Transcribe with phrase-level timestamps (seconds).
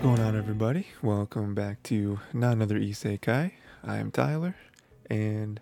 [0.00, 0.86] What's going on, everybody?
[1.02, 3.52] Welcome back to not another Isekai.
[3.84, 4.56] I am Tyler,
[5.10, 5.60] and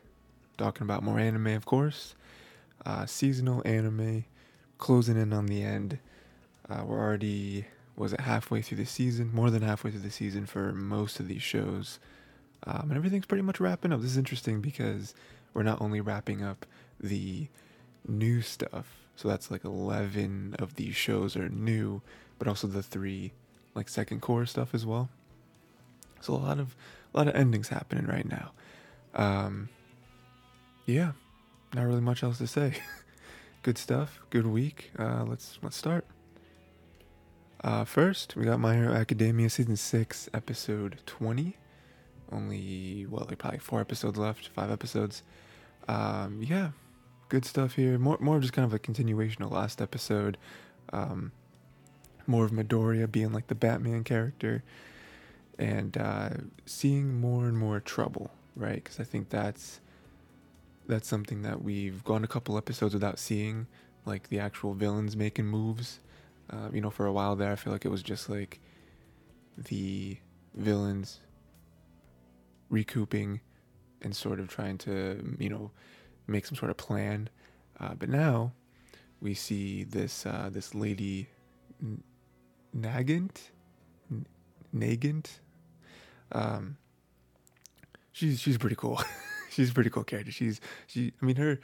[0.56, 2.14] talking about more anime, of course.
[2.86, 4.26] Uh, seasonal anime,
[4.78, 5.98] closing in on the end.
[6.70, 7.64] Uh, we're already,
[7.96, 9.34] was it halfway through the season?
[9.34, 11.98] More than halfway through the season for most of these shows.
[12.62, 14.00] Um, and everything's pretty much wrapping up.
[14.00, 15.16] This is interesting because
[15.52, 16.64] we're not only wrapping up
[17.00, 17.48] the
[18.06, 22.02] new stuff, so that's like 11 of these shows are new,
[22.38, 23.32] but also the three
[23.78, 25.08] like second cour stuff as well.
[26.20, 26.76] So a lot of
[27.14, 28.50] a lot of endings happening right now.
[29.14, 29.68] Um,
[30.84, 31.12] yeah,
[31.74, 32.74] not really much else to say.
[33.62, 34.20] good stuff.
[34.30, 34.90] Good week.
[34.98, 36.04] Uh, let's let's start.
[37.62, 41.56] Uh, first, we got My Hero Academia season six, episode twenty.
[42.30, 45.22] Only well, like probably four episodes left, five episodes.
[45.86, 46.72] Um, yeah,
[47.28, 47.98] good stuff here.
[47.98, 50.36] More more just kind of a continuation of last episode.
[50.92, 51.32] Um,
[52.28, 54.62] more of Midoriya being like the Batman character,
[55.58, 56.30] and uh,
[56.66, 58.76] seeing more and more trouble, right?
[58.76, 59.80] Because I think that's
[60.86, 63.66] that's something that we've gone a couple episodes without seeing,
[64.04, 66.00] like the actual villains making moves.
[66.50, 68.60] Uh, you know, for a while there, I feel like it was just like
[69.56, 70.18] the
[70.54, 71.20] villains
[72.70, 73.40] recouping
[74.00, 75.70] and sort of trying to, you know,
[76.26, 77.28] make some sort of plan.
[77.80, 78.52] Uh, but now
[79.20, 81.28] we see this uh, this lady
[82.76, 83.36] Nagant,
[84.74, 85.26] Nagant.
[86.32, 86.76] Um,
[88.12, 89.00] she's she's pretty cool.
[89.50, 90.32] she's a pretty cool character.
[90.32, 91.12] She's she.
[91.20, 91.60] I mean her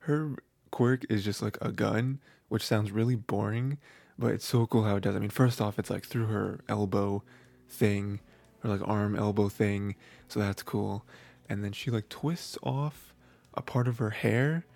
[0.00, 0.36] her
[0.70, 3.78] quirk is just like a gun, which sounds really boring,
[4.18, 5.16] but it's so cool how it does.
[5.16, 7.22] I mean, first off, it's like through her elbow
[7.68, 8.20] thing,
[8.62, 9.94] or like arm elbow thing,
[10.28, 11.04] so that's cool.
[11.48, 13.14] And then she like twists off
[13.54, 14.66] a part of her hair,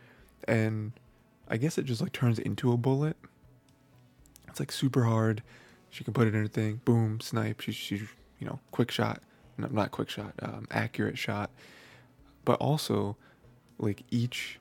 [0.47, 0.93] and
[1.49, 3.17] I guess it just like turns into a bullet.
[4.49, 5.43] It's like super hard.
[5.93, 6.81] She can put it in her thing.
[6.87, 7.61] Boom, snipe.
[7.61, 8.01] She's she's
[8.39, 9.23] you know quick shot,
[9.59, 11.51] no, not quick shot, um, accurate shot.
[12.47, 13.19] But also,
[13.79, 14.59] like each,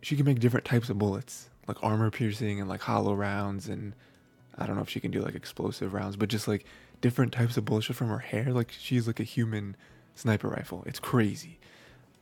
[0.00, 3.94] she can make different types of bullets, like armor piercing and like hollow rounds, and
[4.56, 6.64] I don't know if she can do like explosive rounds, but just like
[7.00, 8.52] different types of bullets from her hair.
[8.52, 9.76] Like she's like a human
[10.14, 10.84] sniper rifle.
[10.86, 11.58] It's crazy.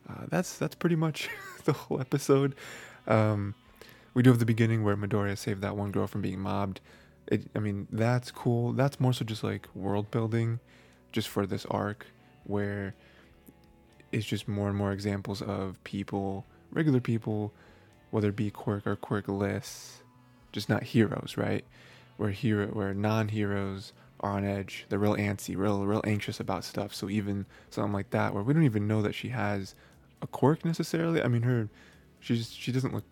[0.09, 1.29] Uh, that's that's pretty much
[1.67, 2.55] the whole episode.
[3.07, 3.55] Um,
[4.15, 6.81] we do have the beginning where Midoriya saved that one girl from being mobbed
[7.29, 8.73] it, I mean, that's cool.
[8.73, 10.61] That's more so just like world building,
[11.13, 12.07] just for this arc
[12.45, 12.95] where
[14.13, 17.53] it's just more and more examples of people, regular people,
[18.11, 19.97] whether it be quirk or quirkless,
[20.53, 21.65] just not heroes, right?
[22.17, 24.87] Where hero, where non-heroes are on edge.
[24.89, 26.95] They're real antsy, real, real anxious about stuff.
[26.95, 29.75] So even something like that, where we don't even know that she has
[30.23, 31.23] a quirk necessarily.
[31.23, 31.69] I mean, her,
[32.21, 33.05] she's she doesn't look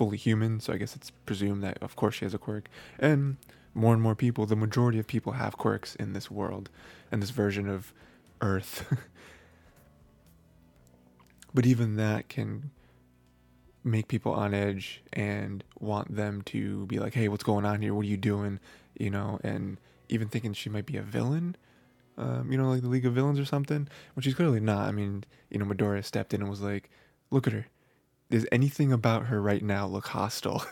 [0.00, 2.70] fully human, so I guess it's presumed that of course she has a quirk.
[2.98, 3.36] And
[3.74, 6.70] more and more people, the majority of people have quirks in this world
[7.12, 7.92] and this version of
[8.40, 8.96] Earth.
[11.54, 12.70] but even that can
[13.84, 17.92] make people on edge and want them to be like, "Hey, what's going on here?
[17.92, 18.58] What are you doing?"
[18.98, 19.76] You know, and
[20.08, 21.56] even thinking she might be a villain.
[22.16, 24.88] Um, you know, like the League of Villains or something, when she's clearly not.
[24.88, 26.88] I mean, you know, Midoriya stepped in and was like,
[27.30, 27.66] "Look at her
[28.30, 30.64] does anything about her right now look hostile?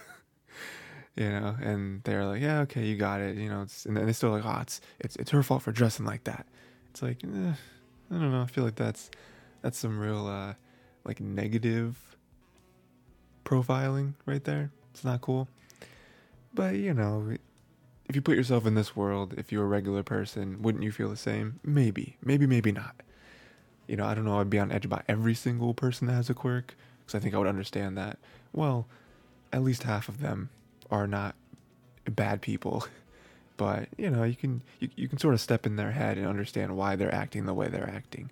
[1.17, 3.37] you know, and they're like, yeah, okay, you got it.
[3.37, 5.73] You know, it's, and then they're still like, oh, it's it's it's her fault for
[5.73, 6.47] dressing like that.
[6.91, 7.53] It's like, eh,
[8.11, 8.43] I don't know.
[8.43, 9.11] I feel like that's
[9.63, 10.55] that's some real uh,
[11.05, 12.17] like negative
[13.45, 14.71] profiling right there.
[14.93, 15.49] It's not cool.
[16.55, 17.37] But you know,
[18.09, 21.11] if you put yourself in this world, if you're a regular person, wouldn't you feel
[21.11, 21.59] the same?
[21.65, 22.95] Maybe, maybe, maybe not.
[23.89, 24.39] You know, I don't know.
[24.39, 26.77] I'd be on edge about every single person that has a quirk
[27.09, 28.19] because I think I would understand that.
[28.53, 28.87] Well,
[29.51, 30.51] at least half of them
[30.91, 31.35] are not
[32.05, 32.87] bad people,
[33.57, 36.27] but you know you can you, you can sort of step in their head and
[36.27, 38.31] understand why they're acting the way they're acting.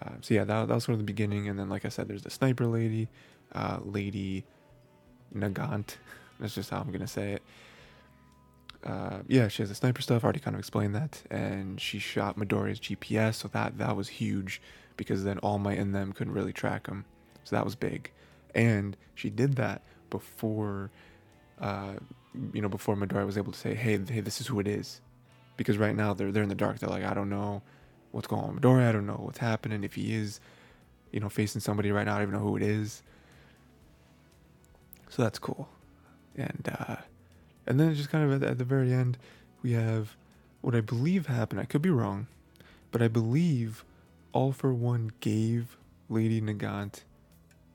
[0.00, 2.06] Uh, so yeah, that, that was sort of the beginning, and then like I said,
[2.06, 3.08] there's the sniper lady,
[3.52, 4.44] uh, Lady
[5.34, 5.96] Nagant.
[6.40, 7.42] That's just how I'm gonna say it.
[8.84, 10.22] Uh, yeah, she has the sniper stuff.
[10.22, 14.08] I already kind of explained that, and she shot Midoriya's GPS, so that that was
[14.08, 14.62] huge
[14.96, 17.06] because then All Might and them couldn't really track him.
[17.44, 18.10] So that was big.
[18.54, 20.90] And she did that before,
[21.60, 21.94] uh,
[22.52, 25.00] you know, before Midoriya was able to say, hey, hey, this is who it is.
[25.56, 26.78] Because right now they're, they're in the dark.
[26.78, 27.62] They're like, I don't know
[28.10, 28.88] what's going on with Midoriya.
[28.88, 29.84] I don't know what's happening.
[29.84, 30.40] If he is,
[31.10, 33.02] you know, facing somebody right now, I don't even know who it is.
[35.08, 35.68] So that's cool.
[36.36, 36.96] And, uh,
[37.66, 39.18] and then just kind of at the, at the very end,
[39.62, 40.16] we have
[40.62, 41.60] what I believe happened.
[41.60, 42.28] I could be wrong,
[42.90, 43.84] but I believe
[44.32, 45.76] All for One gave
[46.08, 47.02] Lady Nagant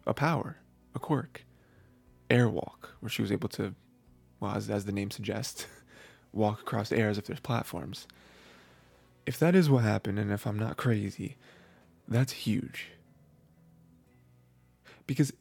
[0.07, 0.57] a power,
[0.95, 1.45] a quirk,
[2.30, 3.75] airwalk, where she was able to,
[4.39, 5.68] well, as, as the name suggests,
[6.33, 8.07] walk across air as if there's platforms.
[9.25, 11.36] If that is what happened, and if I'm not crazy,
[12.07, 12.92] that's huge.
[15.06, 15.33] Because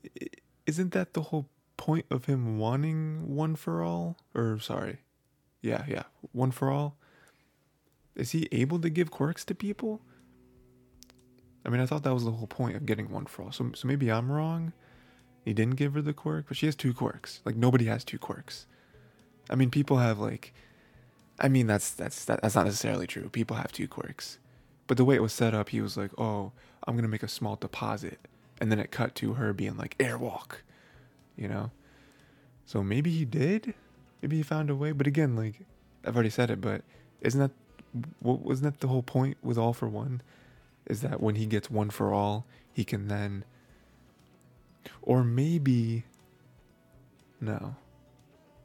[0.66, 4.16] isn't that the whole point of him wanting one for all?
[4.34, 4.98] Or, sorry.
[5.62, 6.04] Yeah, yeah.
[6.32, 6.96] One for all?
[8.14, 10.00] Is he able to give quirks to people?
[11.66, 13.52] I mean, I thought that was the whole point of getting one for all.
[13.52, 14.72] So, so maybe I'm wrong.
[15.44, 17.40] He didn't give her the quirk, but she has two quirks.
[17.44, 18.66] Like nobody has two quirks.
[19.50, 20.54] I mean, people have like,
[21.40, 23.28] I mean, that's that's that, that's not necessarily true.
[23.28, 24.38] People have two quirks,
[24.86, 26.52] but the way it was set up, he was like, "Oh,
[26.86, 28.18] I'm gonna make a small deposit,"
[28.60, 30.62] and then it cut to her being like, "Airwalk,"
[31.36, 31.70] you know.
[32.64, 33.74] So maybe he did.
[34.22, 34.92] Maybe he found a way.
[34.92, 35.60] But again, like
[36.04, 36.82] I've already said it, but
[37.20, 37.52] isn't that
[38.20, 40.22] what wasn't that the whole point with All for One?
[40.86, 43.44] Is that when he gets one for all, he can then
[45.02, 46.04] or maybe.
[47.40, 47.76] No.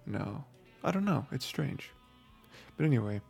[0.06, 0.46] No.
[0.84, 1.28] I don't know.
[1.32, 1.92] It's strange.
[2.78, 3.22] But anyway,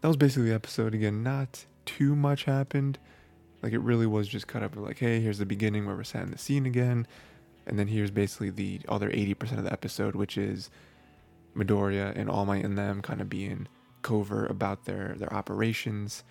[0.00, 0.94] that was basically the episode.
[0.94, 2.98] Again, not too much happened.
[3.62, 6.30] Like it really was just cut up like, hey, here's the beginning where we're setting
[6.30, 7.06] the scene again.
[7.66, 10.70] And then here's basically the other 80% of the episode, which is
[11.56, 13.68] Midoriya and All Might and them kind of being
[14.02, 16.24] covert about their, their operations.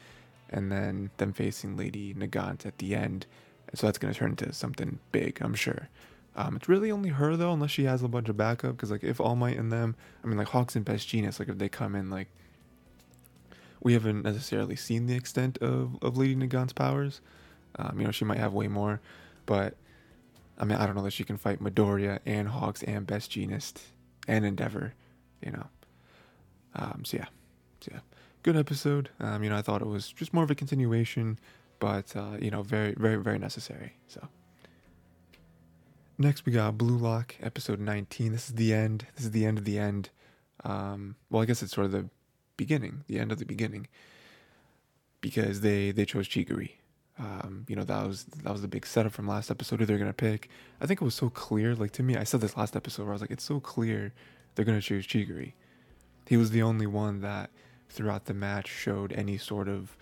[0.54, 3.26] And then them facing Lady Nagant at the end
[3.74, 5.90] so that's going to turn into something big, I'm sure.
[6.36, 8.76] Um, it's really only her though, unless she has a bunch of backup.
[8.76, 11.50] Because like if All Might and them, I mean like Hawks and Best Jeanist, like
[11.50, 12.28] if they come in, like
[13.82, 17.22] we haven't necessarily seen the extent of of Lady Nagant's powers.
[17.78, 19.00] Um, you know she might have way more,
[19.46, 19.76] but
[20.58, 23.82] I mean I don't know that she can fight Midoriya and Hawks and Best Jeanist
[24.28, 24.94] and Endeavor.
[25.44, 25.68] You know,
[26.76, 27.26] um, so yeah,
[27.82, 28.00] so yeah,
[28.44, 29.10] good episode.
[29.20, 31.40] Um, you know I thought it was just more of a continuation
[31.84, 33.98] but uh, you know, very, very, very necessary.
[34.08, 34.26] So
[36.18, 38.32] next we got Blue Lock, episode 19.
[38.32, 39.06] This is the end.
[39.16, 40.10] This is the end of the end.
[40.64, 42.10] Um, well, I guess it's sort of the
[42.56, 43.90] beginning, the end of the beginning,
[45.20, 46.72] because they they chose Chigiri.
[47.20, 49.98] Um, you know that was that was the big setup from last episode who they're
[49.98, 50.50] gonna pick.
[50.80, 51.76] I think it was so clear.
[51.76, 54.14] Like to me, I said this last episode where I was like, it's so clear
[54.56, 55.52] they're gonna choose Chigiri.
[56.28, 57.50] He was the only one that
[57.90, 59.96] throughout the match showed any sort of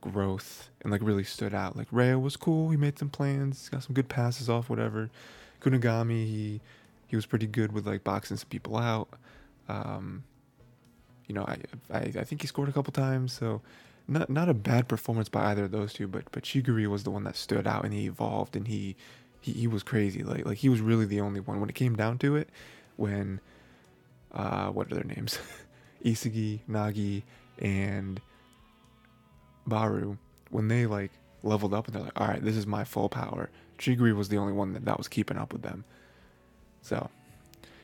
[0.00, 1.76] growth and like really stood out.
[1.76, 2.70] Like Reo was cool.
[2.70, 5.10] He made some plans, got some good passes off, whatever.
[5.60, 6.60] Kunigami, he
[7.06, 9.08] he was pretty good with like boxing some people out.
[9.68, 10.24] Um,
[11.26, 11.58] you know, I,
[11.92, 13.60] I I think he scored a couple times, so
[14.06, 16.08] not not a bad performance by either of those two.
[16.08, 18.96] But but Chigiri was the one that stood out and he evolved and he
[19.40, 20.22] he, he was crazy.
[20.22, 22.48] Like like he was really the only one when it came down to it.
[22.96, 23.40] When
[24.32, 25.38] uh, what are their names?
[26.04, 27.22] Isagi, Nagi,
[27.58, 28.20] and
[29.66, 30.16] Baru,
[30.50, 31.10] when they like
[31.42, 33.50] leveled up and they're like, all right, this is my full power.
[33.78, 35.84] Chigiri was the only one that, that was keeping up with them.
[36.82, 37.10] So,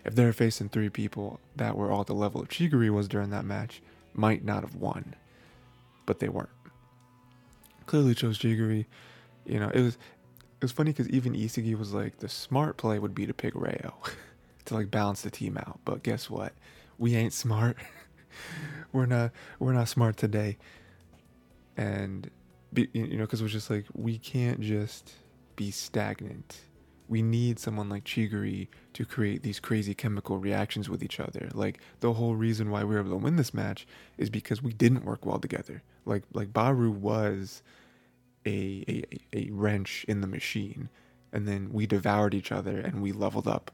[0.04, 3.30] if they're facing three people that were all at the level of Chigiri was during
[3.30, 3.80] that match,
[4.12, 5.14] might not have won,
[6.06, 6.48] but they weren't.
[7.86, 8.86] Clearly chose Chigiri.
[9.46, 12.98] You know, it was it was funny because even Isagi was like, the smart play
[12.98, 13.94] would be to pick Reo
[14.64, 15.80] to like balance the team out.
[15.84, 16.54] But guess what?
[16.98, 17.76] We ain't smart.
[18.92, 20.56] we're not we're not smart today
[21.76, 22.30] and
[22.72, 25.14] be, you know because it was just like we can't just
[25.56, 26.60] be stagnant
[27.08, 31.50] we need someone like Chigiri to create these crazy chemical reactions with each other.
[31.52, 33.86] Like the whole reason why we were able to win this match
[34.16, 35.82] is because we didn't work well together.
[36.06, 37.62] Like like Baru was
[38.46, 40.88] a a, a wrench in the machine,
[41.32, 43.70] and then we devoured each other and we leveled up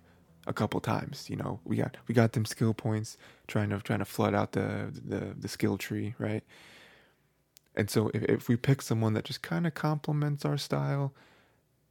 [0.47, 1.29] a couple times.
[1.31, 3.17] You know, we got we got them skill points,
[3.47, 6.43] trying to trying to flood out the the the skill tree, right?
[7.77, 11.13] And so if, if we pick someone that just kind of complements our style,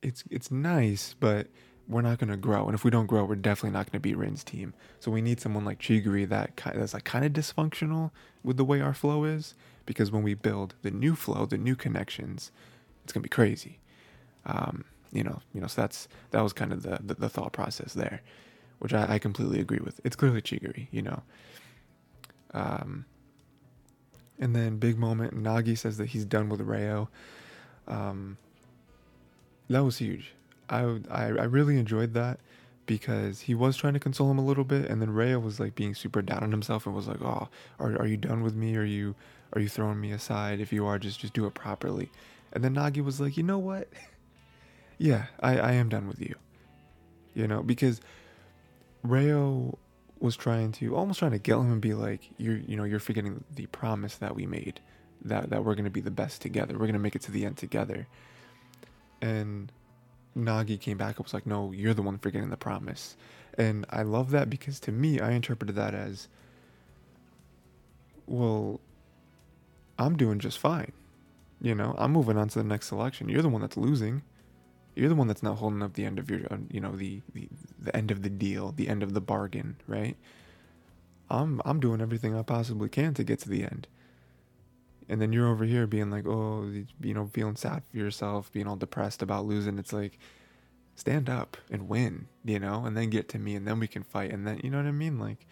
[0.01, 1.47] it's it's nice, but
[1.87, 2.65] we're not going to grow.
[2.65, 4.75] And if we don't grow, we're definitely not going to beat Rin's team.
[4.99, 8.11] So we need someone like Chigiri that that's like kind of dysfunctional
[8.43, 9.55] with the way our flow is,
[9.87, 12.51] because when we build the new flow, the new connections,
[13.03, 13.79] it's to be crazy.
[14.45, 15.67] Um, you know, you know.
[15.67, 18.21] So that's that was kind of the the, the thought process there,
[18.79, 19.99] which I, I, completely agree with.
[20.03, 21.21] It's clearly Chigiri, you know.
[22.53, 23.05] Um,
[24.39, 27.09] and then big moment, Nagi says that he's done with Reo.
[27.87, 28.37] Um,
[29.69, 30.33] that was huge.
[30.69, 32.39] I, I I really enjoyed that
[32.85, 35.75] because he was trying to console him a little bit, and then Reo was like
[35.75, 37.47] being super down on himself and was like, "Oh,
[37.79, 38.75] are are you done with me?
[38.77, 39.15] Are you
[39.53, 40.59] are you throwing me aside?
[40.59, 42.11] If you are, just just do it properly."
[42.51, 43.89] And then Nagi was like, "You know what?
[44.99, 46.35] yeah, I I am done with you.
[47.33, 48.01] You know because
[49.01, 49.79] Reo
[50.19, 52.99] was trying to almost trying to get him and be like, you're you know you're
[52.99, 54.79] forgetting the promise that we made,
[55.25, 56.77] that that we're gonna be the best together.
[56.77, 58.07] We're gonna make it to the end together.
[59.21, 59.71] And
[60.37, 63.17] Nagi came back and was like, no, you're the one forgetting the promise.
[63.57, 66.27] And I love that because to me, I interpreted that as
[68.29, 68.79] well,
[69.97, 70.93] I'm doing just fine.
[71.61, 73.27] You know, I'm moving on to the next selection.
[73.27, 74.21] You're the one that's losing.
[74.95, 77.21] You're the one that's not holding up the end of your, uh, you know, the,
[77.33, 80.17] the the end of the deal, the end of the bargain, right?
[81.29, 83.87] I'm I'm doing everything I possibly can to get to the end.
[85.09, 88.67] And then you're over here being like, oh, you know, feeling sad for yourself, being
[88.67, 89.79] all depressed about losing.
[89.79, 90.19] It's like,
[90.95, 94.03] stand up and win, you know, and then get to me, and then we can
[94.03, 95.45] fight, and then you know what I mean, like.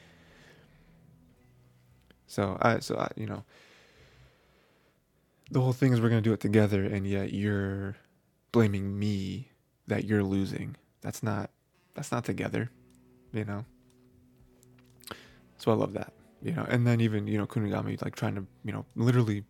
[2.28, 3.44] So I so I, you know
[5.52, 7.96] the whole thing is we're going to do it together and yet you're
[8.52, 9.52] blaming me
[9.88, 10.76] that you're losing.
[11.02, 11.50] That's not
[11.94, 12.70] that's not together
[13.34, 13.66] you know?
[15.58, 16.66] So i love that you know?
[16.70, 19.44] And then even you know kunigami like trying to you know literally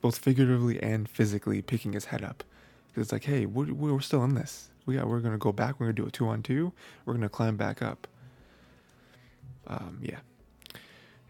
[0.00, 2.44] both figuratively and physically picking his head up.
[2.88, 4.70] Because it's like hey we're, we're still in this.
[4.84, 6.72] We got we're gonna go back we're gonna do a two on two
[7.04, 8.06] we're gonna climb back up.
[9.66, 10.18] Um yeah.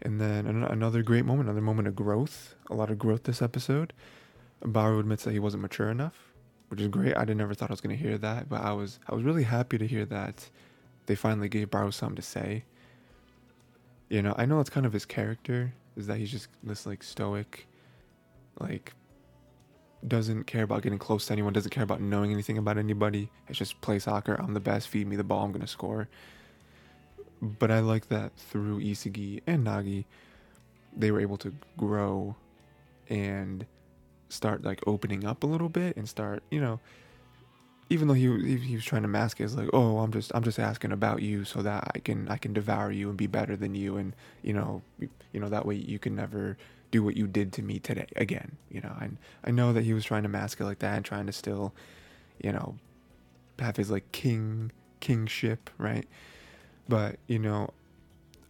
[0.01, 3.93] And then another great moment, another moment of growth, a lot of growth this episode.
[4.63, 6.26] Baru admits that he wasn't mature enough,
[6.69, 7.15] which is great.
[7.15, 9.23] I didn't never thought I was going to hear that, but I was I was
[9.23, 10.49] really happy to hear that
[11.05, 12.63] they finally gave Baru something to say.
[14.09, 17.03] You know, I know that's kind of his character is that he's just this like
[17.03, 17.67] stoic,
[18.59, 18.93] like
[20.07, 23.29] doesn't care about getting close to anyone, doesn't care about knowing anything about anybody.
[23.47, 24.35] It's just play soccer.
[24.35, 24.87] I'm the best.
[24.87, 25.43] Feed me the ball.
[25.43, 26.07] I'm gonna score
[27.41, 30.05] but I like that through Isagi and Nagi,
[30.95, 32.35] they were able to grow
[33.09, 33.65] and
[34.29, 36.79] start like opening up a little bit and start, you know,
[37.89, 40.43] even though he he was trying to mask it as like, oh, I'm just I'm
[40.43, 43.55] just asking about you so that I can I can devour you and be better
[43.55, 46.57] than you and you know you know that way you can never
[46.91, 48.57] do what you did to me today again.
[48.69, 51.05] You know, and I know that he was trying to mask it like that and
[51.05, 51.73] trying to still,
[52.43, 52.75] you know,
[53.59, 56.07] have his like king kingship, right?
[56.89, 57.71] But you know,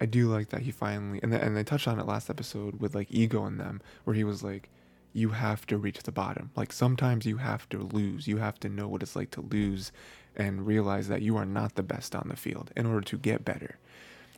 [0.02, 2.96] I do like that he finally and and they touched on it last episode with
[2.96, 4.70] like ego in them, where he was like,
[5.18, 6.52] "You have to reach the bottom.
[6.56, 8.28] Like sometimes you have to lose.
[8.28, 9.92] You have to know what it's like to lose,
[10.36, 13.46] and realize that you are not the best on the field in order to get
[13.46, 13.78] better."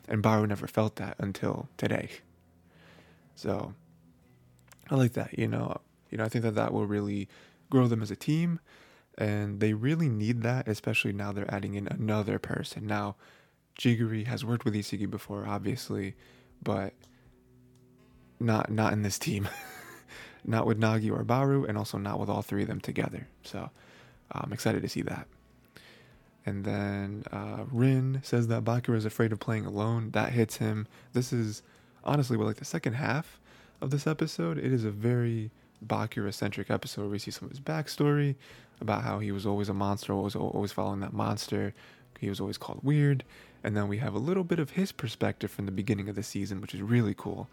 [0.08, 2.10] And Baru never felt that until today.
[3.36, 3.74] So
[4.90, 5.38] I like that.
[5.38, 7.30] You know, you know, I think that that will really
[7.70, 8.60] grow them as a team,
[9.18, 13.16] and they really need that, especially now they're adding in another person now
[13.80, 16.16] Chigiri has worked with Isagi before, obviously,
[16.62, 16.94] but
[18.40, 19.48] not not in this team.
[20.46, 23.28] not with Nagi or Baru, and also not with all three of them together.
[23.44, 23.70] So
[24.32, 25.28] I'm excited to see that.
[26.46, 30.12] And then uh, Rin says that Bakura is afraid of playing alone.
[30.12, 30.88] That hits him.
[31.14, 31.62] This is
[32.04, 33.40] honestly, with like the second half
[33.82, 35.52] of this episode, it is a very
[35.86, 38.36] Bakura centric episode we see some of his backstory
[38.82, 41.74] about how he was always a monster, always always following that monster.
[42.20, 43.24] He was always called weird,
[43.64, 46.24] and then we have a little bit of his perspective from the beginning of the
[46.24, 47.48] season, which is really cool.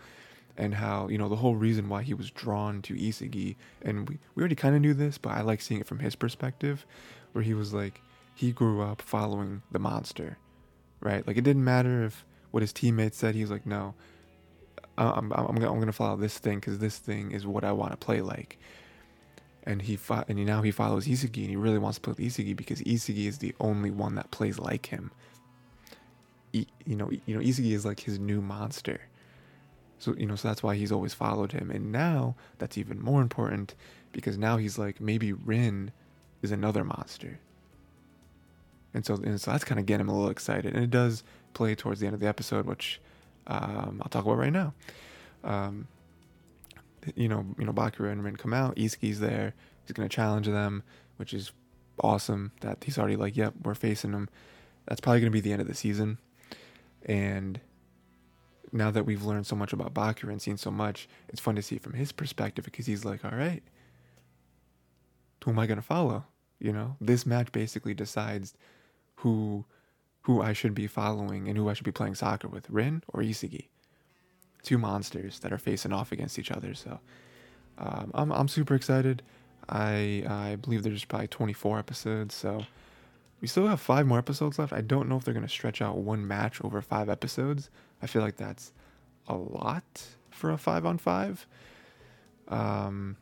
[0.59, 4.19] And how, you know, the whole reason why he was drawn to Isagi, and we,
[4.35, 6.87] we already kind of knew this, but I like seeing it from his perspective,
[7.33, 8.01] where he was like,
[8.35, 10.39] he grew up following the monster,
[11.01, 11.27] right?
[11.27, 13.95] Like, it didn't matter if what his teammates said, he was like, no,
[14.97, 17.93] I'm, I'm, I'm, gonna, I'm follow this thing because this thing is what I want
[17.93, 18.59] to play like.
[19.65, 22.21] And he fought, and now he follows Isagi, and he really wants to play with
[22.21, 25.11] Isagi because Isagi is the only one that plays like him
[26.53, 29.01] you know, you know, Isagi is like his new monster.
[29.99, 31.71] So, you know, so that's why he's always followed him.
[31.71, 33.75] And now that's even more important
[34.13, 35.91] because now he's like, maybe Rin
[36.43, 37.39] is another monster.
[38.93, 40.75] And so, and so that's kind of getting him a little excited.
[40.75, 41.23] And it does
[41.55, 43.01] play towards the end of the episode, which
[43.47, 44.75] um, I'll talk about right now.
[45.45, 45.87] Um,
[47.15, 48.77] you know, you know, Bakura and Rin come out.
[48.77, 49.55] Isagi's there.
[49.85, 50.83] He's gonna challenge them,
[51.17, 51.53] which is
[52.01, 52.53] awesome.
[52.61, 54.29] That he's already like, yep, we're facing him.
[54.87, 56.19] That's probably gonna be the end of the season.
[57.05, 57.61] And
[58.77, 61.63] now that we've learned so much about Bakura and seen so much, it's fun to
[61.63, 63.63] see it from his perspective because he's like, all right,
[65.45, 66.25] who am I going to follow?
[66.59, 68.55] You know, this match basically decides
[69.17, 69.65] who
[70.23, 73.21] who I should be following and who I should be playing soccer with, Rin or
[73.21, 73.69] Isagi.
[74.65, 76.75] Two monsters that are facing off against each other.
[76.75, 76.99] So
[77.79, 79.23] um, I'm I'm super excited.
[79.69, 82.67] I I believe there's probably 24 episodes, so
[83.41, 84.73] we still have five more episodes left.
[84.73, 87.71] I don't know if they're going to stretch out one match over five episodes.
[88.03, 88.73] I feel like that's
[89.29, 91.47] a lot for a five on five.
[92.49, 93.17] Um,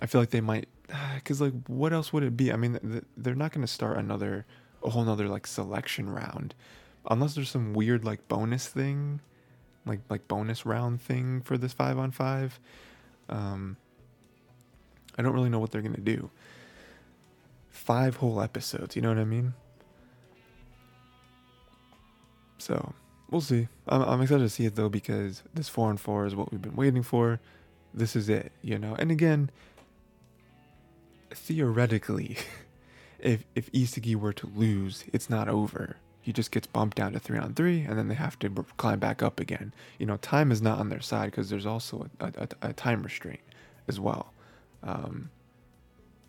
[0.00, 0.68] I feel like they might,
[1.14, 2.52] because like, what else would it be?
[2.52, 4.44] I mean, they're not going to start another,
[4.82, 6.54] a whole nother like selection round,
[7.08, 9.20] unless there's some weird like bonus thing,
[9.86, 12.58] like like bonus round thing for this five on five.
[13.28, 13.76] Um,
[15.16, 16.30] I don't really know what they're going to do
[17.84, 18.96] five whole episodes.
[18.96, 19.52] You know what I mean?
[22.58, 22.94] So,
[23.30, 23.68] we'll see.
[23.88, 26.62] I'm, I'm excited to see it though because this four and four is what we've
[26.62, 27.40] been waiting for.
[27.92, 28.96] This is it, you know.
[28.98, 29.50] And again,
[31.30, 32.36] theoretically,
[33.18, 35.96] if if Isagi were to lose, it's not over.
[36.20, 38.98] He just gets bumped down to three on three, and then they have to climb
[38.98, 39.74] back up again.
[39.98, 43.02] You know, time is not on their side because there's also a, a, a, time
[43.02, 43.42] restraint
[43.88, 44.32] as well.
[44.82, 45.30] Um,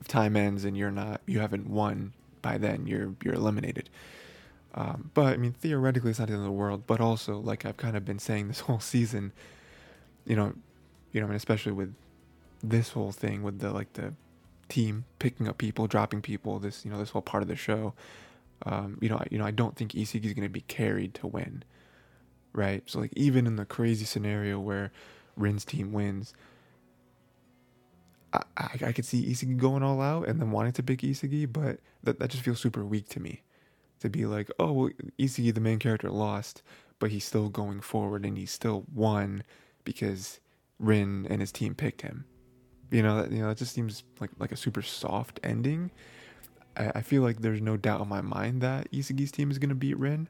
[0.02, 2.12] if time ends and you're not, you haven't won
[2.42, 3.90] by then, you're you're eliminated.
[4.76, 6.84] Um, but I mean, theoretically, it's not the end of the world.
[6.86, 9.32] But also, like I've kind of been saying this whole season,
[10.26, 10.54] you know,
[11.12, 11.96] you know, and especially with
[12.62, 14.14] this whole thing with the like the
[14.68, 17.94] team picking up people, dropping people, this you know this whole part of the show.
[18.66, 21.14] Um, you know, I, you know, I don't think Isagi is going to be carried
[21.16, 21.64] to win,
[22.54, 22.84] right?
[22.86, 24.92] So like even in the crazy scenario where
[25.36, 26.34] Rin's team wins,
[28.34, 31.52] I, I, I could see Isagi going all out and then wanting to pick Isagi,
[31.52, 33.42] but that that just feels super weak to me.
[34.02, 36.62] To be like, oh well, Isagi, the main character, lost,
[37.00, 39.44] but he's still going forward and he still won
[39.84, 40.40] because
[40.80, 42.26] Rin and his team picked him.
[42.92, 45.92] You know, that, you know, it just seems like like a super soft ending.
[46.78, 49.76] I, I feel like there's no doubt in my mind that Isagi's team is gonna
[49.76, 50.28] beat Rin.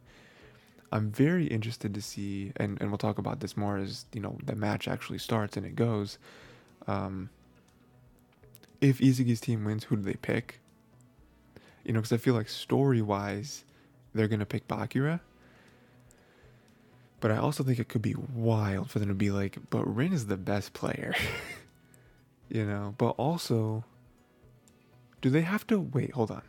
[0.92, 4.38] I'm very interested to see, and, and we'll talk about this more as you know
[4.46, 6.18] the match actually starts and it goes.
[6.88, 7.30] Um,
[8.82, 10.60] if Isagi's team wins, who do they pick?
[11.86, 13.64] You know, because I feel like story wise,
[14.14, 15.20] they're gonna pick Bakura.
[17.20, 20.14] But I also think it could be wild for them to be like, but Rin
[20.14, 21.16] is the best player.
[22.50, 23.84] you know, but also,
[25.22, 26.12] do they have to wait?
[26.12, 26.44] Hold on.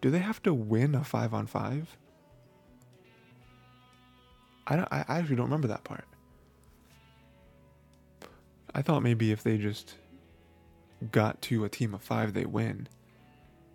[0.00, 1.96] Do they have to win a five on five?
[4.66, 4.88] I don't.
[4.92, 6.04] I actually don't remember that part.
[8.74, 9.96] I thought maybe if they just
[11.10, 12.88] got to a team of five, they win.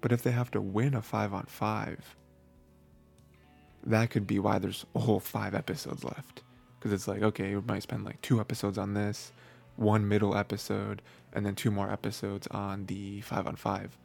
[0.06, 2.16] But if they have to win a five on five,
[3.84, 6.44] that could be why there's a whole five episodes left.
[6.78, 9.32] Because it's like, okay, we might spend like two episodes on this,
[9.78, 11.02] one middle episode,
[11.34, 13.98] and then two more episodes on the five on five.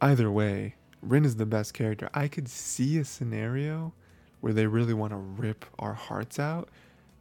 [0.00, 2.08] Either way, Rin is the best character.
[2.14, 3.92] I could see a scenario
[4.40, 6.70] where they really want to rip our hearts out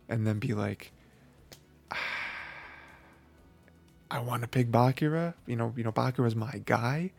[0.07, 0.93] and then be like,
[4.09, 5.33] I want to pick Bakura.
[5.47, 7.11] You know, you know, Bakura's my guy.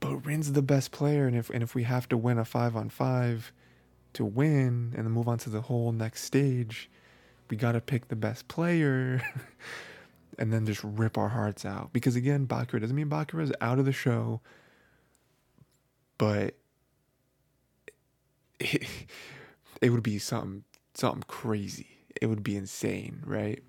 [0.00, 2.76] But Rin's the best player, and if and if we have to win a five
[2.76, 3.52] on five
[4.12, 6.90] to win and then move on to the whole next stage,
[7.48, 9.22] we gotta pick the best player.
[10.38, 11.92] and then just rip our hearts out.
[11.92, 14.40] Because again, Bakura doesn't mean Bakura is out of the show,
[16.18, 16.54] but
[18.58, 18.84] it,
[19.80, 20.64] it would be something
[20.94, 21.88] something crazy.
[22.20, 23.62] It would be insane, right?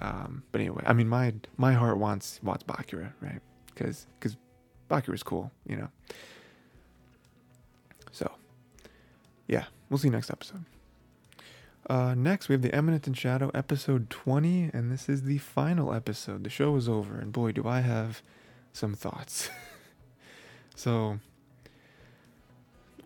[0.00, 3.40] Um, but anyway, I mean, my my heart wants wants Bakura, right?
[3.66, 4.36] Because because
[4.88, 5.88] Bakura is cool, you know.
[8.12, 8.30] So,
[9.46, 10.64] yeah, we'll see you next episode.
[11.88, 15.94] Uh, next, we have the Eminence in Shadow episode 20, and this is the final
[15.94, 16.44] episode.
[16.44, 18.22] The show is over, and boy, do I have
[18.72, 19.48] some thoughts.
[20.76, 21.18] so,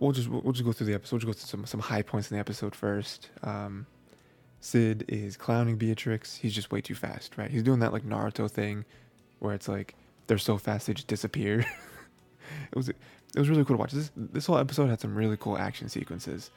[0.00, 1.12] we'll just we'll just go through the episode.
[1.12, 3.30] We'll just go through some some high points in the episode first.
[3.42, 3.86] Um,
[4.62, 6.36] Cid is clowning Beatrix.
[6.36, 7.50] He's just way too fast, right?
[7.50, 8.84] He's doing that like Naruto thing,
[9.40, 9.96] where it's like
[10.28, 11.58] they're so fast they just disappear.
[12.70, 12.96] it was it
[13.34, 13.90] was really cool to watch.
[13.90, 16.52] This this whole episode had some really cool action sequences,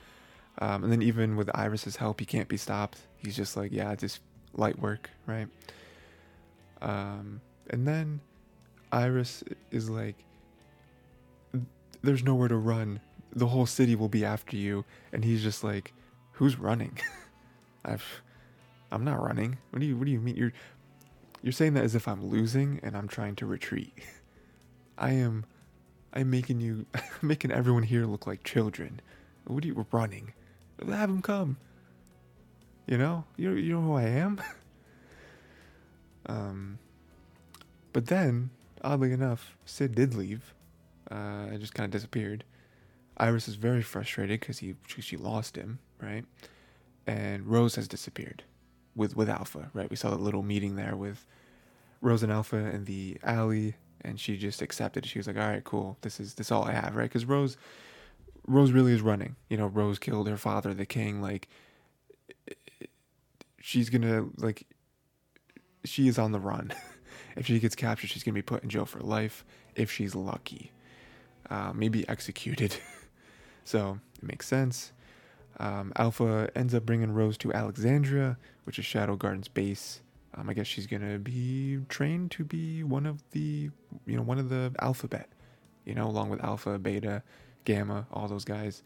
[0.60, 3.00] um, and then even with Iris's help, he can't be stopped.
[3.18, 4.20] He's just like, yeah, it's just
[4.54, 5.48] light work, right?
[6.84, 7.42] Um,
[7.72, 8.22] and then
[8.92, 10.16] Iris is like,
[12.04, 13.00] there's nowhere to run.
[13.36, 15.92] The whole city will be after you, and he's just like,
[16.34, 17.00] who's running?
[17.86, 18.22] I've
[18.92, 19.58] I'm not running.
[19.72, 20.36] What do you what do you mean?
[20.36, 20.54] You're
[21.42, 23.94] you're saying that as if I'm losing and I'm trying to retreat.
[24.98, 25.46] I am
[26.14, 26.86] I'm making you
[27.22, 29.02] making everyone here look like children.
[29.46, 30.34] What are you running?
[30.88, 31.58] Have them come.
[32.88, 33.26] You know?
[33.38, 34.42] You you know who I am?
[36.26, 36.80] um
[37.96, 38.50] but then,
[38.84, 40.54] oddly enough, Cid did leave.
[41.10, 42.44] Uh, just kind of disappeared.
[43.16, 46.26] Iris is very frustrated because he she lost him, right?
[47.08, 48.44] And Rose has disappeared
[48.96, 49.90] with with Alpha, right?
[49.90, 51.26] We saw that little meeting there with
[52.02, 55.06] Rose and Alpha in the alley, and she just accepted.
[55.06, 55.98] She was like, "All right, cool.
[56.02, 57.58] This is this is all I have, right?" Because Rose,
[58.48, 59.36] Rose really is running.
[59.50, 61.22] You know, Rose killed her father, the king.
[61.22, 61.48] Like,
[63.60, 64.66] she's gonna like,
[65.84, 66.74] she is on the run.
[67.36, 69.46] if she gets captured, she's gonna be put in jail for life.
[69.76, 70.72] If she's lucky,
[71.50, 72.78] uh, maybe executed.
[73.64, 74.92] so it makes sense.
[75.60, 80.02] Um, Alpha ends up bringing Rose to Alexandria, which is Shadow Garden's base.
[80.34, 83.70] Um, I guess she's gonna be trained to be one of the,
[84.06, 85.30] you know, one of the alphabet,
[85.86, 87.24] you know, along with Alpha, Beta,
[87.64, 88.84] Gamma, all those guys.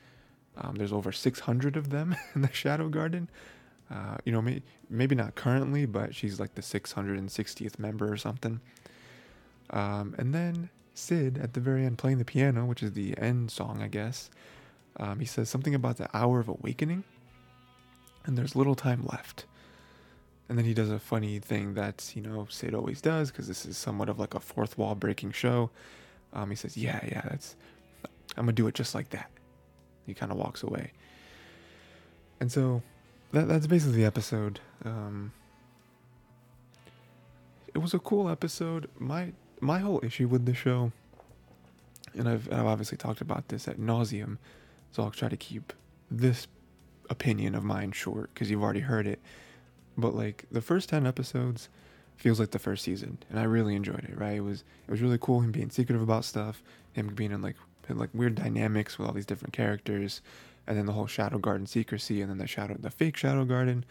[0.57, 3.29] Um, there's over 600 of them in the Shadow Garden.
[3.89, 8.59] Uh, you know, may, maybe not currently, but she's like the 660th member or something.
[9.71, 13.49] Um, and then Cid at the very end playing the piano, which is the end
[13.49, 14.29] song, I guess.
[14.99, 17.03] Um, he says something about the hour of awakening,
[18.25, 19.45] and there's little time left.
[20.49, 23.65] And then he does a funny thing that you know Cid always does because this
[23.65, 25.69] is somewhat of like a fourth wall breaking show.
[26.33, 27.55] Um, he says, "Yeah, yeah, that's
[28.35, 29.29] I'm gonna do it just like that."
[30.05, 30.91] He kind of walks away,
[32.39, 32.81] and so
[33.31, 34.59] that that's basically the episode.
[34.83, 35.31] Um,
[37.73, 38.89] it was a cool episode.
[38.97, 40.91] My my whole issue with the show,
[42.15, 44.37] and I've I've obviously talked about this at nauseum,
[44.91, 45.73] so I'll try to keep
[46.09, 46.47] this
[47.09, 49.19] opinion of mine short because you've already heard it.
[49.97, 51.69] But like the first ten episodes
[52.17, 54.17] feels like the first season, and I really enjoyed it.
[54.17, 54.37] Right?
[54.37, 57.55] It was it was really cool him being secretive about stuff, him being in like
[57.89, 60.21] in like weird dynamics with all these different characters,
[60.67, 63.83] and then the whole Shadow Garden secrecy, and then the shadow the fake Shadow Garden,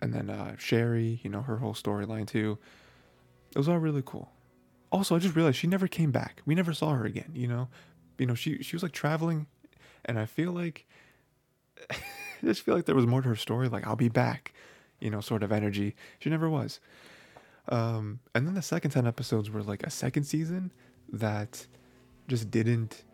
[0.00, 2.58] and then uh, Sherry, you know her whole storyline too.
[3.52, 4.30] It was all really cool.
[4.92, 6.42] Also, I just realized she never came back.
[6.46, 7.30] We never saw her again.
[7.34, 7.68] You know,
[8.18, 9.46] you know she she was like traveling,
[10.04, 10.86] and I feel like
[11.90, 11.96] I
[12.44, 13.68] just feel like there was more to her story.
[13.68, 14.52] Like I'll be back,
[15.00, 15.94] you know, sort of energy.
[16.18, 16.80] She never was.
[17.68, 20.72] Um, and then the second ten episodes were like a second season
[21.12, 21.66] that
[22.28, 23.04] just didn't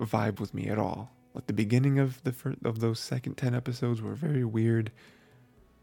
[0.00, 1.12] vibe with me at all.
[1.34, 4.92] Like the beginning of the first, of those second ten episodes were very weird,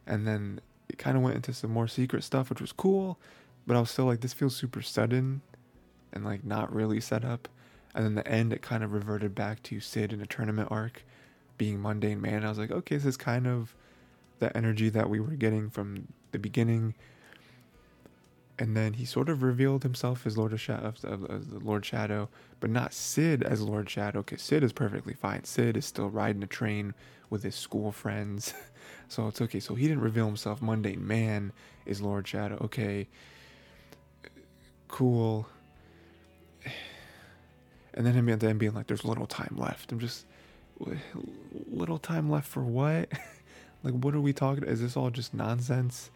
[0.06, 3.20] and then it kind of went into some more secret stuff, which was cool
[3.66, 5.42] but I was still like, this feels super sudden
[6.14, 7.48] and like not really set up.
[7.94, 11.04] And then the end, it kind of reverted back to Cid in a tournament arc
[11.58, 12.46] being mundane man.
[12.46, 13.76] I was like, okay, this is kind of
[14.40, 16.96] the energy that we were getting from the beginning.
[18.58, 20.94] And then he sort of revealed himself as Lord Shadow,
[21.30, 25.44] as Lord Shadow, but not Cid as Lord Shadow, because Cid is perfectly fine.
[25.44, 26.94] Cid is still riding a train
[27.30, 28.54] with his school friends,
[29.08, 29.60] so it's okay.
[29.60, 30.62] So he didn't reveal himself.
[30.62, 31.54] Mundane Man
[31.86, 32.58] is Lord Shadow.
[32.62, 33.08] Okay,
[34.88, 35.48] cool.
[37.94, 39.92] And then him at the end being like, there's little time left.
[39.92, 40.26] I'm just,
[41.70, 43.10] little time left for what?
[43.84, 44.64] like, what are we talking?
[44.64, 46.10] Is this all just nonsense?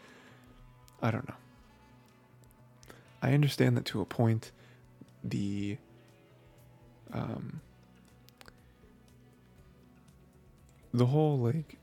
[1.01, 1.35] I don't know.
[3.21, 4.51] I understand that to a point,
[5.23, 5.77] the,
[7.11, 7.61] um,
[10.93, 11.77] the whole like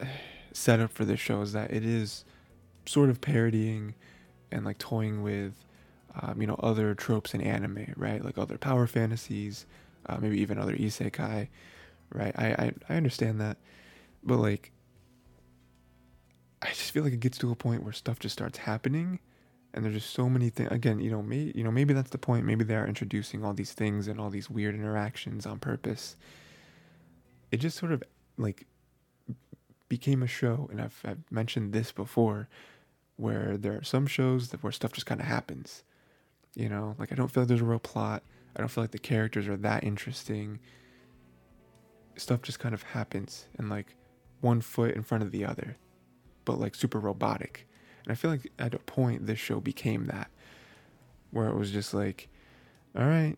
[0.52, 2.24] setup for this show is that it is
[2.86, 3.94] sort of parodying
[4.50, 5.54] and like toying with
[6.20, 8.24] um, you know, other tropes in anime, right?
[8.24, 9.66] Like other power fantasies,
[10.06, 11.48] uh, maybe even other isekai,
[12.12, 12.34] right?
[12.36, 13.56] I, I, I understand that,
[14.22, 14.72] but like,
[16.60, 19.20] I just feel like it gets to a point where stuff just starts happening,
[19.74, 20.70] and there's just so many things.
[20.70, 22.44] Again, you know, may, you know, maybe that's the point.
[22.44, 26.16] Maybe they are introducing all these things and all these weird interactions on purpose.
[27.50, 28.02] It just sort of
[28.36, 28.66] like
[29.88, 32.48] became a show, and I've, I've mentioned this before,
[33.16, 35.82] where there are some shows that where stuff just kind of happens
[36.54, 38.22] you know, like I don't feel like there's a real plot.
[38.54, 40.58] I don't feel like the characters are that interesting.
[42.16, 43.94] Stuff just kind of happens and like
[44.40, 45.76] one foot in front of the other,
[46.44, 47.66] but like super robotic.
[48.04, 50.30] And I feel like at a point this show became that,
[51.30, 52.28] where it was just like,
[52.96, 53.36] all right,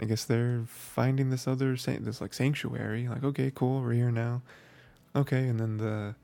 [0.00, 3.08] I guess they're finding this other this like sanctuary.
[3.08, 4.42] Like okay, cool, we're here now.
[5.14, 6.16] Okay, and then the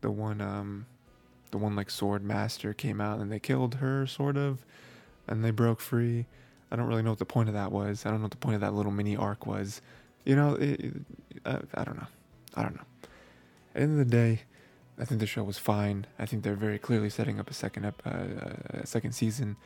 [0.00, 0.86] the one um
[1.50, 4.64] the one like sword master came out and they killed her sort of
[5.28, 6.26] and they broke free.
[6.70, 8.04] I don't really know what the point of that was.
[8.04, 9.80] I don't know what the point of that little mini arc was.
[10.24, 10.94] You know, it, it,
[11.44, 12.06] I, I don't know.
[12.54, 12.84] I don't know.
[13.02, 14.42] At the end of the day,
[14.98, 16.06] I think the show was fine.
[16.18, 19.56] I think they're very clearly setting up a second ep- uh, a second season.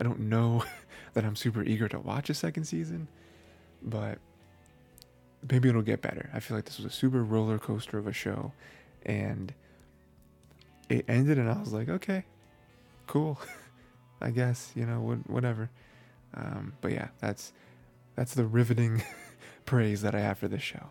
[0.00, 0.64] I don't know
[1.14, 3.08] that I'm super eager to watch a second season,
[3.82, 4.18] but
[5.50, 6.30] maybe it'll get better.
[6.32, 8.52] I feel like this was a super roller coaster of a show,
[9.04, 9.52] and
[10.88, 12.24] it ended, and I was like, okay,
[13.06, 13.38] cool.
[14.20, 15.70] I guess you know whatever.
[16.34, 17.52] Um, but yeah, that's
[18.16, 19.02] that's the riveting
[19.64, 20.90] praise that I have for this show.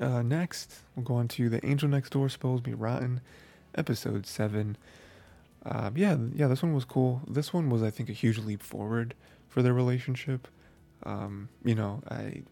[0.00, 3.20] Uh, next, we'll go on to the Angel Next Door Spoils Me Rotten,
[3.76, 4.76] episode seven.
[5.64, 7.22] Uh, yeah, yeah, this one was cool.
[7.28, 9.14] This one was, I think, a huge leap forward
[9.48, 10.48] for their relationship.
[11.04, 12.42] Um, you know, I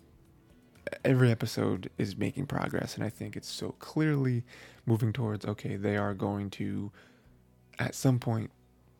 [1.04, 4.44] every episode is making progress, and I think it's so clearly
[4.86, 6.92] moving towards okay, they are going to
[7.78, 8.50] at some point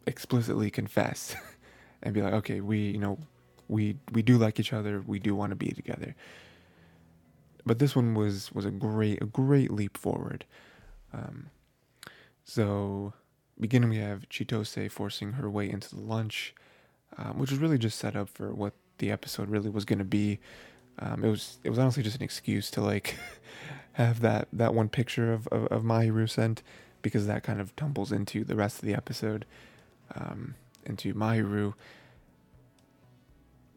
[0.07, 1.37] explicitly confess
[2.03, 3.19] and be like, okay, we, you know,
[3.69, 6.15] we we do like each other, we do want to be together.
[7.65, 10.45] But this one was was a great a great leap forward.
[11.13, 11.51] Um,
[12.45, 13.13] so
[13.61, 16.55] beginning we have Chitose forcing her way into the lunch,
[17.17, 20.05] um, which was really just set up for what the episode really was going to
[20.05, 20.41] be.
[20.99, 23.17] Um, it was it was honestly just an excuse to like
[23.93, 26.63] have that that one picture of of, of Mahiru sent
[27.03, 29.45] because that kind of tumbles into the rest of the episode,
[30.15, 31.75] um, into Mahiru.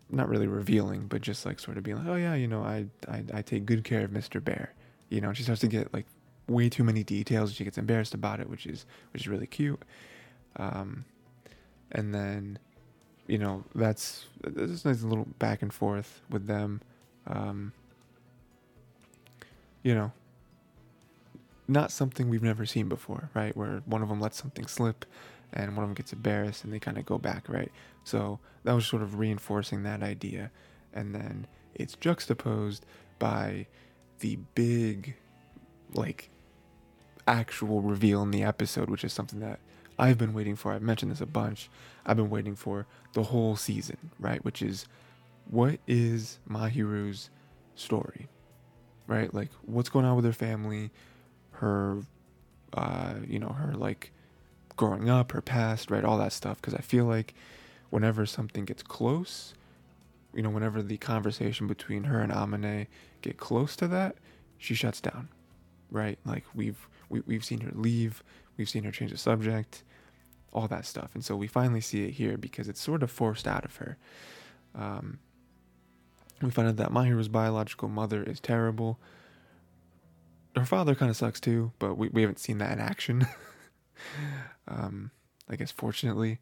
[0.10, 2.86] Not really revealing, but just like sort of being like, oh yeah, you know, I
[3.08, 4.44] I, I take good care of Mr.
[4.44, 4.74] Bear.
[5.10, 6.06] You know, she starts to get like
[6.48, 7.54] way too many details.
[7.54, 9.82] She gets embarrassed about it, which is which is really cute.
[10.58, 11.06] Um,
[11.92, 12.60] and then,
[13.28, 16.82] you know, that's there's nice little back and forth with them.
[17.28, 17.74] Um,
[19.84, 20.12] you know,
[21.68, 23.56] not something we've never seen before, right?
[23.56, 25.06] Where one of them lets something slip
[25.54, 27.72] and one of them gets embarrassed and they kind of go back, right?
[28.04, 30.52] So that was sort of reinforcing that idea.
[30.94, 32.86] And then it's juxtaposed
[33.20, 33.68] by
[34.20, 35.16] the big,
[35.94, 36.30] like,
[37.28, 39.60] actual reveal in the episode, which is something that
[39.98, 40.72] I've been waiting for.
[40.72, 41.70] I've mentioned this a bunch.
[42.06, 44.44] I've been waiting for the whole season, right?
[44.44, 44.86] Which is
[45.50, 47.30] what is Mahiru's
[47.76, 48.28] story,
[49.08, 49.34] right?
[49.34, 50.92] Like, what's going on with her family?
[51.60, 52.02] Her,
[52.74, 54.12] uh, you know, her like
[54.76, 56.58] growing up, her past, right, all that stuff.
[56.62, 57.34] Because I feel like
[57.90, 59.54] whenever something gets close,
[60.34, 62.88] you know, whenever the conversation between her and Amane
[63.22, 64.18] get close to that,
[64.58, 65.30] she shuts down,
[65.90, 66.20] right?
[66.26, 68.24] Like we've we, we've seen her leave,
[68.58, 69.84] we've seen her change the subject,
[70.52, 73.48] all that stuff, and so we finally see it here because it's sort of forced
[73.48, 73.98] out of her.
[74.74, 75.20] Um,
[76.42, 79.00] we find out that Mahiru's biological mother is terrible
[80.56, 83.28] her father kind of sucks too, but we, we haven't seen that in action.
[84.68, 85.12] um,
[85.50, 86.40] I guess fortunately.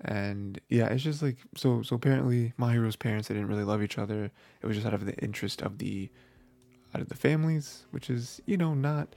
[0.00, 1.82] And yeah, it's just like so.
[1.82, 4.32] So apparently, Mahiru's parents they didn't really love each other.
[4.60, 6.10] It was just out of the interest of the
[6.92, 9.14] out of the families, which is you know not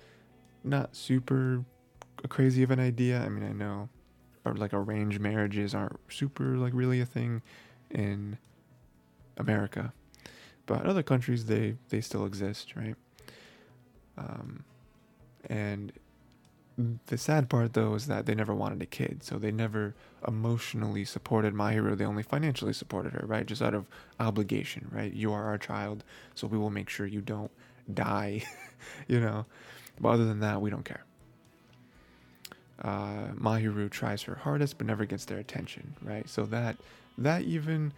[0.63, 1.63] not super
[2.29, 3.19] crazy of an idea.
[3.19, 3.89] I mean, I know
[4.45, 7.41] or like arranged marriages aren't super like really a thing
[7.89, 8.37] in
[9.37, 9.91] America,
[10.67, 12.95] but other countries they they still exist, right?
[14.17, 14.63] Um,
[15.49, 15.91] and
[17.05, 19.95] the sad part though is that they never wanted a kid, so they never
[20.27, 21.97] emotionally supported Mahiru.
[21.97, 23.45] They only financially supported her, right?
[23.45, 23.87] Just out of
[24.19, 25.13] obligation, right?
[25.13, 27.51] You are our child, so we will make sure you don't
[27.93, 28.43] die,
[29.07, 29.45] you know.
[29.99, 31.05] But other than that, we don't care.
[32.81, 36.27] Uh, Mahiru tries her hardest, but never gets their attention, right?
[36.27, 36.75] So that
[37.17, 37.93] that even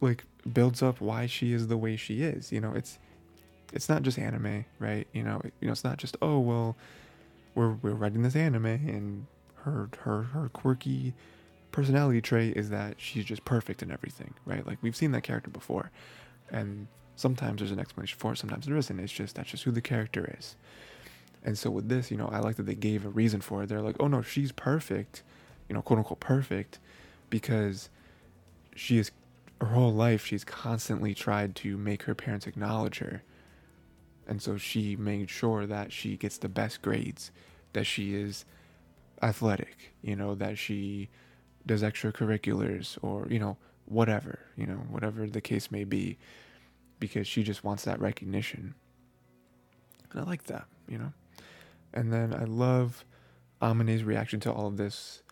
[0.00, 2.50] like builds up why she is the way she is.
[2.50, 2.98] You know, it's
[3.72, 5.06] it's not just anime, right?
[5.12, 6.76] You know, you know, it's not just oh well,
[7.54, 9.26] we're we're writing this anime and
[9.64, 11.14] her her her quirky
[11.72, 14.66] personality trait is that she's just perfect in everything, right?
[14.66, 15.90] Like we've seen that character before,
[16.50, 18.98] and sometimes there's an explanation for it, sometimes there isn't.
[19.00, 20.56] It's just that's just who the character is.
[21.44, 23.68] And so with this, you know, I like that they gave a reason for it.
[23.68, 25.22] They're like, oh no, she's perfect,
[25.68, 26.78] you know, quote unquote perfect,
[27.30, 27.90] because
[28.74, 29.10] she is
[29.60, 33.22] her whole life she's constantly tried to make her parents acknowledge her
[34.28, 37.30] and so she made sure that she gets the best grades,
[37.72, 38.44] that she is
[39.22, 41.08] athletic, you know, that she
[41.66, 46.18] does extracurriculars or, you know, whatever, you know, whatever the case may be,
[47.00, 48.74] because she just wants that recognition.
[50.12, 51.12] And I like that, you know.
[51.94, 53.04] And then I love
[53.62, 55.22] Amane's reaction to all of this.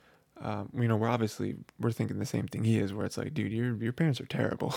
[0.41, 3.35] Um, you know, we're obviously we're thinking the same thing he is, where it's like,
[3.35, 4.75] dude, your your parents are terrible.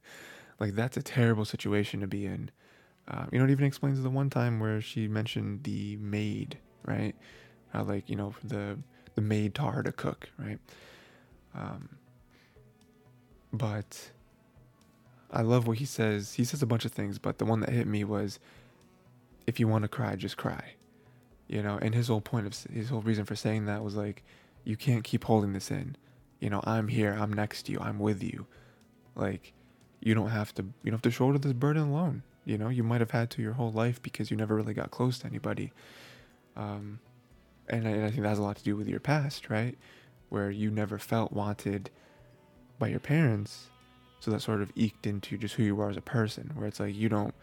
[0.60, 2.50] like that's a terrible situation to be in.
[3.08, 7.14] Uh, you know, it even explains the one time where she mentioned the maid, right?
[7.72, 8.78] How like you know the
[9.14, 10.58] the maid taught her to cook, right?
[11.54, 11.88] Um,
[13.52, 14.10] but
[15.30, 16.34] I love what he says.
[16.34, 18.38] He says a bunch of things, but the one that hit me was,
[19.46, 20.74] "If you want to cry, just cry,"
[21.46, 21.78] you know.
[21.80, 24.22] And his whole point of his whole reason for saying that was like,
[24.64, 25.96] "You can't keep holding this in."
[26.40, 27.16] You know, I'm here.
[27.18, 27.78] I'm next to you.
[27.80, 28.46] I'm with you.
[29.16, 29.54] Like,
[30.00, 30.62] you don't have to.
[30.62, 33.42] You don't have to shoulder this burden alone you know you might have had to
[33.42, 35.72] your whole life because you never really got close to anybody.
[36.56, 37.00] Um,
[37.68, 39.76] and, I, and I think that has a lot to do with your past right?
[40.30, 41.90] Where you never felt wanted
[42.78, 43.68] by your parents.
[44.20, 46.80] So that sort of eked into just who you are as a person where it's
[46.80, 47.34] like you don't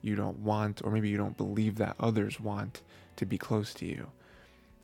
[0.00, 2.82] you don't want or maybe you don't believe that others want
[3.16, 4.08] to be close to you.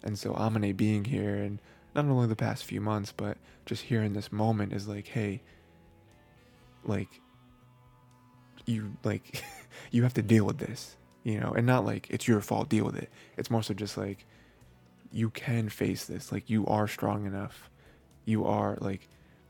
[0.02, 1.60] And so amane being here and
[1.94, 5.40] not only the past few months but just here in this moment is like hey
[6.84, 7.08] like
[8.66, 9.42] you like
[9.90, 12.84] you have to deal with this, you know, and not like it's your fault, deal
[12.84, 13.10] with it.
[13.36, 14.24] It's more so just like
[15.12, 16.32] you can face this.
[16.32, 17.70] Like you are strong enough.
[18.24, 19.08] You are like,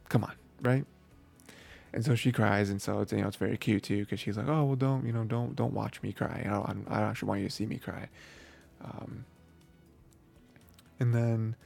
[0.08, 0.84] come on, right?
[1.92, 4.36] And so she cries, and so it's you know it's very cute too because she's
[4.36, 6.42] like, oh well, don't you know don't don't watch me cry.
[6.44, 8.08] I don't I don't actually want you to see me cry.
[8.84, 9.24] Um,
[11.00, 11.56] and then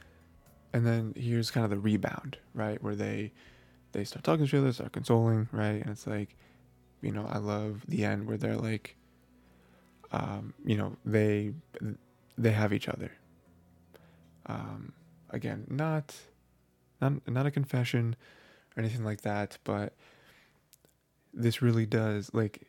[0.73, 3.31] and then here's kind of the rebound, right, where they
[3.91, 5.81] they start talking to each other, start consoling, right?
[5.81, 6.35] And it's like,
[7.03, 8.95] you know, I love the end where they're like,
[10.11, 11.53] um, you know, they
[12.37, 13.11] they have each other.
[14.45, 14.93] Um,
[15.29, 16.15] again, not
[17.01, 18.15] not not a confession
[18.75, 19.93] or anything like that, but
[21.33, 22.61] this really does like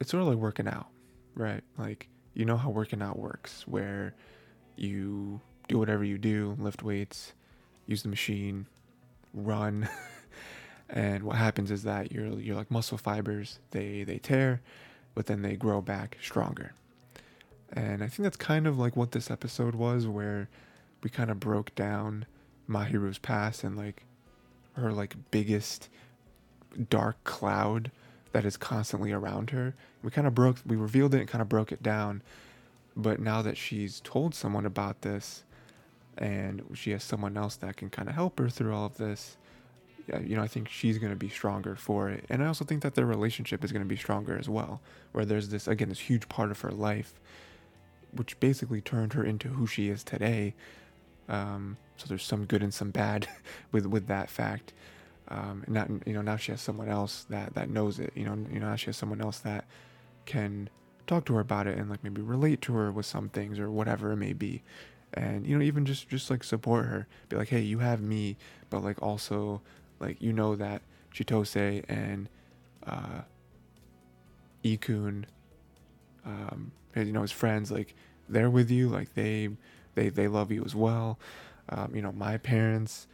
[0.00, 0.86] it's sort of like working out,
[1.34, 1.62] right?
[1.76, 4.14] Like you know how working out works, where
[4.76, 7.34] you do whatever you do, lift weights,
[7.86, 8.66] use the machine,
[9.34, 9.88] run,
[10.92, 14.60] and what happens is that your your like muscle fibers they they tear,
[15.14, 16.74] but then they grow back stronger.
[17.72, 20.48] And I think that's kind of like what this episode was, where
[21.02, 22.26] we kind of broke down
[22.68, 24.04] Mahiru's past and like
[24.74, 25.88] her like biggest
[26.88, 27.90] dark cloud
[28.32, 29.74] that is constantly around her.
[30.02, 32.22] We kind of broke, we revealed it and kind of broke it down.
[32.96, 35.44] But now that she's told someone about this
[36.18, 39.36] and she has someone else that can kind of help her through all of this,
[40.24, 42.24] you know, I think she's going to be stronger for it.
[42.28, 44.80] And I also think that their relationship is going to be stronger as well,
[45.12, 47.14] where there's this, again, this huge part of her life,
[48.12, 50.54] which basically turned her into who she is today.
[51.28, 53.28] Um, so there's some good and some bad
[53.72, 54.72] with, with that fact.
[55.28, 58.24] Um, and not, you know, now she has someone else that, that knows it, you
[58.24, 59.64] know, you know, now she has someone else that
[60.26, 60.68] can
[61.06, 63.70] talk to her about it and like maybe relate to her with some things or
[63.70, 64.62] whatever it may be
[65.14, 68.36] and you know even just just like support her be like hey you have me
[68.68, 69.60] but like also
[70.00, 70.82] like you know that
[71.14, 72.28] Chitose and
[72.86, 73.22] uh
[74.64, 75.24] Ikun
[76.24, 77.94] um you know his friends like
[78.28, 79.48] they're with you like they
[79.94, 81.18] they they love you as well.
[81.68, 83.06] Um you know my parents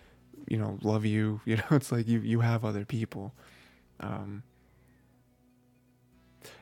[0.49, 1.41] you know love you.
[1.47, 3.35] You know it's like you you have other people.
[4.01, 4.43] Um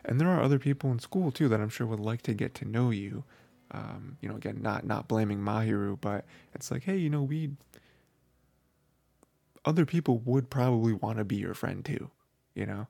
[0.04, 2.54] and there are other people in school too that I'm sure would like to get
[2.56, 3.24] to know you.
[3.70, 7.50] Um, you know again not not blaming Mahiru but it's like hey you know we
[9.64, 12.10] other people would probably want to be your friend too
[12.54, 12.86] you know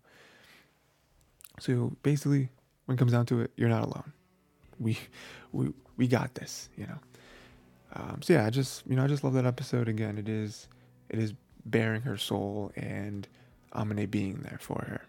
[1.59, 2.49] so basically
[2.87, 4.13] when it comes down to it you're not alone
[4.79, 4.99] we
[5.53, 6.99] we we got this you know
[7.95, 10.69] um, so yeah I just you know I just love that episode again it is
[11.09, 11.35] it is
[11.65, 13.27] bearing her soul and
[13.75, 15.01] Amane being there for her,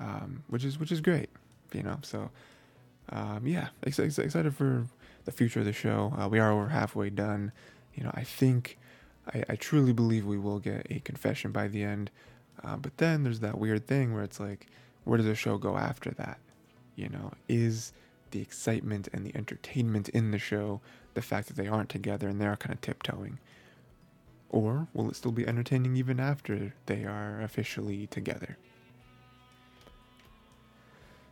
[0.00, 1.30] um, which is which is great,
[1.72, 1.98] you know.
[2.02, 2.30] So
[3.10, 4.86] um, yeah, ex- ex- excited for
[5.24, 6.12] the future of the show.
[6.18, 7.52] Uh, we are over halfway done.
[7.94, 8.78] You know, I think
[9.32, 12.10] I, I truly believe we will get a confession by the end.
[12.62, 14.66] Uh, but then there's that weird thing where it's like,
[15.04, 16.38] where does the show go after that?
[16.96, 17.92] You know, is
[18.30, 20.80] the excitement and the entertainment in the show
[21.14, 23.38] the fact that they aren't together and they're kind of tiptoeing?
[24.48, 28.58] Or will it still be entertaining even after they are officially together?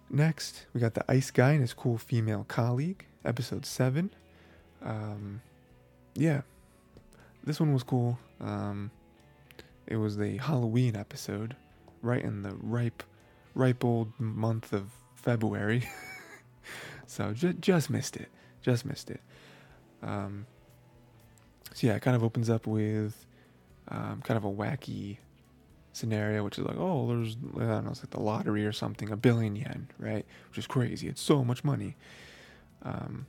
[0.09, 4.11] Next, we got the Ice Guy and his cool female colleague, episode 7.
[4.83, 5.43] Um,
[6.15, 6.41] yeah,
[7.45, 8.19] this one was cool.
[8.41, 8.91] Um,
[9.87, 11.57] it was the Halloween episode,
[12.03, 13.03] right in the ripe,
[13.55, 15.89] ripe old month of February.
[17.07, 18.29] so ju- just missed it.
[18.63, 19.21] Just missed it.
[20.03, 20.47] Um,
[21.75, 23.27] so yeah, it kind of opens up with
[23.89, 25.19] um, kind of a wacky
[25.93, 29.11] scenario, which is like, oh, there's I don't know, it's like the lottery or something,
[29.11, 30.25] a billion yen, right?
[30.49, 31.09] Which is crazy.
[31.09, 31.97] It's so much money.
[32.83, 33.27] Um,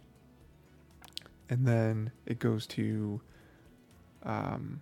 [1.50, 3.22] and then it goes to,
[4.24, 4.82] um,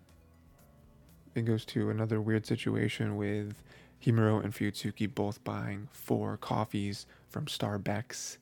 [1.36, 3.64] it goes to another weird situation with
[4.06, 8.38] Himuro and Fuyutsuki both buying four coffees from Starbucks,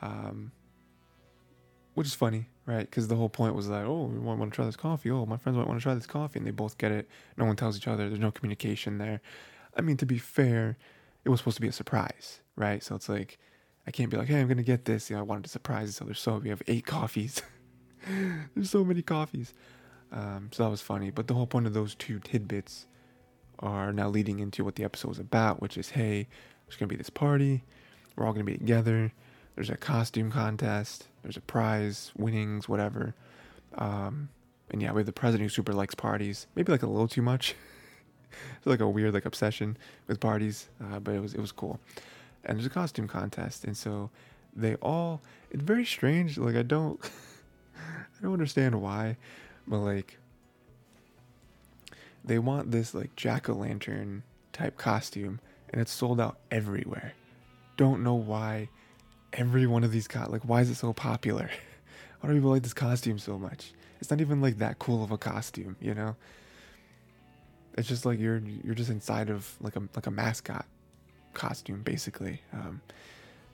[0.00, 0.52] um,
[1.94, 2.88] which is funny, right?
[2.88, 5.10] Because the whole point was that, oh, we want, want to try this coffee.
[5.10, 7.08] Oh, my friends might want to try this coffee, and they both get it.
[7.36, 8.08] No one tells each other.
[8.08, 9.20] There's no communication there.
[9.76, 10.76] I mean, to be fair,
[11.24, 12.82] it was supposed to be a surprise, right?
[12.82, 13.38] So it's like,
[13.86, 15.10] I can't be like, hey, I'm gonna get this.
[15.10, 15.92] You know, I wanted to surprise you.
[15.92, 17.42] So there's so we have eight coffees.
[18.54, 19.52] there's so many coffees.
[20.12, 21.10] Um, so that was funny.
[21.10, 22.86] But the whole point of those two tidbits
[23.60, 26.26] are now leading into what the episode was about, which is, hey,
[26.66, 27.62] there's gonna be this party.
[28.16, 29.12] We're all gonna be together.
[29.54, 31.08] There's a costume contest.
[31.22, 33.14] There's a prize, winnings, whatever.
[33.74, 34.30] Um,
[34.70, 36.46] and yeah, we have the president who super likes parties.
[36.54, 37.54] Maybe like a little too much.
[38.56, 39.76] it's like a weird like obsession
[40.06, 41.80] with parties, uh, but it was it was cool.
[42.44, 44.10] And there's a costume contest, and so
[44.54, 45.20] they all.
[45.50, 46.38] It's very strange.
[46.38, 47.00] Like I don't,
[47.76, 49.16] I don't understand why,
[49.70, 50.18] but like
[52.24, 55.40] they want this like jack o' lantern type costume,
[55.70, 57.14] and it's sold out everywhere.
[57.78, 58.68] Don't know why
[59.32, 61.48] every one of these co- like why is it so popular?
[62.20, 63.72] why do people like this costume so much?
[64.00, 66.16] It's not even like that cool of a costume, you know?
[67.78, 70.66] It's just like you're you're just inside of like a like a mascot
[71.32, 72.42] costume basically.
[72.52, 72.80] Um,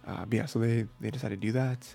[0.07, 1.95] uh, but yeah, so they they decided to do that,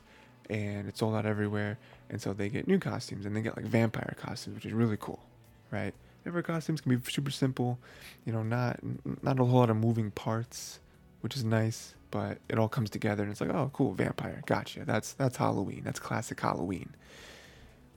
[0.51, 1.79] and it's sold out everywhere.
[2.09, 4.97] And so they get new costumes and they get like vampire costumes, which is really
[4.99, 5.23] cool,
[5.71, 5.93] right?
[6.25, 7.79] Vampire costumes can be super simple,
[8.25, 8.79] you know, not
[9.23, 10.79] not a whole lot of moving parts,
[11.21, 14.83] which is nice, but it all comes together and it's like, oh, cool, vampire, gotcha.
[14.85, 15.81] That's that's Halloween.
[15.85, 16.89] That's classic Halloween.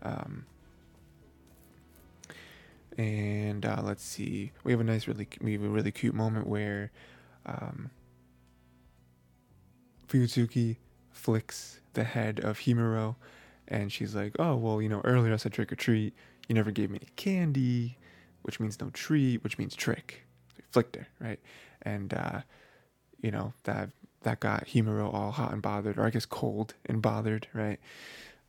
[0.02, 0.46] Um,
[2.96, 6.46] and uh, let's see, we have a nice, really, we have a really cute moment
[6.46, 6.92] where
[7.46, 7.90] um,
[10.06, 10.76] Fuyutsuki
[11.10, 13.16] flicks the head of Himuro,
[13.68, 16.14] and she's like, "Oh well, you know, earlier I said trick or treat.
[16.48, 17.96] You never gave me any candy,
[18.42, 20.24] which means no treat, which means trick."
[20.56, 21.40] So flicked her, right?
[21.82, 22.40] And uh,
[23.20, 23.90] you know that
[24.22, 27.78] that got Himuro all hot and bothered, or I guess cold and bothered, right?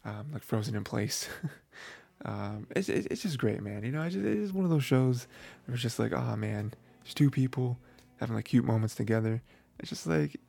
[0.04, 1.30] Um, like frozen in place.
[2.26, 3.84] um, it's, it's just great, man.
[3.84, 5.28] You know, it's, just, it's one of those shows
[5.68, 6.74] It was just like, oh man,
[7.04, 7.78] there's two people
[8.18, 9.42] having like cute moments together.
[9.80, 10.40] It's just like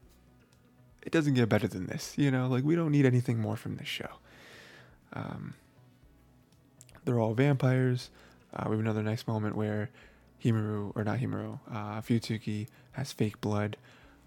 [1.07, 2.49] it doesn't get better than this, you know.
[2.49, 4.11] Like we don't need anything more from this show.
[5.13, 5.55] Um,
[7.05, 8.11] they're all vampires.
[8.53, 9.89] Uh, we have another nice moment where
[10.45, 13.77] Himuro or not Himuro, uh, has fake blood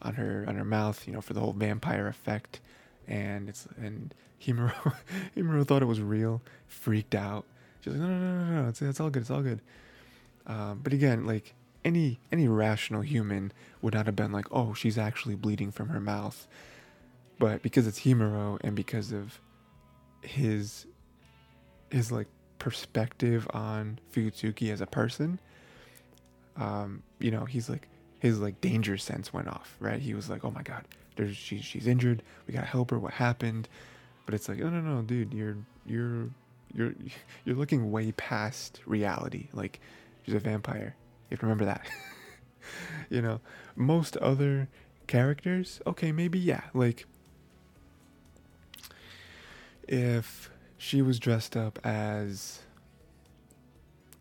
[0.01, 2.61] on her on her mouth, you know, for the whole vampire effect,
[3.07, 4.95] and it's and Himuro
[5.35, 7.45] Himuro thought it was real, freaked out.
[7.81, 9.59] She's like, no, no, no, no, no, it's it's all good, it's all good.
[10.47, 11.53] Um, but again, like
[11.83, 13.51] any any rational human
[13.81, 16.47] would not have been like, oh, she's actually bleeding from her mouth.
[17.39, 19.39] But because it's Himuro and because of
[20.21, 20.85] his
[21.89, 22.27] his like
[22.59, 25.39] perspective on Fuyutsuki as a person,
[26.57, 27.87] um, you know, he's like
[28.19, 30.01] his like danger sense went off, right?
[30.01, 30.85] He was like, oh my god,
[31.15, 32.99] there's she's she's injured, we gotta help her.
[32.99, 33.69] What happened?
[34.25, 36.29] But it's like, oh no no, dude, you're you're
[36.73, 36.93] you're
[37.45, 39.47] you're looking way past reality.
[39.53, 39.79] Like
[40.25, 40.95] she's a vampire.
[41.29, 41.87] You have to remember that.
[43.09, 43.39] you know,
[43.75, 44.67] most other
[45.07, 47.05] characters, okay, maybe yeah, like
[49.89, 52.59] if she was dressed up as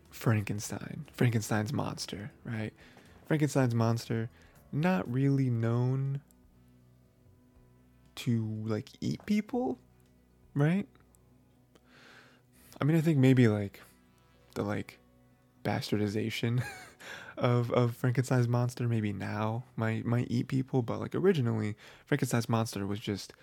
[0.09, 2.73] Frankenstein, Frankenstein's monster, right?
[3.27, 4.29] Frankenstein's monster,
[4.71, 6.21] not really known
[8.15, 9.77] to like eat people,
[10.55, 10.87] right?
[12.81, 13.81] I mean, I think maybe like
[14.55, 14.97] the like
[15.63, 16.63] bastardization
[17.37, 22.87] of of Frankenstein's monster maybe now might might eat people, but like originally Frankenstein's monster
[22.87, 23.33] was just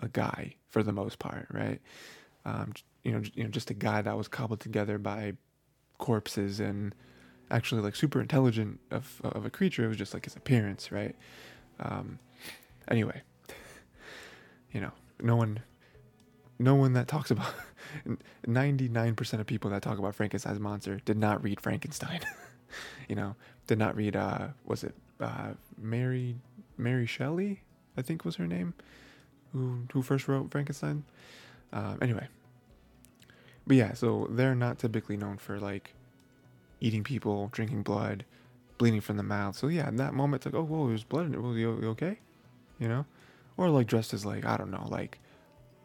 [0.00, 1.80] a guy for the most part, right?
[2.44, 2.72] Um,
[3.04, 5.34] you know, you know, just a guy that was cobbled together by
[5.98, 6.94] corpses and
[7.50, 9.84] actually like super intelligent of of a creature.
[9.84, 11.14] It was just like his appearance, right?
[11.78, 12.18] Um,
[12.88, 13.22] anyway,
[14.72, 15.60] you know, no one,
[16.58, 17.54] no one that talks about
[18.46, 22.20] ninety nine percent of people that talk about Frankenstein's monster did not read Frankenstein.
[23.08, 23.36] you know,
[23.66, 24.16] did not read.
[24.16, 26.36] Uh, was it uh, Mary
[26.76, 27.62] Mary Shelley?
[27.96, 28.74] I think was her name,
[29.52, 31.04] who who first wrote Frankenstein.
[31.72, 32.26] Uh, anyway,
[33.66, 35.94] but yeah, so they're not typically known for like
[36.80, 38.24] eating people, drinking blood,
[38.78, 39.56] bleeding from the mouth.
[39.56, 41.42] So yeah, in that moment, it's like, oh, whoa, there's blood in it.
[41.42, 42.18] Was you, you okay?
[42.78, 43.06] You know,
[43.56, 45.18] or like dressed as like I don't know, like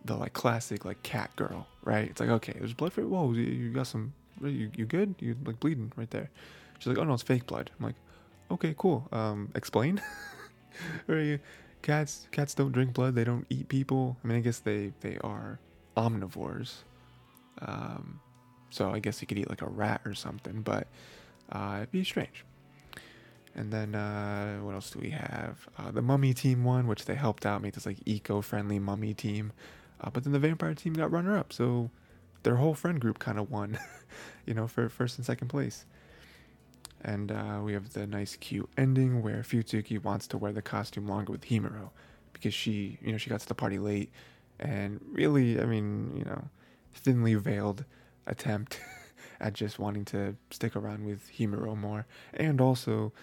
[0.05, 2.09] the like classic like cat girl, right?
[2.09, 3.01] It's like okay, there's blood for.
[3.01, 4.13] Whoa, you got some.
[4.41, 5.15] You you good?
[5.19, 6.29] You like bleeding right there.
[6.79, 7.71] She's like, oh no, it's fake blood.
[7.79, 7.95] I'm like,
[8.51, 9.07] okay, cool.
[9.11, 10.01] Um, explain.
[11.07, 11.39] or
[11.85, 13.15] cats cats don't drink blood.
[13.15, 14.17] They don't eat people.
[14.23, 15.59] I mean, I guess they they are
[15.95, 16.79] omnivores.
[17.59, 18.19] Um,
[18.69, 20.87] so I guess you could eat like a rat or something, but
[21.51, 22.43] uh, it'd be strange.
[23.55, 25.69] And then uh, what else do we have?
[25.77, 29.53] Uh, the mummy team won, which they helped out make this like eco-friendly mummy team.
[30.01, 31.89] Uh, but then the vampire team got runner-up, so
[32.43, 33.79] their whole friend group kind of won,
[34.45, 35.85] you know, for first and second place.
[37.05, 41.05] And uh, we have the nice, cute ending where Fuyutsuki wants to wear the costume
[41.07, 41.91] longer with Himuro
[42.33, 44.11] because she, you know, she got to the party late,
[44.59, 46.49] and really, I mean, you know,
[46.95, 47.85] thinly veiled
[48.25, 48.79] attempt
[49.39, 53.13] at just wanting to stick around with Himuro more, and also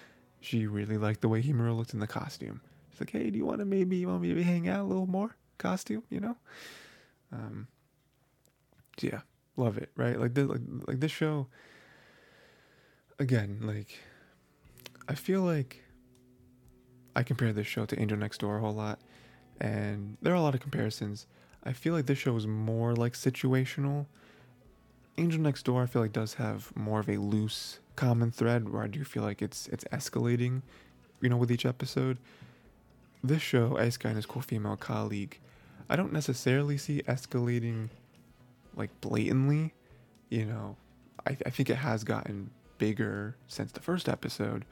[0.41, 2.61] she really liked the way Himuro looked in the costume.
[2.93, 4.85] She's like, "Hey, do you want to maybe you want me to hang out a
[4.85, 6.05] little more costume?
[6.09, 6.37] You know?"
[7.33, 7.66] Um.
[9.01, 9.22] Yeah,
[9.57, 9.91] love it.
[9.97, 11.49] Right, like this, like, like this show
[13.18, 13.98] again, like
[15.08, 15.82] I feel like
[17.14, 19.00] I compare this show to Angel Next Door a whole lot,
[19.60, 21.26] and there are a lot of comparisons.
[21.64, 24.06] I feel like this show is more like situational.
[25.18, 28.82] Angel Next Door, I feel like does have more of a loose common thread where
[28.82, 30.62] I do feel like it's it's escalating,
[31.20, 32.18] you know, with each episode.
[33.24, 35.38] This show, Ice Guy and his cool female colleague,
[35.88, 37.90] I don't necessarily see escalating
[38.74, 39.74] like blatantly.
[40.30, 40.76] You know,
[41.26, 42.50] I, I think it has gotten
[42.83, 44.64] bigger since the first episode.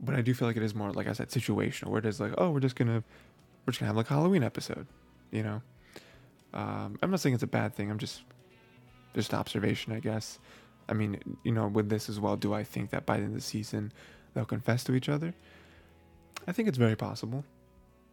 [0.00, 2.18] But I do feel like it is more, like I said, situational, where it is
[2.18, 3.04] like, oh, we're just gonna,
[3.64, 4.88] we're just gonna have like a Halloween episode,
[5.30, 5.62] you know.
[6.52, 7.92] Um, I'm not saying it's a bad thing.
[7.92, 8.22] I'm just
[9.14, 10.40] just observation, I guess.
[10.88, 13.36] I mean, you know, with this as well, do I think that by the end
[13.36, 13.92] of the season
[14.34, 15.32] they'll confess to each other?
[16.48, 17.44] I think it's very possible.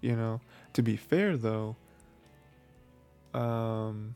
[0.01, 0.39] You know,
[0.73, 1.77] to be fair though,
[3.33, 4.13] um,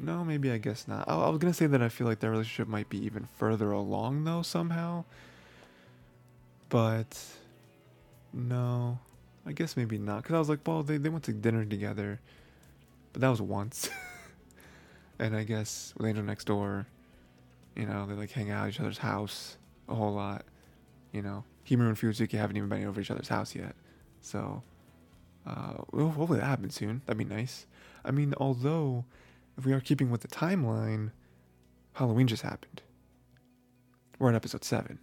[0.00, 1.08] no, maybe I guess not.
[1.08, 3.70] I, I was gonna say that I feel like their relationship might be even further
[3.70, 5.04] along though somehow,
[6.68, 7.22] but
[8.32, 8.98] no,
[9.46, 10.24] I guess maybe not.
[10.24, 12.20] Cause I was like, well, they they went to dinner together,
[13.12, 13.90] but that was once,
[15.18, 16.86] and I guess with Angel Next Door,
[17.76, 20.44] you know, they like hang out at each other's house a whole lot.
[21.12, 23.74] You know, Himuro and Fuyutsuki haven't even been over each other's house yet,
[24.22, 24.62] so
[25.46, 27.02] uh, hopefully that happens soon.
[27.06, 27.66] That'd be nice.
[28.04, 29.04] I mean, although
[29.60, 31.10] if we are keeping with the timeline,
[31.92, 32.80] Halloween just happened.
[34.18, 34.98] We're in episode seven.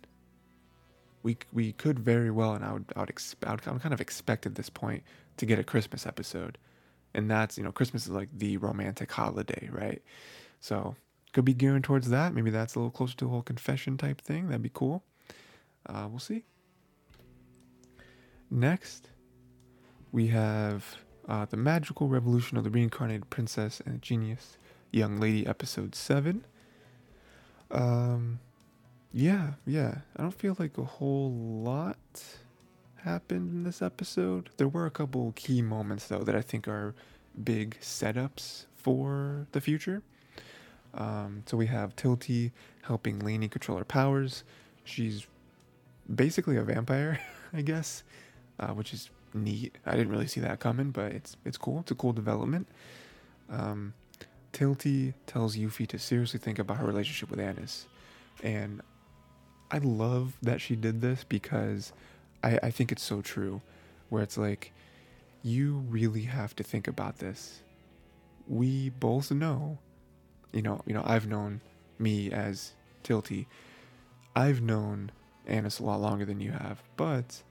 [1.21, 4.01] We we could very well, and I would I would, exp- I would kind of
[4.01, 5.03] expect at this point
[5.37, 6.57] to get a Christmas episode,
[7.13, 10.01] and that's you know Christmas is like the romantic holiday, right?
[10.59, 10.95] So
[11.33, 12.33] could be gearing towards that.
[12.33, 14.47] Maybe that's a little closer to a whole confession type thing.
[14.47, 15.03] That'd be cool.
[15.85, 16.45] Uh, we'll see.
[18.49, 19.09] Next,
[20.11, 20.97] we have
[21.27, 24.57] uh, The Magical Revolution of the Reincarnated Princess and Genius
[24.91, 26.45] Young Lady, Episode 7.
[27.71, 28.39] Um,
[29.11, 29.99] yeah, yeah.
[30.15, 31.97] I don't feel like a whole lot
[33.03, 34.49] happened in this episode.
[34.57, 36.95] There were a couple key moments, though, that I think are
[37.43, 40.01] big setups for the future.
[40.93, 42.51] Um, so we have Tilty
[42.83, 44.43] helping Lainie control her powers.
[44.83, 45.27] She's
[46.13, 47.19] basically a vampire,
[47.53, 48.03] I guess,
[48.59, 49.77] uh, which is neat.
[49.85, 51.79] I didn't really see that coming, but it's it's cool.
[51.79, 52.67] It's a cool development.
[53.49, 53.93] Um,
[54.53, 57.85] Tilty tells Yuffie to seriously think about her relationship with Anis,
[58.43, 58.81] and
[59.69, 61.91] I love that she did this because
[62.43, 63.61] I, I think it's so true.
[64.09, 64.71] Where it's like,
[65.43, 67.61] you really have to think about this.
[68.47, 69.79] We both know,
[70.53, 71.59] you know, you know, I've known
[71.99, 72.71] me as
[73.03, 73.47] Tilty.
[74.33, 75.11] I've known
[75.45, 77.43] Anis a lot longer than you have, but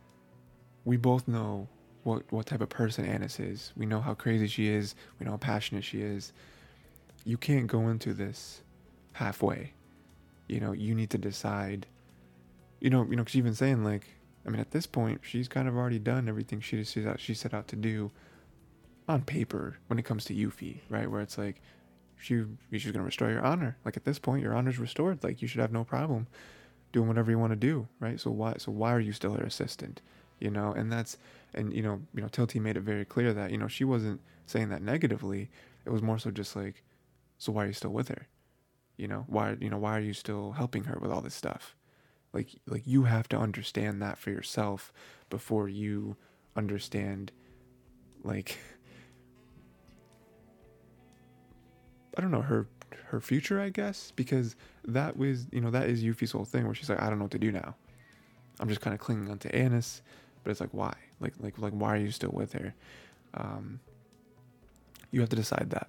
[0.86, 1.68] we both know
[2.04, 3.72] what what type of person Anis is.
[3.76, 4.94] We know how crazy she is.
[5.18, 6.32] We know how passionate she is.
[7.24, 8.62] You can't go into this
[9.12, 9.72] halfway.
[10.48, 11.86] You know, you need to decide.
[12.80, 14.06] You know, you know, she's even saying like,
[14.46, 17.52] I mean, at this point, she's kind of already done everything she out she set
[17.52, 18.12] out to do
[19.08, 21.10] on paper when it comes to Yuffie, right?
[21.10, 21.60] Where it's like,
[22.16, 23.76] she she's gonna restore your honor.
[23.84, 25.24] Like at this point, your honor's restored.
[25.24, 26.28] Like you should have no problem
[26.92, 28.20] doing whatever you want to do, right?
[28.20, 30.00] So why so why are you still her assistant?
[30.38, 31.16] You know, and that's
[31.54, 34.20] and you know, you know, Tilty made it very clear that you know she wasn't
[34.46, 35.50] saying that negatively.
[35.84, 36.82] It was more so just like,
[37.38, 38.26] so why are you still with her?
[38.96, 41.74] You know, why you know why are you still helping her with all this stuff?
[42.32, 44.92] Like like you have to understand that for yourself
[45.30, 46.16] before you
[46.54, 47.32] understand
[48.22, 48.58] like
[52.16, 52.66] I don't know her
[53.06, 56.74] her future, I guess, because that was you know that is Yuffie's whole thing where
[56.74, 57.74] she's like I don't know what to do now.
[58.58, 60.02] I'm just kind of clinging onto Anis,
[60.46, 60.94] but it's like why?
[61.18, 62.72] Like like like why are you still with her?
[63.34, 63.80] Um,
[65.10, 65.88] you have to decide that.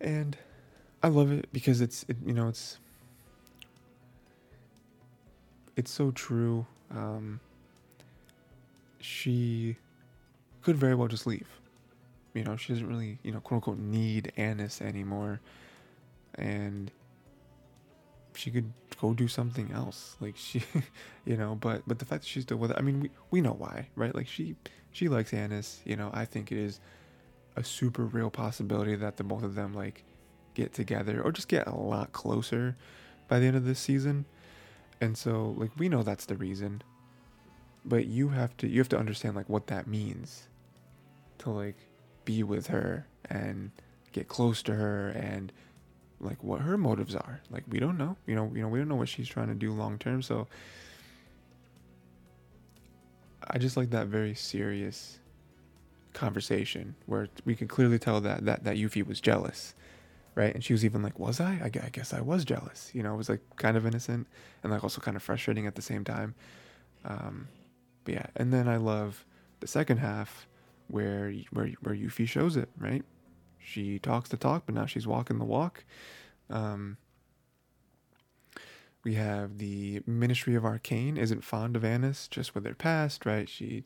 [0.00, 0.36] And
[1.02, 2.78] I love it because it's it, you know it's
[5.74, 6.66] it's so true.
[6.92, 7.40] Um,
[9.00, 9.74] she
[10.62, 11.48] could very well just leave.
[12.32, 15.40] You know, she doesn't really, you know, quote unquote need Anis anymore.
[16.36, 16.92] And
[18.40, 20.16] she could go do something else.
[20.18, 20.62] Like she,
[21.26, 23.40] you know, but but the fact that she's still with it, I mean, we we
[23.40, 24.14] know why, right?
[24.14, 24.56] Like she
[24.92, 25.80] she likes Anis.
[25.84, 26.80] You know, I think it is
[27.56, 30.04] a super real possibility that the both of them like
[30.54, 32.76] get together or just get a lot closer
[33.28, 34.24] by the end of this season.
[35.00, 36.82] And so like we know that's the reason.
[37.84, 40.48] But you have to you have to understand like what that means
[41.38, 41.76] to like
[42.24, 43.70] be with her and
[44.12, 45.52] get close to her and
[46.20, 47.40] like what her motives are.
[47.50, 48.16] Like we don't know.
[48.26, 50.22] You know, you know, we don't know what she's trying to do long term.
[50.22, 50.46] So
[53.48, 55.18] I just like that very serious
[56.12, 59.74] conversation where we can clearly tell that that that Yuffie was jealous,
[60.34, 60.54] right?
[60.54, 61.52] And she was even like, "Was I?
[61.54, 64.26] I, I guess I was jealous." You know, it was like kind of innocent
[64.62, 66.34] and like also kind of frustrating at the same time.
[67.04, 67.48] Um,
[68.04, 69.24] but yeah, and then I love
[69.60, 70.46] the second half
[70.88, 73.04] where where where Yuffie shows it, right?
[73.62, 75.84] She talks the talk, but now she's walking the walk.
[76.48, 76.96] Um,
[79.04, 83.48] we have the Ministry of Arcane isn't fond of Anis just with their past, right?
[83.48, 83.84] She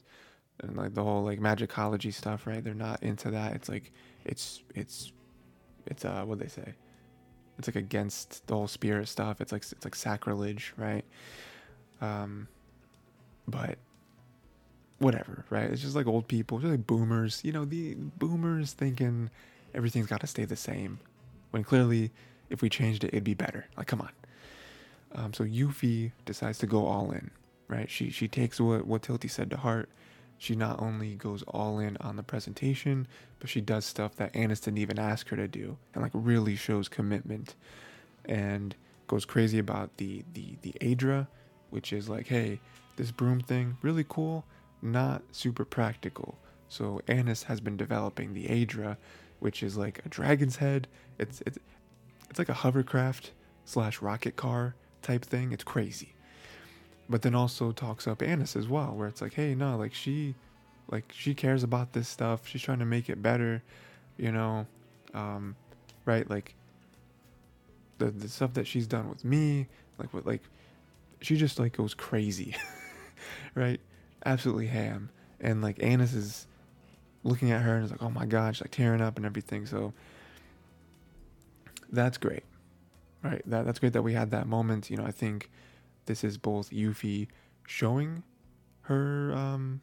[0.61, 2.63] and like the whole like magicology stuff, right?
[2.63, 3.55] They're not into that.
[3.55, 3.93] It's like
[4.25, 5.13] it's it's
[5.87, 6.75] it's uh what they say?
[7.59, 9.41] It's like against the whole spirit stuff.
[9.41, 11.05] It's like it's like sacrilege, right?
[12.01, 12.49] Um,
[13.47, 13.79] but
[14.99, 15.71] whatever, right?
[15.71, 17.41] It's just like old people, just like boomers.
[17.45, 19.31] You know, the boomers thinking
[19.75, 20.99] everything's got to stay the same,
[21.51, 22.11] when clearly,
[22.51, 23.67] if we changed it, it'd be better.
[23.77, 24.11] Like, come on.
[25.15, 27.31] Um, so Yuffie decides to go all in,
[27.69, 27.89] right?
[27.89, 29.89] She she takes what what Tilty said to heart.
[30.39, 33.07] She not only goes all in on the presentation,
[33.39, 36.57] but she does stuff that Anis didn't even ask her to do, and like really
[36.57, 37.55] shows commitment,
[38.25, 38.75] and
[39.07, 41.29] goes crazy about the the the Aedra,
[41.71, 42.61] which is like, hey,
[42.97, 44.45] this broom thing really cool,
[44.83, 46.37] not super practical.
[46.69, 48.97] So Anis has been developing the Aedra,
[49.45, 50.89] which is like a dragon's head.
[51.19, 51.59] It's it's
[52.31, 53.33] it's like a hovercraft
[53.67, 55.53] slash rocket car type thing.
[55.53, 56.15] It's crazy.
[57.11, 60.35] But then also talks up Anis as well, where it's like, hey, no, like she
[60.91, 62.49] like she cares about this stuff.
[62.49, 63.63] She's trying to make it better,
[64.17, 64.67] you know.
[65.13, 65.57] Um,
[66.07, 66.29] right?
[66.29, 66.55] Like
[67.99, 69.67] the the stuff that she's done with me,
[69.99, 70.41] like what like
[71.21, 72.57] she just like goes crazy.
[73.55, 73.81] right?
[74.25, 75.11] Absolutely ham.
[75.39, 76.47] And like Anis is
[77.25, 79.67] looking at her and it's like, oh my god, she's like tearing up and everything.
[79.67, 79.93] So
[81.91, 82.45] that's great.
[83.23, 83.43] Right.
[83.47, 84.91] That that's great that we had that moment.
[84.91, 85.51] You know, I think
[86.07, 87.29] this is both Yuffie
[87.67, 88.23] showing
[88.83, 89.81] her um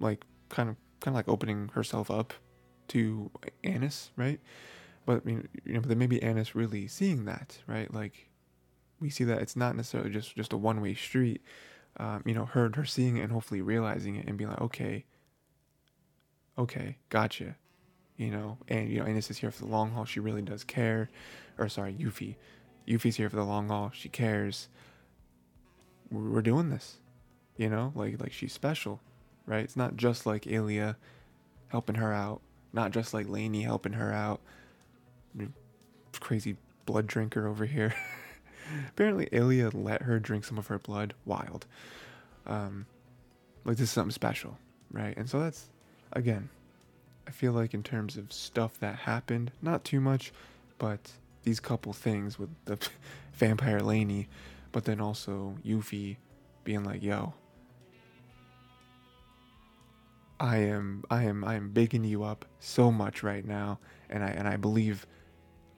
[0.00, 2.32] like kind of kind of like opening herself up
[2.88, 3.30] to
[3.62, 4.40] Anis, right?
[5.04, 7.92] But I mean, you know, but then maybe Anis really seeing that, right?
[7.92, 8.30] Like
[9.00, 11.42] we see that it's not necessarily just just a one way street.
[11.98, 15.04] Um, you know, her her seeing it and hopefully realizing it and being like, okay,
[16.58, 17.56] okay, gotcha.
[18.16, 20.04] You know, and you know, Anis is here for the long haul.
[20.04, 21.08] She really does care.
[21.56, 22.34] Or sorry, Yuffie.
[22.86, 23.92] Yuffie's here for the long haul.
[23.94, 24.68] She cares.
[26.10, 26.96] We're, doing this.
[27.56, 29.00] You know, like like she's special,
[29.46, 29.62] right?
[29.62, 30.96] It's not just like Ilia
[31.68, 32.40] helping her out.
[32.72, 34.40] Not just like Lainie helping her out.
[36.18, 36.56] Crazy
[36.86, 37.94] blood drinker over here.
[38.88, 41.14] Apparently, Ilia let her drink some of her blood.
[41.24, 41.66] Wild.
[42.46, 42.86] Um,
[43.64, 44.58] like this is something special,
[44.90, 45.16] right?
[45.16, 45.68] And so that's
[46.12, 46.48] again,
[47.26, 50.32] I feel like in terms of stuff that happened, not too much,
[50.78, 52.78] but these couple things with the
[53.34, 54.28] vampire Lainie,
[54.72, 56.16] but then also Yuffie
[56.64, 57.34] being like, "Yo,
[60.40, 63.78] I am, I am, I am bigging you up so much right now,
[64.08, 65.06] and I and I believe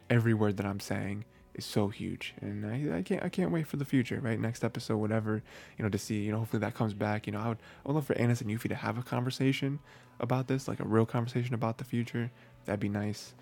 [0.09, 1.25] every word that I'm saying."
[1.55, 4.63] is so huge and I, I can't I can't wait for the future right next
[4.63, 5.43] episode whatever
[5.77, 7.89] you know to see you know hopefully that comes back you know I would I
[7.89, 9.81] would love for Anis and Yuffie to have a conversation
[10.21, 12.31] about this like a real conversation about the future
[12.65, 13.35] that'd be nice.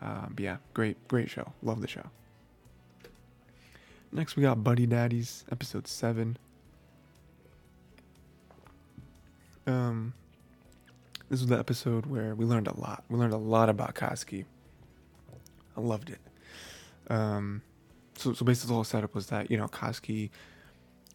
[0.00, 1.52] Um, yeah great great show.
[1.62, 2.04] Love the show.
[4.10, 6.36] Next we got Buddy Daddies episode 7
[9.66, 10.12] um
[11.30, 13.04] this was the episode where we learned a lot.
[13.08, 14.44] We learned a lot about Kasky
[15.76, 16.20] I loved it.
[17.08, 17.62] Um,
[18.16, 20.30] so, so basically the whole setup was that, you know, Kasky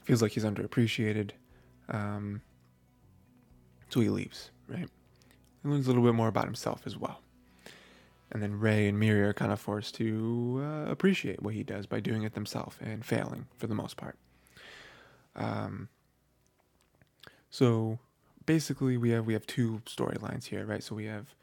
[0.03, 1.31] feels like he's underappreciated.
[1.89, 2.41] Um,
[3.89, 4.89] so he leaves, right?
[5.63, 7.21] He learns a little bit more about himself as well.
[8.31, 11.85] And then Ray and Miri are kind of forced to uh, appreciate what he does
[11.85, 14.17] by doing it themselves and failing for the most part.
[15.35, 15.87] Um,
[17.49, 17.99] so
[18.45, 20.83] basically, we have we have two storylines here, right?
[20.83, 21.33] So we have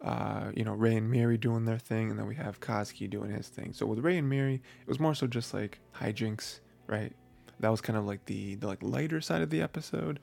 [0.00, 3.30] uh, you know, Ray and Miri doing their thing, and then we have Kasky doing
[3.30, 3.72] his thing.
[3.72, 7.12] So with Ray and Miri, it was more so just like hijinks, right?
[7.60, 10.20] That was kind of like the, the like lighter side of the episode.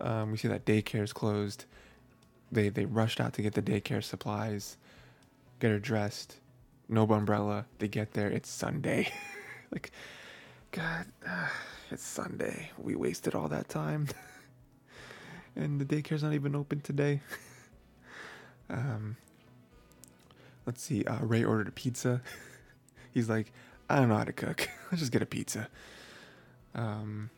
[0.00, 1.64] Um, we see that daycare is closed.
[2.50, 4.76] They they rushed out to get the daycare supplies,
[5.60, 6.36] get her dressed.
[6.88, 7.66] No umbrella.
[7.78, 8.28] They get there.
[8.28, 9.12] It's Sunday.
[9.72, 9.90] like,
[10.70, 11.48] God, uh,
[11.90, 12.70] it's Sunday.
[12.78, 14.06] We wasted all that time,
[15.56, 17.20] and the daycare's not even open today.
[18.68, 19.16] Um,
[20.66, 21.04] let's see.
[21.04, 22.20] Uh, Ray ordered a pizza.
[23.14, 23.52] He's like,
[23.88, 24.68] I don't know how to cook.
[24.90, 25.68] Let's just get a pizza.
[26.74, 27.30] Um,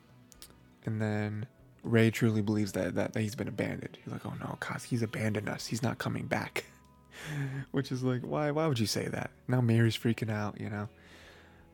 [0.84, 1.46] and then
[1.88, 3.98] Ray truly believes that, that, that he's been abandoned.
[4.02, 5.66] He's like, oh no, cause he's abandoned us.
[5.66, 6.64] He's not coming back.
[7.72, 8.50] Which is like, why?
[8.50, 9.30] Why would you say that?
[9.48, 10.88] Now Miri's freaking out, you know.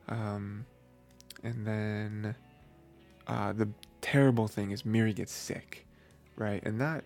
[0.09, 0.67] Um,
[1.43, 2.35] and then
[3.27, 3.69] uh, the
[4.01, 5.87] terrible thing is Miri gets sick,
[6.37, 6.62] right?
[6.65, 7.05] And that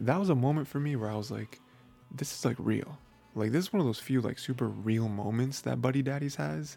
[0.00, 1.60] that was a moment for me where I was like,
[2.10, 2.98] this is like real.
[3.34, 6.76] Like this is one of those few like super real moments that Buddy Daddies has.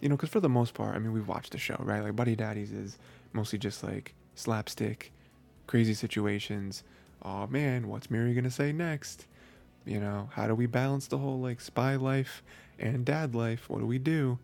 [0.00, 2.02] You know, because for the most part, I mean, we've watched the show, right?
[2.02, 2.98] Like Buddy Daddies is
[3.32, 5.12] mostly just like slapstick,
[5.66, 6.82] crazy situations.
[7.22, 9.26] Oh man, what's Miri gonna say next?
[9.84, 12.42] You know, how do we balance the whole like spy life
[12.78, 13.68] and dad life?
[13.68, 14.38] What do we do?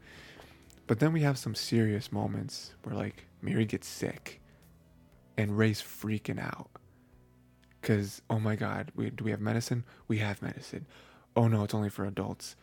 [0.86, 4.40] But then we have some serious moments where like Miri gets sick
[5.36, 6.70] and Ray's freaking out
[7.80, 9.84] because oh my god, we, do we have medicine?
[10.08, 10.86] We have medicine.
[11.36, 12.56] Oh no, it's only for adults.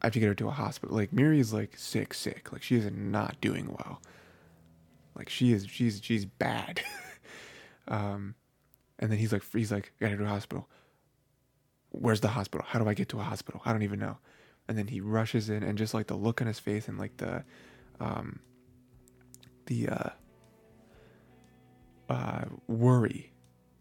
[0.00, 0.96] I have to get her to a hospital.
[0.96, 2.52] Like Miri is like sick, sick.
[2.52, 4.00] Like she is not doing well.
[5.16, 6.82] Like she is, she's she's bad.
[7.88, 8.34] Um,
[8.98, 10.68] and then he's like, he's like, gotta go to hospital.
[11.90, 12.66] Where's the hospital?
[12.68, 13.60] How do I get to a hospital?
[13.64, 14.18] I don't even know.
[14.68, 17.16] And then he rushes in, and just like the look on his face and like
[17.18, 17.44] the,
[18.00, 18.40] um,
[19.66, 20.08] the uh,
[22.08, 23.32] uh, worry,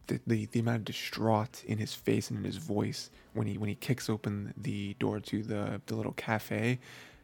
[0.08, 3.58] the, the the amount of distraught in his face and in his voice when he
[3.58, 6.80] when he kicks open the door to the the little cafe,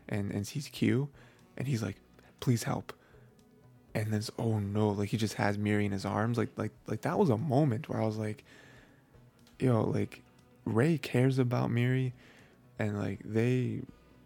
[0.07, 1.09] and and sees Q,
[1.57, 1.97] and he's like,
[2.39, 2.93] please help.
[3.95, 7.01] And then oh no, like he just has Miri in his arms, like like like
[7.01, 8.43] that was a moment where I was like,
[9.59, 10.21] yo, like
[10.65, 12.13] Ray cares about Miri,
[12.77, 13.81] and like they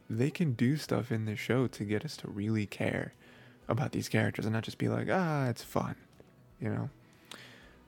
[0.09, 3.13] they can do stuff in this show to get us to really care
[3.67, 5.95] about these characters and not just be like, ah, it's fun,
[6.59, 6.89] you know.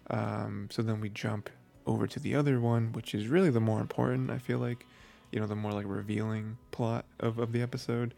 [0.10, 1.50] Um, so then we jump
[1.86, 4.32] over to the other one, which is really the more important.
[4.32, 4.86] I feel like,
[5.32, 8.14] you know, the more like revealing plot of of the episode.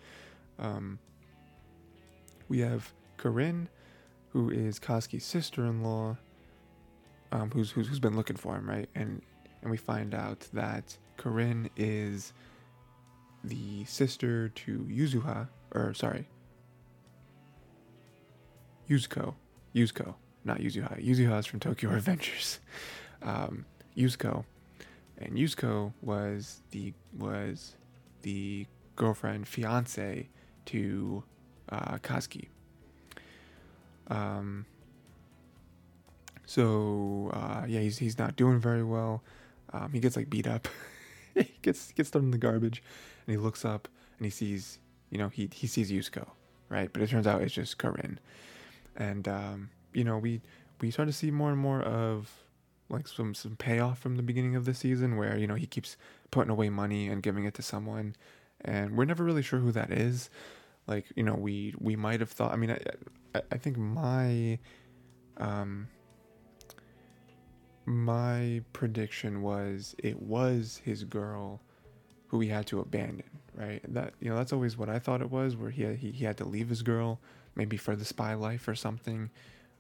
[0.60, 1.00] Um,
[2.50, 3.70] we have Corinne,
[4.30, 6.18] who is Koski's sister-in-law,
[7.32, 8.90] um, who's, who's who's been looking for him, right?
[8.96, 9.22] And
[9.62, 12.34] and we find out that Corinne is
[13.44, 16.28] the sister to Yuzuha, or sorry,
[18.90, 19.34] Yuzuko,
[19.76, 20.16] Yuzuko,
[20.46, 21.04] not Yuzuha.
[21.04, 22.60] Yuzuha is from Tokyo Revengers.
[23.22, 23.66] Um,
[23.98, 24.46] Yuzuko,
[25.18, 27.76] and Yuzuko was the was
[28.22, 28.66] the
[28.96, 30.30] girlfriend, fiance
[30.66, 31.24] to
[31.70, 32.48] uh, Koski.
[34.10, 34.66] Um,
[36.46, 39.24] so uh, yeah, he's he's not doing very well.
[39.74, 40.68] Um, he gets like beat up.
[41.36, 42.82] he gets gets thrown in the garbage,
[43.26, 43.88] and he looks up
[44.18, 44.80] and he sees
[45.10, 46.30] you know he he sees Yuzuko,
[46.70, 46.92] right?
[46.92, 48.20] But it turns out it's just Corinne,
[48.96, 50.42] and um, you know we
[50.80, 52.32] we start to see more and more of
[52.90, 55.98] like some some payoff from the beginning of the season where you know he keeps
[56.32, 58.16] putting away money and giving it to someone,
[58.62, 60.30] and we're never really sure who that is.
[60.88, 62.52] Like you know we we might have thought.
[62.52, 64.58] I mean I I, think my
[65.38, 65.88] um
[67.86, 71.62] my prediction was it was his girl
[72.28, 73.82] who he had to abandon, right?
[73.94, 76.26] That you know that's always what I thought it was, where he had, he, he
[76.26, 77.20] had to leave his girl,
[77.56, 79.30] maybe for the spy life or something,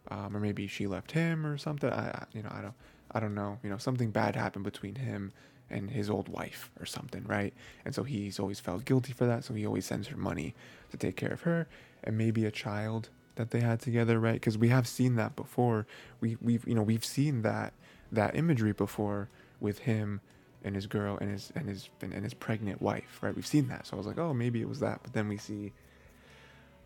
[0.10, 1.91] um, or maybe she left him or something.
[1.91, 2.76] I, I you know I don't
[3.12, 3.60] I don't know.
[3.64, 5.32] You know something bad happened between him
[5.70, 7.53] and his old wife or something, right?
[7.86, 10.55] And so he's always felt guilty for that, so he always sends her money
[10.91, 11.68] to take care of her
[12.03, 14.36] and maybe a child that they had together, right?
[14.36, 15.86] Because we have seen that before.
[16.22, 17.74] We we've you know we've seen that
[18.11, 20.22] that imagery before with him
[20.63, 23.36] and his girl and his and his and his pregnant wife, right?
[23.36, 23.88] We've seen that.
[23.88, 25.01] So I was like, oh, maybe it was that.
[25.03, 25.74] But then we see,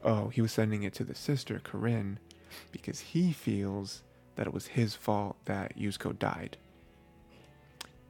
[0.03, 2.19] oh, he was sending it to the sister Corinne
[2.71, 4.03] because he feels
[4.36, 6.57] that it was his fault that Yuzuko died.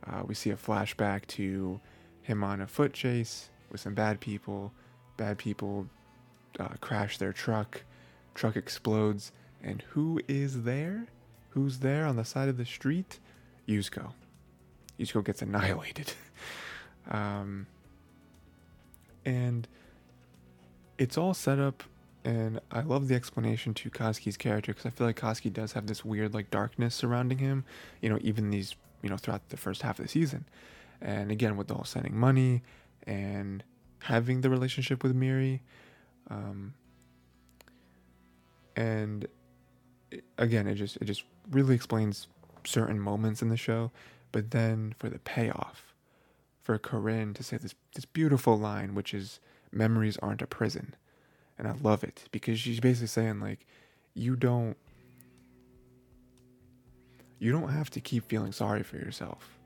[0.07, 1.79] Uh, we see a flashback to
[2.21, 4.71] him on a foot chase with some bad people.
[5.17, 5.87] Bad people
[6.59, 7.83] uh, crash their truck.
[8.33, 9.31] Truck explodes,
[9.61, 11.07] and who is there?
[11.51, 13.19] who's there on the side of the street?
[13.67, 14.13] Yuzuko.
[14.99, 16.13] Yuzuko gets annihilated.
[17.11, 17.67] um,
[19.25, 19.67] and
[20.97, 21.83] it's all set up,
[22.25, 25.87] and I love the explanation to Koski's character because I feel like Koski does have
[25.87, 27.65] this weird like darkness surrounding him.
[28.01, 30.45] You know, even these you know throughout the first half of the season,
[31.01, 32.63] and again with the whole sending money
[33.03, 33.63] and
[33.99, 35.61] having the relationship with Miri.
[36.29, 36.73] Um,
[38.75, 39.27] and
[40.37, 42.27] again, it just it just really explains
[42.63, 43.91] certain moments in the show,
[44.31, 45.93] but then for the payoff,
[46.63, 49.39] for Corinne to say this this beautiful line, which is
[49.71, 50.95] "memories aren't a prison,"
[51.57, 53.65] and I love it because she's basically saying like,
[54.13, 54.77] you don't
[57.41, 59.59] you don't have to keep feeling sorry for yourself,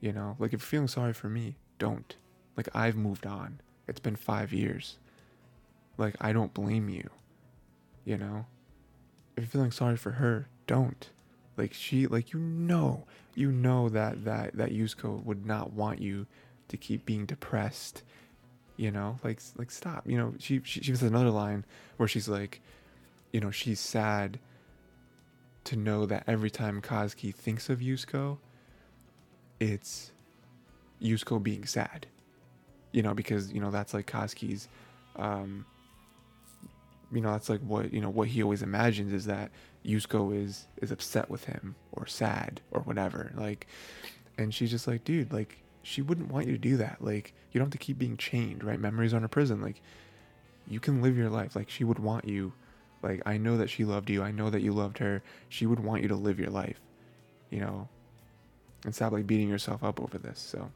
[0.00, 0.36] you know.
[0.38, 2.14] Like if you're feeling sorry for me, don't.
[2.58, 3.60] Like I've moved on.
[3.88, 4.98] It's been five years.
[5.96, 7.08] Like I don't blame you,
[8.04, 8.44] you know
[9.36, 11.08] if you're feeling sorry for her, don't.
[11.56, 13.04] Like she, like you know,
[13.34, 16.26] you know that that that Yuzuko would not want you
[16.68, 18.02] to keep being depressed.
[18.76, 20.06] You know, like like stop.
[20.06, 21.64] You know, she she, she has another line
[21.96, 22.60] where she's like,
[23.32, 24.38] you know, she's sad
[25.64, 28.38] to know that every time Koski thinks of Yuzuko,
[29.60, 30.12] it's
[31.00, 32.06] Yuzuko being sad.
[32.92, 34.68] You know, because you know that's like Koski's
[35.16, 35.64] um,
[37.12, 39.50] you know that's like what you know what he always imagines is that
[39.84, 43.32] Yuzuko is is upset with him or sad or whatever.
[43.34, 43.66] Like
[44.38, 46.98] and she's just like dude like she wouldn't want you to do that.
[47.00, 48.80] Like you don't have to keep being chained right?
[48.80, 49.60] Memories on a prison.
[49.60, 49.80] Like
[50.66, 51.54] you can live your life.
[51.54, 52.52] Like she would want you
[53.02, 55.80] like I know that she loved you I know that you loved her she would
[55.80, 56.80] want you to live your life
[57.50, 57.88] you know
[58.84, 60.70] and stop like beating yourself up over this so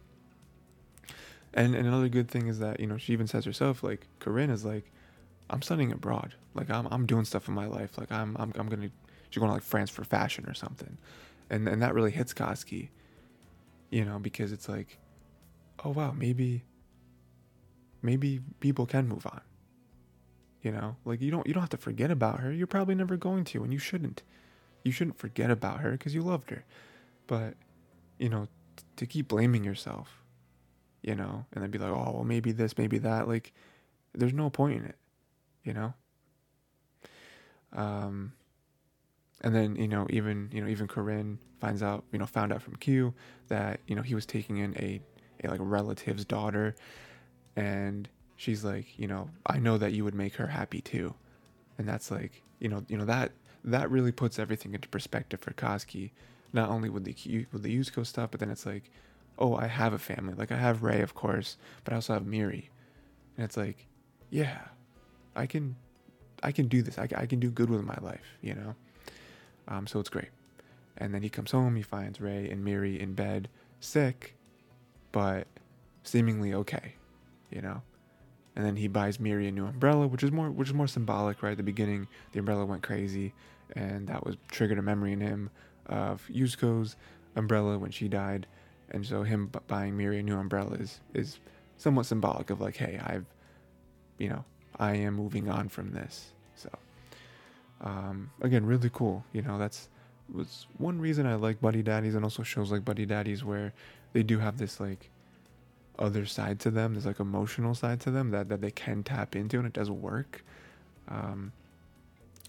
[1.54, 4.50] and, and another good thing is that you know she even says herself like Corinne
[4.50, 4.92] is like
[5.48, 6.34] I'm studying abroad.
[6.54, 7.98] Like I'm I'm doing stuff in my life.
[7.98, 8.90] Like I'm I'm I'm gonna
[9.30, 10.98] she's going to like France for fashion or something,
[11.50, 12.88] and and that really hits Koski,
[13.90, 14.98] you know, because it's like,
[15.84, 16.64] oh wow, maybe.
[18.02, 19.40] Maybe people can move on.
[20.66, 22.50] You know, like you don't you don't have to forget about her.
[22.50, 24.24] You're probably never going to, and you shouldn't.
[24.82, 26.64] You shouldn't forget about her because you loved her.
[27.28, 27.54] But,
[28.18, 30.24] you know, t- to keep blaming yourself,
[31.02, 33.28] you know, and then be like, oh well, maybe this, maybe that.
[33.28, 33.52] Like,
[34.12, 34.96] there's no point in it,
[35.62, 35.94] you know.
[37.72, 38.32] Um,
[39.42, 42.60] and then you know even you know even Corinne finds out you know found out
[42.60, 43.14] from Q
[43.46, 45.00] that you know he was taking in a
[45.44, 46.74] a like relative's daughter,
[47.54, 51.14] and she's like you know I know that you would make her happy too,
[51.78, 53.32] and that's like you know you know that
[53.64, 56.10] that really puts everything into perspective for Koski,
[56.52, 58.90] not only with the with the Yuzuko stuff, but then it's like,
[59.38, 60.34] oh I have a family.
[60.34, 62.70] Like I have Ray, of course, but I also have Miri,
[63.36, 63.86] and it's like,
[64.30, 64.68] yeah,
[65.34, 65.76] I can
[66.42, 66.98] I can do this.
[66.98, 68.74] I, I can do good with my life you know?
[69.68, 70.30] Um, so it's great.
[70.98, 73.48] And then he comes home, he finds Ray and Miri in bed,
[73.80, 74.34] sick,
[75.12, 75.46] but
[76.04, 76.94] seemingly okay,
[77.50, 77.82] you know.
[78.56, 81.42] And then he buys Miri a new umbrella, which is more which is more symbolic,
[81.42, 81.52] right?
[81.52, 83.34] At the beginning, the umbrella went crazy,
[83.74, 85.50] and that was triggered a memory in him
[85.86, 86.96] of Yuzuko's
[87.36, 88.46] umbrella when she died,
[88.90, 91.38] and so him b- buying Miri a new umbrella is is
[91.76, 93.26] somewhat symbolic of like, hey, I've,
[94.18, 94.44] you know,
[94.78, 96.32] I am moving on from this.
[96.54, 96.70] So
[97.82, 99.24] um, again, really cool.
[99.32, 99.88] You know, that's
[100.32, 103.72] was one reason I like Buddy Daddies and also shows like Buddy Daddies where
[104.12, 105.10] they do have this like
[105.98, 106.94] other side to them.
[106.94, 109.90] There's like emotional side to them that, that they can tap into and it does
[109.90, 110.44] work.
[111.08, 111.52] Um,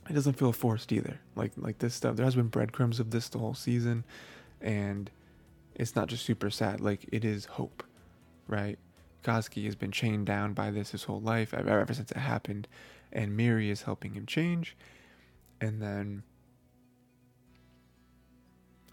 [0.09, 1.19] it doesn't feel forced either.
[1.35, 2.15] Like like this stuff.
[2.15, 4.05] There has been breadcrumbs of this the whole season,
[4.61, 5.11] and
[5.75, 6.79] it's not just super sad.
[6.79, 7.83] Like it is hope,
[8.47, 8.79] right?
[9.23, 12.67] Koski has been chained down by this his whole life ever, ever since it happened,
[13.11, 14.77] and Miri is helping him change
[15.61, 16.23] and then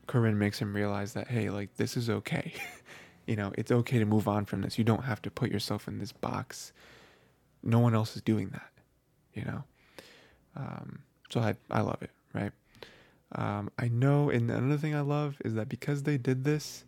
[0.07, 2.53] Corinne makes him realize that hey, like this is okay.
[3.27, 4.79] you know, it's okay to move on from this.
[4.79, 6.73] You don't have to put yourself in this box.
[7.63, 8.71] No one else is doing that.
[9.35, 9.65] You know,
[10.57, 11.01] um,
[11.31, 12.11] so I I love it.
[12.33, 12.53] Right.
[13.33, 16.85] Um, I know, and another thing I love is that because they did this,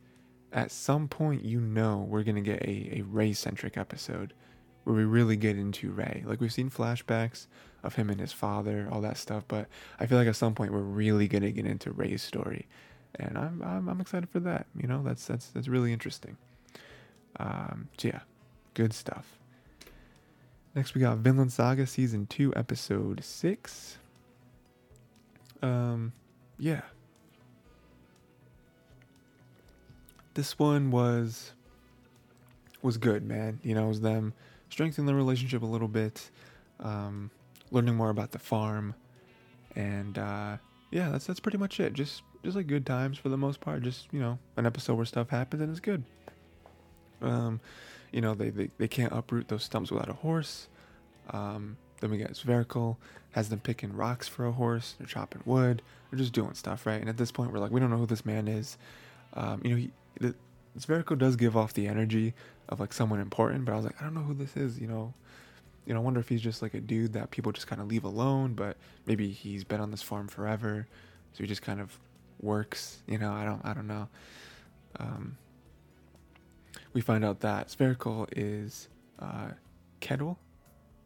[0.53, 4.32] at some point you know we're gonna get a a Rei centric episode
[4.84, 6.22] where we really get into Ray.
[6.26, 7.47] Like we've seen flashbacks
[7.82, 9.68] of him and his father, all that stuff, but
[9.99, 12.68] I feel like at some point we're really gonna get into Ray's story,
[13.19, 14.67] and I'm I'm, I'm excited for that.
[14.77, 16.37] You know, that's that's that's really interesting.
[17.39, 18.21] Um, so yeah,
[18.75, 19.39] good stuff.
[20.75, 23.99] Next we got Vinland Saga season two, episode six.
[25.62, 26.12] Um,
[26.59, 26.83] yeah.
[30.35, 31.53] This one was
[32.83, 33.59] was good, man.
[33.62, 34.35] You know, it was them
[34.69, 36.31] strengthening the relationship a little bit,
[36.81, 37.31] um,
[37.71, 38.95] learning more about the farm,
[39.75, 40.57] and uh,
[40.91, 41.95] yeah, that's that's pretty much it.
[41.95, 43.82] Just just like good times for the most part.
[43.82, 46.05] Just you know, an episode where stuff happens and it's good.
[47.20, 47.61] Um,
[48.12, 50.68] you know, they, they they can't uproot those stumps without a horse.
[51.30, 52.97] Um, then we got Sverkel
[53.32, 54.94] has them picking rocks for a horse.
[54.97, 55.82] They're chopping wood.
[56.11, 57.01] They're just doing stuff, right?
[57.01, 58.78] And at this point, we're like, we don't know who this man is.
[59.34, 59.90] Um, you know, he,
[60.20, 60.34] the,
[61.16, 62.32] does give off the energy
[62.68, 64.86] of like someone important, but I was like, I don't know who this is, you
[64.86, 65.12] know.
[65.84, 67.88] You know, I wonder if he's just like a dude that people just kind of
[67.88, 70.86] leave alone, but maybe he's been on this farm forever,
[71.32, 71.99] so he just kind of
[72.41, 73.03] works.
[73.07, 74.09] You know, I don't, I don't know.
[74.99, 75.37] Um,
[76.93, 79.49] we find out that Sverkel is uh,
[80.01, 80.37] Ketil,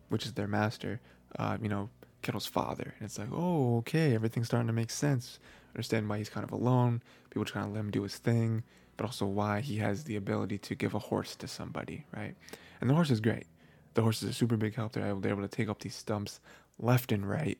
[0.09, 1.01] which is their master.
[1.39, 1.89] Uh, you know,
[2.22, 5.39] Ketil's father, and it's like, oh, okay, everything's starting to make sense.
[5.74, 7.03] Understand why he's kind of alone.
[7.31, 8.64] People kind of let him do his thing
[9.01, 12.35] but also why he has the ability to give a horse to somebody, right?
[12.83, 13.47] And the horse is great.
[13.95, 14.93] The horse is a super big help.
[14.93, 16.39] They're able, able to take up these stumps
[16.78, 17.59] left and right.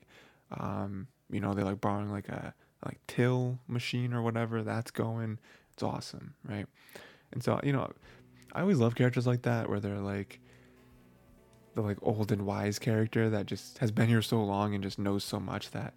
[0.51, 2.53] Um, you know, they're like borrowing like a
[2.85, 5.39] like till machine or whatever that's going.
[5.73, 6.67] It's awesome, right?
[7.33, 7.91] And so you know,
[8.53, 10.41] I always love characters like that where they're like
[11.75, 14.99] the like old and wise character that just has been here so long and just
[14.99, 15.95] knows so much that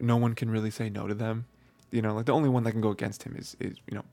[0.00, 1.46] no one can really say no to them.
[1.90, 4.04] You know, like the only one that can go against him is is you know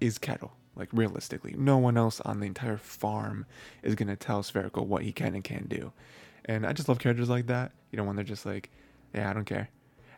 [0.00, 0.50] is Ketil.
[0.76, 3.44] Like realistically, no one else on the entire farm
[3.82, 5.92] is gonna tell Sverkel what he can and can't do.
[6.44, 7.72] And I just love characters like that.
[7.90, 8.70] You know, when they're just like,
[9.14, 9.68] yeah, I don't care.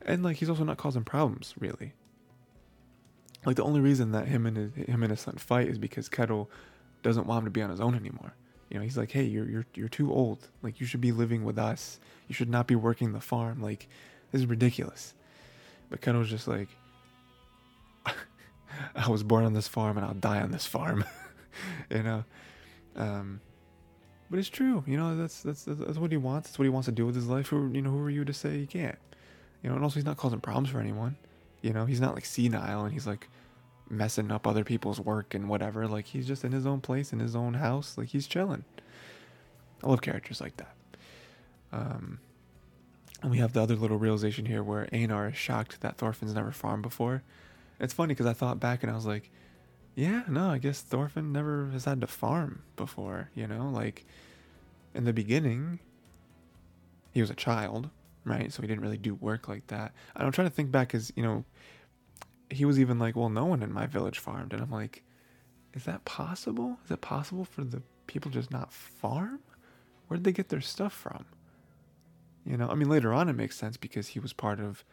[0.04, 1.94] And like he's also not causing problems really.
[3.44, 6.08] Like the only reason that him and his, him and his son fight is because
[6.08, 6.48] Ketil
[7.02, 8.34] doesn't want him to be on his own anymore.
[8.70, 10.48] You know, he's like, hey, you're you're you're too old.
[10.62, 12.00] Like you should be living with us.
[12.28, 13.60] You should not be working the farm.
[13.60, 13.88] Like
[14.30, 15.14] this is ridiculous.
[15.90, 16.68] But Ketil's just like,
[18.94, 21.04] I was born on this farm and I'll die on this farm.
[21.90, 22.24] you know,
[22.96, 23.40] um,
[24.30, 24.82] but it's true.
[24.86, 26.48] You know, that's, that's that's what he wants.
[26.48, 27.48] That's what he wants to do with his life.
[27.48, 28.98] Who you know, who are you to say he can't?
[29.62, 31.16] You know, and also he's not causing problems for anyone.
[31.60, 33.28] You know, he's not like senile and he's like
[33.88, 35.86] messing up other people's work and whatever.
[35.86, 37.96] Like he's just in his own place in his own house.
[37.96, 38.64] Like he's chilling.
[39.82, 40.74] I love characters like that.
[41.72, 42.18] Um,
[43.22, 46.50] and we have the other little realization here where Einar is shocked that Thorfinn's never
[46.50, 47.22] farmed before.
[47.78, 49.30] It's funny because I thought back and I was like,
[49.94, 53.68] yeah, no, I guess Thorfinn never has had to farm before, you know?
[53.68, 54.06] Like,
[54.94, 55.80] in the beginning,
[57.12, 57.90] he was a child,
[58.24, 58.52] right?
[58.52, 59.92] So he didn't really do work like that.
[60.14, 61.44] And I'm trying to think back because, you know,
[62.50, 64.52] he was even like, well, no one in my village farmed.
[64.52, 65.02] And I'm like,
[65.74, 66.78] is that possible?
[66.84, 69.40] Is it possible for the people just not farm?
[70.06, 71.24] Where'd they get their stuff from?
[72.44, 74.84] You know, I mean, later on it makes sense because he was part of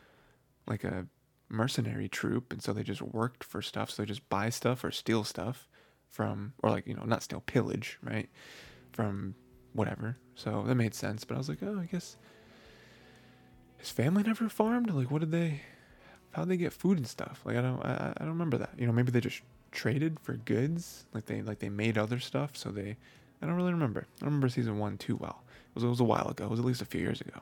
[0.67, 1.07] like a
[1.49, 3.89] mercenary troop, and so they just worked for stuff.
[3.89, 5.67] So they just buy stuff or steal stuff
[6.09, 8.30] from, or like, you know, not steal, pillage, right?
[8.93, 9.36] From
[9.73, 10.17] whatever.
[10.36, 11.25] So that made sense.
[11.25, 12.17] But I was like, oh, I guess
[13.80, 14.91] his family never farmed.
[14.91, 15.61] Like, what did they?
[16.32, 17.41] How did they get food and stuff?
[17.43, 18.69] Like, I don't, I, I don't remember that.
[18.77, 21.05] You know, maybe they just traded for goods.
[21.13, 22.55] Like they, like they made other stuff.
[22.55, 22.97] So they,
[23.41, 24.01] I don't really remember.
[24.01, 25.41] I don't remember season one too well.
[25.69, 26.45] It was, it was a while ago.
[26.45, 27.41] It was at least a few years ago.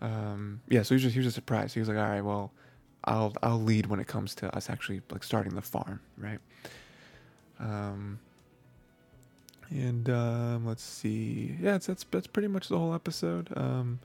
[0.00, 1.74] Um, yeah, so he was just he was just surprised.
[1.74, 2.50] He was like, "All right, well,
[3.04, 6.40] I'll I'll lead when it comes to us actually like starting the farm, right?"
[7.60, 8.18] Um,
[9.70, 13.48] and um, let's see, yeah, that's that's that's pretty much the whole episode.
[13.56, 14.00] Um,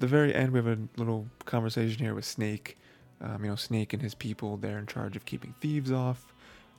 [0.00, 2.76] the very end, we have a little conversation here with Snake.
[3.20, 6.32] Um, you know, Snake and his people, they're in charge of keeping thieves off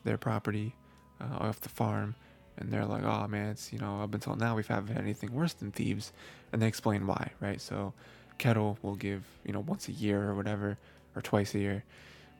[0.03, 0.75] their property,
[1.19, 2.15] uh, off the farm
[2.57, 5.33] and they're like, "Oh man, it's you know up until now we've haven't had anything
[5.33, 6.13] worse than thieves,"
[6.51, 7.59] and they explain why, right?
[7.59, 7.93] So,
[8.39, 10.77] Ketil will give you know once a year or whatever,
[11.15, 11.83] or twice a year,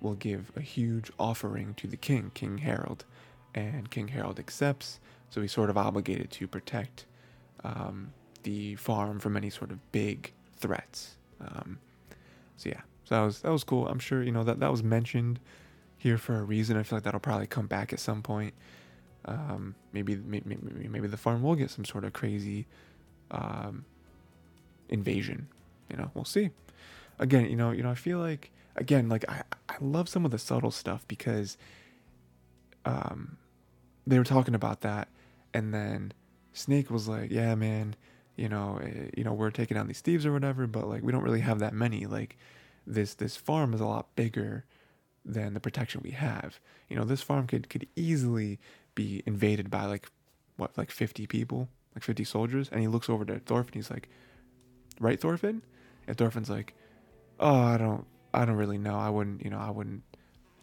[0.01, 3.05] will give a huge offering to the king, King Harold,
[3.53, 4.99] and King Harold accepts.
[5.29, 7.05] So he's sort of obligated to protect
[7.63, 8.11] um,
[8.43, 11.18] the farm from any sort of big threats.
[11.41, 11.80] Um,
[12.55, 13.88] so yeah, so that was that was cool.
[13.88, 15.39] I'm sure you know that that was mentioned
[15.97, 16.78] here for a reason.
[16.78, 18.53] I feel like that'll probably come back at some point
[19.26, 20.57] um, maybe, maybe
[20.89, 22.68] maybe the farm will get some sort of crazy
[23.30, 23.86] um,
[24.89, 25.47] invasion.
[25.89, 26.49] You know, we'll see.
[27.20, 30.32] Again, you know, you know, I feel like again, like I I love some of
[30.32, 31.57] the subtle stuff because
[32.86, 33.38] um,
[34.07, 35.07] they were talking about that,
[35.53, 36.14] and then
[36.53, 37.95] Snake was like, "Yeah, man,
[38.42, 41.12] you know, eh, you know, we're taking down these thieves or whatever, but like we
[41.12, 42.06] don't really have that many.
[42.06, 42.38] Like
[42.86, 44.66] this this farm is a lot bigger."
[45.24, 46.60] than the protection we have.
[46.89, 48.58] You know, this farm could could easily
[48.96, 50.10] be invaded by like
[50.58, 54.10] what like 50 people like 50 soldiers and he looks over to thorfinn he's like
[55.00, 55.62] right thorfinn
[56.08, 56.74] and thorfinn's like
[57.39, 60.04] oh i don't i don't really know i wouldn't you know i wouldn't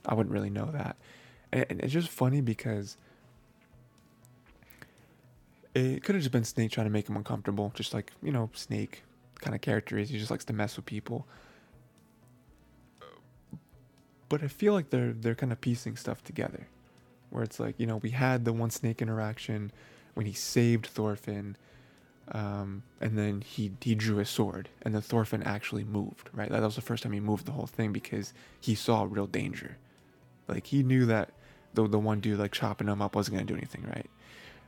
[0.06, 0.96] i wouldn't really know that
[1.52, 2.96] and, and it's just funny because
[5.78, 8.50] it could have just been snake trying to make him uncomfortable just like you know
[8.54, 9.02] snake
[9.40, 11.26] kind of character is he just likes to mess with people
[14.28, 16.66] but i feel like they're they're kind of piecing stuff together
[17.30, 19.70] where it's like you know we had the one snake interaction
[20.18, 21.56] when he saved Thorfinn,
[22.32, 26.28] um, and then he he drew his sword, and then Thorfinn actually moved.
[26.32, 29.28] Right, that was the first time he moved the whole thing because he saw real
[29.28, 29.76] danger.
[30.48, 31.30] Like he knew that
[31.74, 34.10] the the one dude like chopping him up wasn't gonna do anything, right?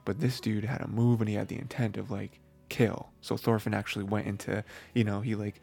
[0.04, 3.10] But this dude had a move, and he had the intent of like kill.
[3.20, 5.60] So Thorfinn actually went into you know he like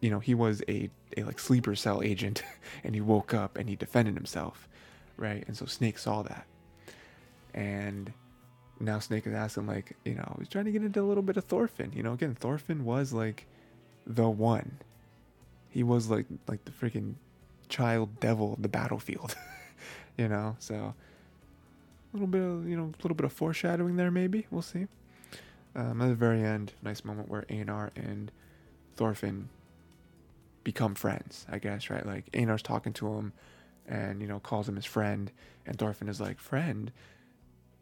[0.00, 2.42] you know he was a a like sleeper cell agent,
[2.84, 4.68] and he woke up and he defended himself
[5.16, 5.44] right?
[5.46, 6.46] And so Snake saw that.
[7.54, 8.12] And
[8.80, 11.36] now Snake is asking, like, you know, he's trying to get into a little bit
[11.36, 11.92] of Thorfinn.
[11.94, 13.46] You know, again, Thorfinn was like
[14.06, 14.78] the one.
[15.70, 17.14] He was like like the freaking
[17.68, 19.36] child devil of the battlefield.
[20.18, 20.94] you know, so
[22.12, 24.46] little bit of you know, a little bit of foreshadowing there maybe.
[24.50, 24.86] We'll see.
[25.74, 28.30] Um, at the very end, nice moment where Einar and
[28.96, 29.48] Thorfinn
[30.64, 32.04] become friends, I guess, right?
[32.04, 33.32] Like Einar's talking to him
[33.86, 35.30] and you know calls him his friend,
[35.66, 36.92] and Thorfinn is like friend,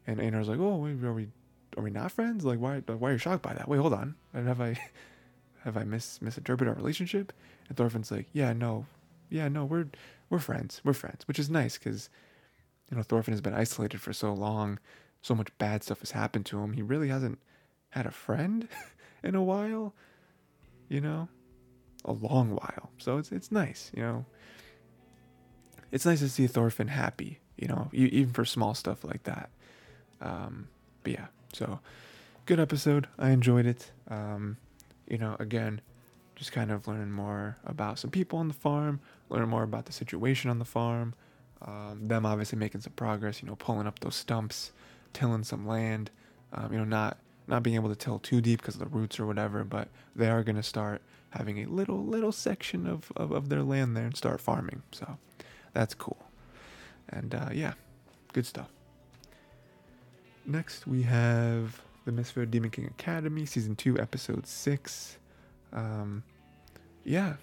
[0.07, 1.29] and Einar's like, oh, are we
[1.77, 2.45] are we not friends?
[2.45, 3.69] Like why why are you shocked by that?
[3.69, 4.79] Wait, hold on, have I
[5.65, 7.33] have I mis misinterpreted our relationship?
[7.69, 8.87] And Thorfinn's like, yeah, no,
[9.29, 9.87] yeah, no, we're
[10.29, 12.09] we're friends, we're friends, which is nice because
[12.91, 14.79] you know Thorfinn has been isolated for so long,
[15.23, 16.73] so much bad stuff has happened to him.
[16.73, 17.39] He really hasn't
[17.91, 18.69] had a friend
[19.23, 19.95] in a while,
[20.89, 21.29] you know,
[22.05, 22.91] a long while.
[22.99, 24.25] So it's it's nice, you know
[25.93, 29.51] it's nice to see Thorfinn happy, you know, even for small stuff like that.
[30.21, 30.69] Um,
[31.03, 31.81] but yeah, so
[32.47, 33.09] good episode.
[33.19, 33.91] I enjoyed it.
[34.09, 34.57] Um,
[35.09, 35.81] you know, again,
[36.37, 39.93] just kind of learning more about some people on the farm, learning more about the
[39.93, 41.15] situation on the farm.
[41.63, 44.73] Um, them obviously making some progress, you know, pulling up those stumps,
[45.13, 46.11] tilling some land.
[46.53, 49.21] Um, you know, not not being able to till too deep because of the roots
[49.21, 53.33] or whatever, but they are going to start having a little little section of, of,
[53.33, 54.83] of their land there and start farming.
[54.93, 55.19] So
[55.73, 56.19] that's cool.
[57.09, 57.75] And uh, yeah,
[58.33, 58.71] good stuff.
[60.47, 65.19] Next, we have the Misfit Demon King Academy, Season 2, Episode 6.
[65.73, 66.23] Um,
[67.05, 67.35] yeah,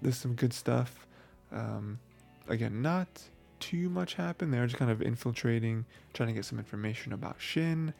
[0.00, 1.06] there's some good stuff.
[1.50, 1.98] Um,
[2.48, 3.08] again, not
[3.62, 4.50] too much happen.
[4.50, 7.94] They're just kind of infiltrating, trying to get some information about Shin.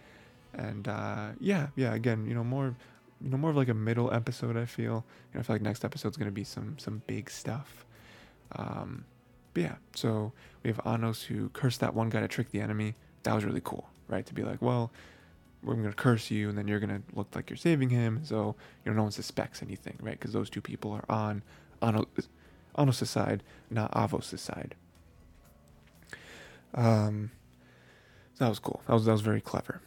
[0.53, 2.75] And uh, yeah, yeah, again, you know, more
[3.23, 5.05] you know, more of like a middle episode, I feel.
[5.33, 7.87] You know, I feel like next episode's gonna be some some big stuff.
[8.57, 9.05] Um,
[9.55, 10.33] but yeah, so
[10.63, 12.95] we have Anos who cursed that one guy to trick the enemy.
[13.23, 14.27] That was really cool, right?
[14.27, 14.91] To be like, well,
[15.63, 18.91] we're gonna curse you, and then you're gonna look like you're saving him, so you
[18.91, 20.19] know no one suspects anything, right?
[20.19, 21.45] Because those two people are on
[21.81, 22.07] Anos,
[22.77, 24.75] Anos' side, not Avos' side.
[26.75, 27.31] Um,
[28.39, 28.83] that was cool.
[28.87, 29.81] That was that was very clever.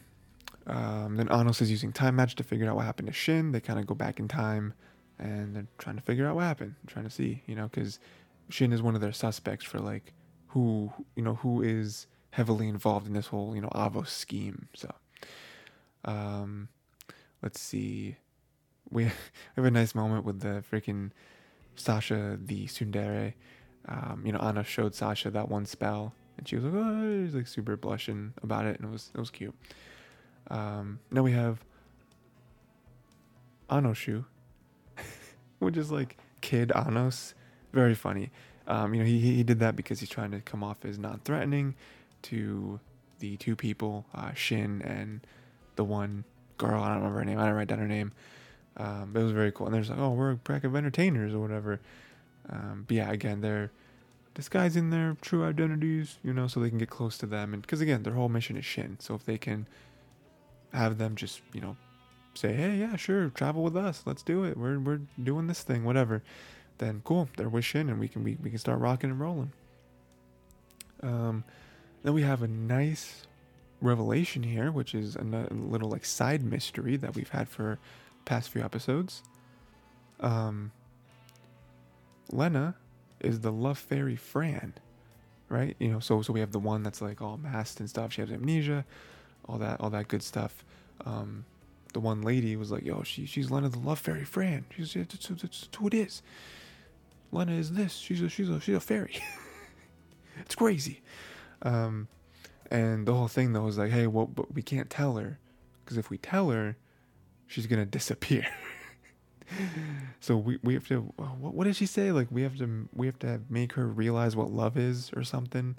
[0.68, 3.52] Um, then Anos is using time match to figure out what happened to Shin.
[3.52, 4.74] They kind of go back in time,
[5.20, 8.00] and they're trying to figure out what happened, trying to see, you know, because
[8.50, 10.14] Shin is one of their suspects for like
[10.48, 14.68] who you know who is heavily involved in this whole you know Avos scheme.
[14.74, 14.94] So,
[16.06, 16.70] um,
[17.42, 18.18] let's see,
[18.90, 21.12] we have a nice moment with the freaking
[21.76, 23.34] Sasha the Tsundere.
[23.88, 27.48] Um, you know, Anna showed Sasha that one spell, and she was like, "Oh," like
[27.48, 29.56] super blushing about it, and it was it was cute.
[30.50, 31.64] Um, now we have
[33.70, 34.26] Anoshu,
[35.60, 37.34] which is like kid Anos
[37.74, 38.32] very funny.
[38.68, 41.76] Um, you know, he he did that because he's trying to come off as non-threatening
[42.24, 42.80] to
[43.20, 45.22] the two people, uh, Shin and
[45.76, 46.24] the one
[46.58, 46.82] girl.
[46.82, 47.38] I don't remember her name.
[47.38, 48.12] I didn't write down her name.
[48.78, 49.68] Um, but it was very cool.
[49.68, 51.80] And there's like, oh, we're a pack of entertainers or whatever.
[52.50, 53.72] Um, but yeah, again, they're
[54.36, 57.54] disguising their true identities, you know, so they can get close to them.
[57.54, 58.98] And because again, their whole mission is Shin.
[59.00, 59.68] So if they can
[60.74, 61.76] have them just, you know,
[62.36, 64.04] say, hey, yeah, sure, travel with us.
[64.06, 64.58] Let's do it.
[64.58, 66.22] We're we're doing this thing, whatever
[66.78, 69.52] then cool, they're wishing, and we can we, we can start rocking and rolling.
[71.02, 71.44] Um,
[72.04, 73.28] then we have a nice
[73.82, 77.80] revelation here, which is a little like side mystery that we've had for
[78.26, 79.22] past few episodes.
[80.20, 80.72] Um,
[82.32, 82.76] Lena
[83.26, 84.73] is the love fairy Fran,
[85.49, 85.76] right?
[85.80, 88.13] You know, so so we have the one that's like all masked and stuff.
[88.13, 88.86] She has amnesia,
[89.47, 90.63] all that all that good stuff.
[91.05, 91.45] Um,
[91.93, 94.65] the one lady was like, "Yo, she she's Lena the love fairy Fran.
[94.76, 96.21] She's that's, that's, who it is."
[97.32, 97.95] Lena is this.
[97.95, 99.15] She's a she's a she's a fairy.
[100.39, 101.01] it's crazy.
[101.61, 102.07] Um,
[102.71, 105.39] and the whole thing though was like, hey, well, but we can't tell her
[105.84, 106.78] because if we tell her,
[107.47, 108.45] she's gonna disappear.
[110.20, 112.12] so we, we have to what, what did she say?
[112.12, 115.78] Like we have to we have to make her realize what love is or something.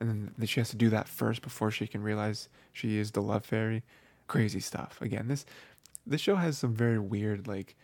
[0.00, 3.22] And then she has to do that first before she can realize she is the
[3.22, 3.82] love fairy.
[4.28, 4.98] Crazy stuff.
[5.00, 5.44] Again this
[6.06, 7.76] this show has some very weird like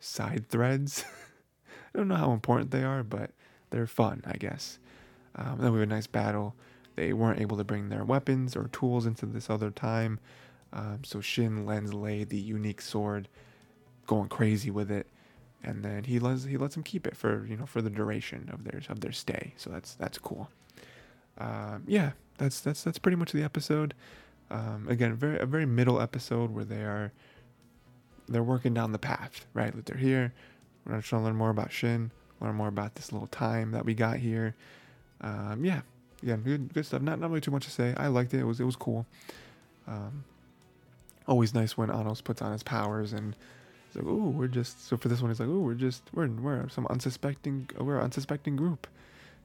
[0.00, 1.04] side threads.
[1.94, 3.30] I don't know how important they are, but
[3.70, 4.78] they're fun, I guess.
[5.34, 6.54] Um, then we have a nice battle.
[6.96, 10.20] They weren't able to bring their weapons or tools into this other time,
[10.72, 13.28] um, so Shin lends Lei the unique sword,
[14.12, 15.06] going crazy with it,
[15.64, 18.50] and then he lets he lets him keep it for you know for the duration
[18.52, 19.54] of their of their stay.
[19.56, 20.50] So that's that's cool.
[21.38, 23.94] Um, yeah, that's that's that's pretty much the episode.
[24.50, 27.10] Um, again, very a very middle episode where they are
[28.28, 29.74] they're working down the path, right?
[29.74, 30.34] That they're here,
[30.86, 32.10] we're trying to learn more about Shin,
[32.40, 34.54] learn more about this little time that we got here.
[35.22, 35.80] Um, yeah,
[36.22, 37.00] yeah, good, good stuff.
[37.00, 37.94] Not not really too much to say.
[37.96, 38.40] I liked it.
[38.40, 39.06] It was it was cool.
[39.88, 40.24] Um,
[41.26, 43.34] always nice when Anos puts on his powers and
[43.92, 46.28] he's like, oh, we're just." So for this one, he's like, oh, we're just we're
[46.28, 48.86] we're some unsuspecting we're unsuspecting group."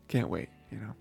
[0.08, 0.94] Can't wait, you know.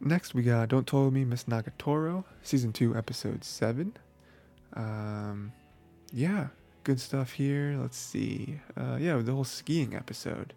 [0.00, 3.92] Next, we got Don't Tell Me Miss Nagatoro, season two, episode seven.
[4.74, 5.52] Um,
[6.12, 6.48] yeah,
[6.84, 7.76] good stuff here.
[7.78, 8.60] Let's see.
[8.76, 10.54] Uh, yeah, the whole skiing episode.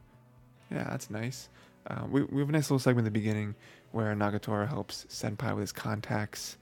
[0.71, 1.49] Yeah, that's nice.
[1.87, 3.55] Uh, we, we have a nice little segment in the beginning
[3.91, 6.57] where Nagatoro helps Senpai with his contacts.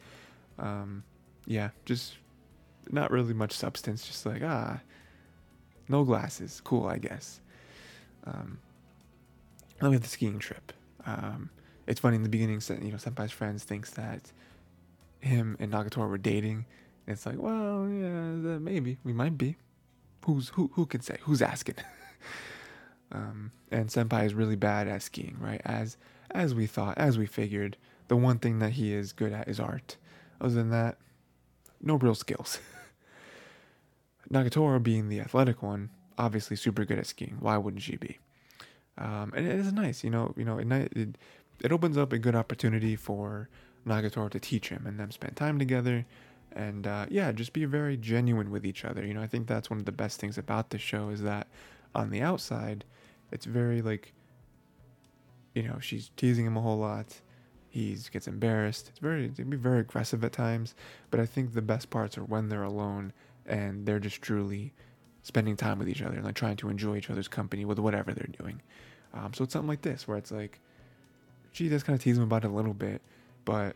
[0.57, 1.03] Um,
[1.45, 2.15] yeah, just
[2.89, 4.05] not really much substance.
[4.05, 4.79] Just like, ah,
[5.87, 6.61] no glasses.
[6.63, 7.41] Cool, I guess.
[8.25, 8.59] Um,
[9.79, 10.73] then we have the skiing trip.
[11.05, 11.49] Um,
[11.87, 14.31] it's funny in the beginning, you know, Senpai's friends thinks that
[15.19, 16.65] him and Nagatoro were dating
[17.07, 19.57] it's like, well, yeah, maybe we might be.
[20.25, 20.71] Who's who?
[20.73, 21.17] Who can say?
[21.21, 21.75] Who's asking?
[23.11, 25.61] um, and Senpai is really bad at skiing, right?
[25.65, 25.97] As
[26.31, 27.77] as we thought, as we figured.
[28.07, 29.95] The one thing that he is good at is art.
[30.41, 30.97] Other than that,
[31.81, 32.59] no real skills.
[34.31, 37.37] Nagatoro, being the athletic one, obviously super good at skiing.
[37.39, 38.19] Why wouldn't she be?
[38.97, 40.33] Um, and it is nice, you know.
[40.37, 41.17] You know, it, it
[41.59, 43.49] it opens up a good opportunity for
[43.85, 46.05] Nagatoro to teach him and them spend time together
[46.53, 49.05] and uh, yeah, just be very genuine with each other.
[49.05, 51.47] You know, I think that's one of the best things about the show is that
[51.95, 52.83] on the outside,
[53.31, 54.13] it's very like,
[55.55, 57.21] you know, she's teasing him a whole lot.
[57.71, 58.89] He gets embarrassed.
[58.89, 60.75] It's very, it can be very aggressive at times.
[61.09, 63.13] But I think the best parts are when they're alone
[63.45, 64.73] and they're just truly
[65.23, 68.11] spending time with each other and like trying to enjoy each other's company with whatever
[68.13, 68.61] they're doing.
[69.13, 70.59] Um, so it's something like this where it's like
[71.53, 73.01] she does kind of tease him about it a little bit,
[73.45, 73.75] but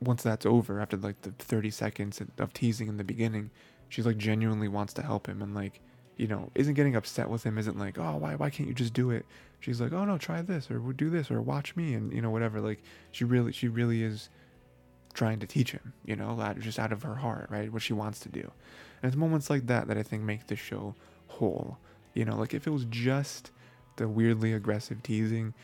[0.00, 3.50] once that's over, after like the 30 seconds of teasing in the beginning,
[3.88, 5.80] she's like genuinely wants to help him and like,
[6.22, 8.92] you know, isn't getting upset with him, isn't like, oh, why, why can't you just
[8.92, 9.26] do it?
[9.58, 12.30] She's like, oh no, try this or do this or watch me and you know
[12.30, 12.60] whatever.
[12.60, 12.80] Like
[13.10, 14.28] she really, she really is
[15.14, 17.72] trying to teach him, you know, just out of her heart, right?
[17.72, 18.52] What she wants to do.
[19.02, 20.94] And it's moments like that that I think make the show
[21.26, 21.76] whole.
[22.14, 23.50] You know, like if it was just
[23.96, 25.54] the weirdly aggressive teasing,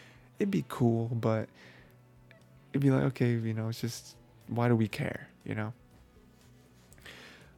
[0.40, 1.48] it'd be cool, but
[2.72, 4.16] it'd be like, okay, you know, it's just
[4.48, 5.72] why do we care, you know?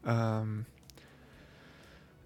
[0.04, 0.66] Um,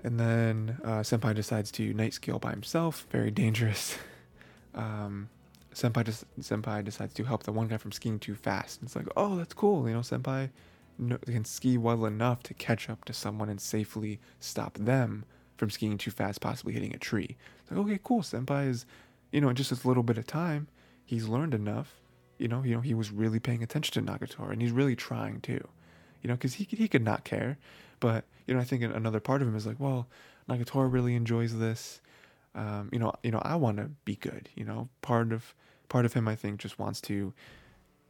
[0.05, 3.97] and then uh, Senpai decides to night scale by himself, very dangerous.
[4.75, 5.31] um,
[5.75, 8.81] Senpai Senpai decides to help the one guy from skiing too fast.
[8.81, 10.01] And It's like, oh, that's cool, you know.
[10.01, 10.51] Senpai
[11.25, 15.25] can ski well enough to catch up to someone and safely stop them
[15.57, 17.37] from skiing too fast, possibly hitting a tree.
[17.63, 18.21] It's like, okay, cool.
[18.21, 18.85] Senpai is,
[19.33, 20.69] you know, in just a little bit of time,
[21.05, 21.95] he's learned enough.
[22.39, 25.41] You know, you know, he was really paying attention to Nagatoro, and he's really trying
[25.43, 25.67] to,
[26.21, 27.57] you know, because he could, he could not care,
[28.01, 30.07] but you know, I think another part of him is like, well,
[30.49, 32.01] Nagatoro really enjoys this.
[32.55, 34.49] Um, you know, you know, I want to be good.
[34.55, 35.55] You know, part of
[35.89, 37.33] part of him, I think, just wants to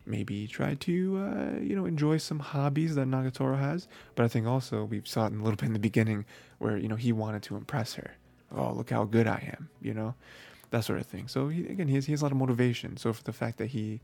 [0.06, 3.88] maybe try to uh, you know enjoy some hobbies that Nagatoro has.
[4.14, 6.26] But I think also we saw it in a little bit in the beginning
[6.58, 8.16] where you know he wanted to impress her.
[8.54, 10.14] Oh, look how good I am, you know,
[10.70, 11.26] that sort of thing.
[11.26, 12.96] So he, again, he has, he has a lot of motivation.
[12.96, 14.00] So for the fact that he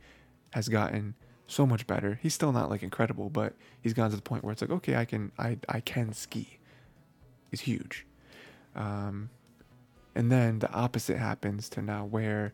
[0.52, 1.14] has gotten
[1.50, 4.52] so much better, he's still not like incredible, but he's gotten to the point where
[4.52, 6.58] it's like, okay, I can I I can ski.
[7.50, 8.06] Is huge.
[8.76, 9.30] Um,
[10.14, 12.52] and then the opposite happens to now where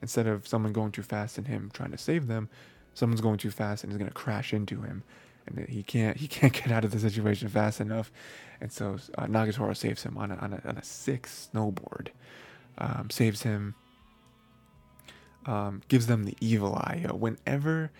[0.00, 2.48] instead of someone going too fast and him trying to save them,
[2.94, 5.02] someone's going too fast and is going to crash into him,
[5.46, 8.12] and he can't he can't get out of the situation fast enough,
[8.60, 12.08] and so uh, Nagatoro saves him on a on a, on a six snowboard,
[12.78, 13.74] um, saves him.
[15.46, 17.06] Um, gives them the evil eye.
[17.10, 17.90] whenever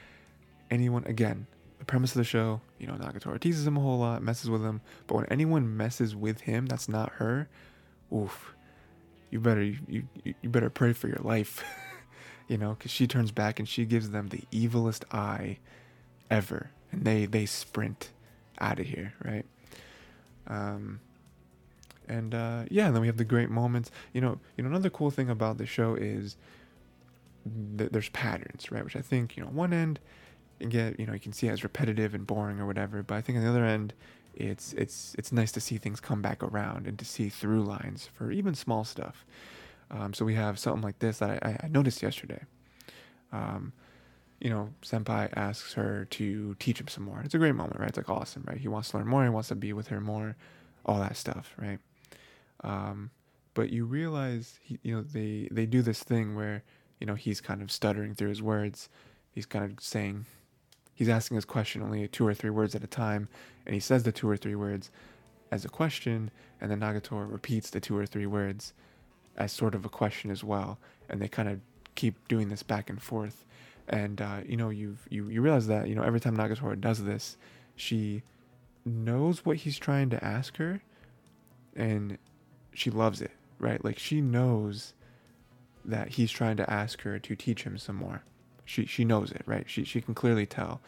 [0.71, 1.47] anyone, again,
[1.79, 4.63] the premise of the show, you know, Nagatoro teases him a whole lot, messes with
[4.63, 7.49] him, but when anyone messes with him, that's not her.
[8.13, 8.55] Oof,
[9.31, 9.79] you better you
[10.25, 11.65] you, you better pray for your life.
[12.49, 15.59] you know, because she turns back and she gives them the evilest eye
[16.31, 18.11] ever, and they they sprint
[18.59, 19.47] out of here, right?
[20.47, 21.01] Um,
[22.09, 23.91] and uh, yeah, and then we have the great moments.
[24.13, 26.37] You know, you know, another cool thing about the show is
[27.77, 28.85] that there's patterns, right?
[28.85, 30.01] Which I think, you know, one end,
[30.69, 33.39] get, you know, you can see as repetitive and boring or whatever, but I think
[33.39, 33.95] on the other end,
[34.35, 38.09] it's it's it's nice to see things come back around and to see through lines
[38.13, 39.25] for even small stuff.
[39.91, 42.43] Um, so we have something like this that I, I noticed yesterday.
[43.33, 43.73] Um,
[44.41, 47.21] you know, Senpai asks her to teach him some more.
[47.25, 47.89] It's a great moment, right?
[47.89, 48.57] It's like awesome, right?
[48.57, 49.25] He wants to learn more.
[49.25, 50.37] He wants to be with her more,
[50.87, 51.79] all that stuff, right?
[52.63, 53.11] Um,
[53.53, 56.63] but you realize, he, you know, they they do this thing where,
[57.01, 58.89] you know, he's kind of stuttering through his words.
[59.33, 60.27] He's kind of saying,
[61.01, 63.27] he's asking his question only two or three words at a time,
[63.65, 64.91] and he says the two or three words
[65.51, 68.75] as a question, and then Nagatoro repeats the two or three words
[69.39, 70.79] as sort of a question as well,
[71.09, 71.61] and they kind of
[71.95, 73.47] keep doing this back and forth.
[73.89, 77.03] And uh, you know, you you you realize that you know every time Nagatoro does
[77.03, 77.39] this,
[77.77, 78.23] she
[78.85, 80.83] knows what he's trying to ask her,
[81.75, 82.19] and
[82.75, 83.83] she loves it, right?
[83.83, 84.93] Like she knows
[85.83, 88.23] that he's trying to ask her to teach him some more.
[88.71, 89.69] She she knows it, right?
[89.69, 90.81] She she can clearly tell.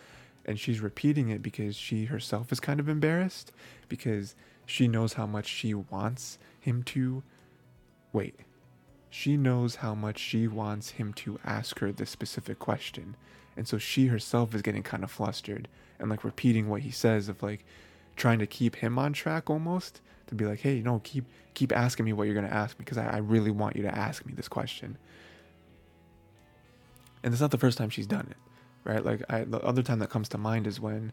[0.45, 3.53] And she's repeating it because she herself is kind of embarrassed
[3.89, 4.35] because
[4.67, 7.23] she knows how much she wants him to
[8.13, 8.35] Wait.
[9.09, 13.17] She knows how much she wants him to ask her this specific question.
[13.57, 15.69] And so she herself is getting kind of flustered
[15.99, 17.65] and like repeating what he says of like
[18.17, 22.07] trying to keep him on track almost to be like, hey, no, keep keep asking
[22.07, 24.33] me what you're gonna ask me because I, I really want you to ask me
[24.35, 24.97] this question.
[27.23, 28.37] And it's not the first time she's done it,
[28.85, 29.05] right?
[29.05, 31.13] Like I, the other time that comes to mind is when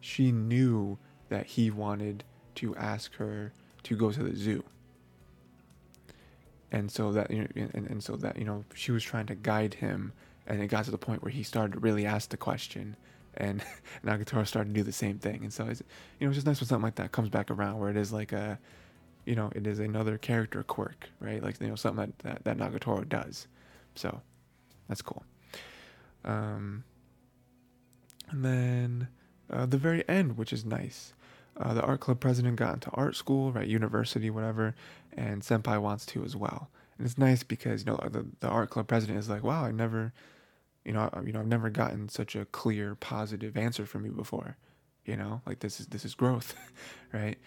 [0.00, 0.98] she knew
[1.28, 2.24] that he wanted
[2.56, 3.52] to ask her
[3.84, 4.64] to go to the zoo.
[6.72, 9.34] And so that you know, and, and so that you know she was trying to
[9.34, 10.12] guide him
[10.46, 12.96] and it got to the point where he started to really ask the question
[13.36, 13.64] and
[14.04, 15.42] Nagatoro started to do the same thing.
[15.42, 15.82] And so it's
[16.18, 18.12] you know it's just nice when something like that comes back around where it is
[18.12, 18.58] like a
[19.24, 21.42] you know it is another character quirk right?
[21.42, 23.46] Like you know something that that, that Nagatoro does.
[23.94, 24.20] So
[24.88, 25.24] that's cool
[26.24, 26.84] um
[28.30, 29.08] and then
[29.50, 31.14] uh, the very end, which is nice.
[31.56, 34.74] Uh, the art club president got into art school, right, university, whatever,
[35.12, 36.68] and Senpai wants to as well.
[36.98, 39.70] And it's nice because you know the, the art club president is like, wow, I
[39.70, 40.12] never,
[40.84, 44.12] you know, I, you know, I've never gotten such a clear, positive answer from you
[44.12, 44.56] before.
[45.04, 46.54] You know, like this is this is growth,
[47.12, 47.38] right?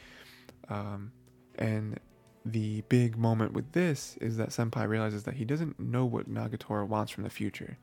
[0.69, 1.11] Um,
[1.57, 1.99] and
[2.45, 6.87] the big moment with this is that Senpai realizes that he doesn't know what Nagatoro
[6.87, 7.77] wants from the future.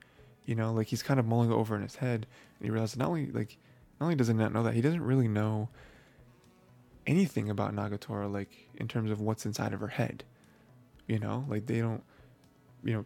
[0.46, 2.26] You know, like he's kind of mulling over in his head,
[2.58, 3.56] and he realizes not only like
[4.00, 5.68] not only does he not know that, he doesn't really know
[7.06, 10.24] anything about Nagatoro, like in terms of what's inside of her head.
[11.06, 12.02] You know, like they don't,
[12.82, 13.04] you know,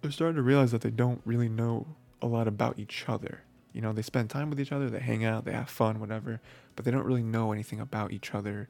[0.00, 1.86] they're starting to realize that they don't really know
[2.22, 3.42] a lot about each other.
[3.72, 6.40] You know, they spend time with each other, they hang out, they have fun, whatever,
[6.74, 8.68] but they don't really know anything about each other,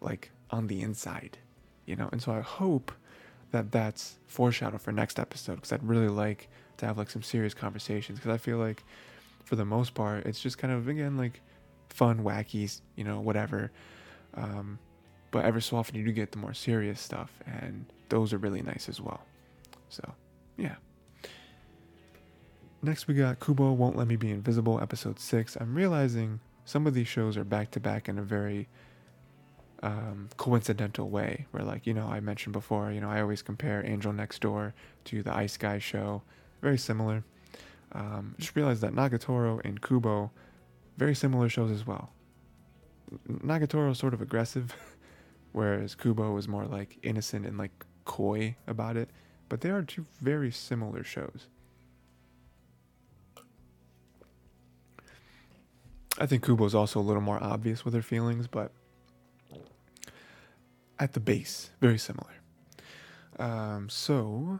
[0.00, 1.38] like on the inside,
[1.84, 2.08] you know.
[2.10, 2.90] And so I hope
[3.50, 6.48] that that's foreshadow for next episode because I'd really like
[6.78, 8.82] to have like some serious conversations because I feel like
[9.44, 11.40] for the most part it's just kind of again like
[11.88, 13.70] fun, wacky, you know, whatever.
[14.34, 14.78] Um,
[15.30, 18.62] but every so often you do get the more serious stuff, and those are really
[18.62, 19.20] nice as well.
[19.88, 20.14] So,
[20.56, 20.76] yeah.
[22.82, 25.56] Next, we got Kubo Won't Let Me Be Invisible, episode 6.
[25.56, 28.68] I'm realizing some of these shows are back to back in a very
[29.82, 33.84] um, coincidental way, where, like, you know, I mentioned before, you know, I always compare
[33.84, 34.74] Angel Next Door
[35.06, 36.22] to the Ice Guy show.
[36.60, 37.24] Very similar.
[37.92, 40.30] Um, just realized that Nagatoro and Kubo,
[40.96, 42.10] very similar shows as well.
[43.28, 44.74] Nagatoro is sort of aggressive,
[45.52, 49.08] whereas Kubo is more like innocent and like coy about it.
[49.48, 51.46] But they are two very similar shows.
[56.20, 58.72] I think Kubo is also a little more obvious with her feelings, but
[60.98, 62.32] at the base, very similar.
[63.38, 64.58] Um, so,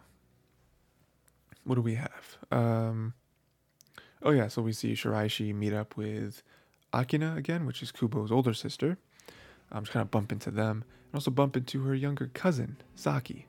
[1.69, 2.39] what do we have?
[2.51, 3.13] Um,
[4.23, 6.43] oh yeah, so we see Shiraishi meet up with
[6.95, 8.97] Akina again, which is Kubo's older sister.
[9.71, 13.47] I'm just kind of bump into them, and also bump into her younger cousin Saki.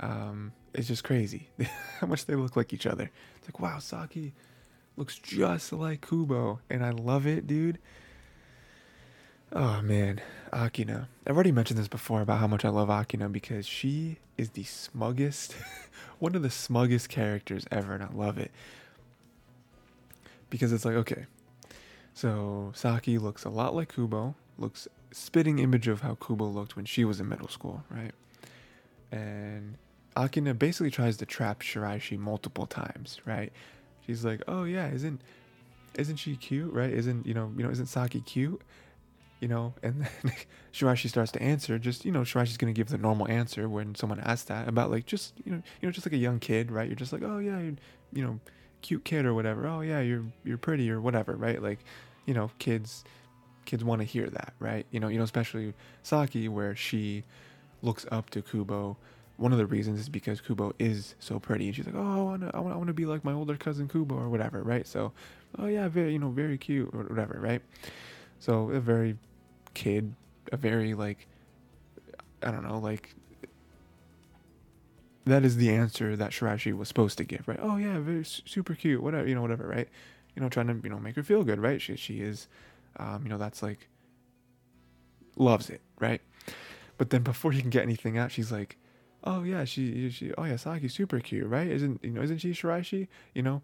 [0.00, 1.48] Um, it's just crazy
[2.00, 3.10] how much they look like each other.
[3.38, 4.34] It's like wow, Saki
[4.98, 7.78] looks just like Kubo, and I love it, dude.
[9.52, 10.20] Oh man,
[10.52, 11.08] Akina.
[11.26, 14.62] I've already mentioned this before about how much I love Akina because she is the
[14.62, 15.54] smuggest,
[16.20, 18.50] one of the smuggest characters ever, and I love it.
[20.48, 21.26] Because it's like, okay,
[22.14, 26.84] so Saki looks a lot like Kubo, looks spitting image of how Kubo looked when
[26.84, 28.12] she was in middle school, right?
[29.12, 29.76] And
[30.16, 33.52] Akina basically tries to trap Shiraishi multiple times, right?
[34.06, 35.20] She's like, "Oh yeah, isn't
[35.96, 36.92] isn't she cute, right?
[36.92, 38.60] Isn't you know you know isn't Saki cute?"
[39.40, 40.32] You know, and then
[40.72, 41.78] Shiraishi starts to answer.
[41.78, 45.06] Just you know, Shiraishi's gonna give the normal answer when someone asks that about like
[45.06, 46.86] just you know you know just like a young kid, right?
[46.86, 48.40] You're just like, "Oh yeah, you know,
[48.82, 49.66] cute kid or whatever.
[49.66, 51.62] Oh yeah, you're you're pretty or whatever, right?
[51.62, 51.78] Like,
[52.26, 53.04] you know, kids
[53.64, 54.86] kids want to hear that, right?
[54.90, 57.24] You know, you know, especially Saki where she
[57.82, 58.96] looks up to Kubo
[59.40, 62.18] one of the reasons is because Kubo is so pretty, and she's like, "Oh, I
[62.56, 65.12] I wanna, I wanna be like my older cousin Kubo or whatever, right?" So,
[65.58, 67.62] oh yeah, very, you know, very cute or whatever, right?
[68.38, 69.16] So a very
[69.74, 70.14] kid,
[70.52, 71.26] a very like,
[72.42, 73.14] I don't know, like
[75.26, 77.58] that is the answer that Shiraishi was supposed to give, right?
[77.60, 79.88] Oh yeah, very super cute, whatever, you know, whatever, right?
[80.34, 81.80] You know, trying to you know make her feel good, right?
[81.80, 82.48] She she is,
[82.96, 83.88] um, you know, that's like
[85.36, 86.20] loves it, right?
[86.98, 88.76] But then before he can get anything out, she's like
[89.24, 91.68] oh yeah, she she oh yeah, Saki's super cute, right?
[91.68, 93.08] Isn't you know isn't she Shiraishi?
[93.34, 93.62] You know,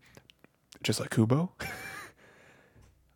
[0.82, 1.52] just like Kubo.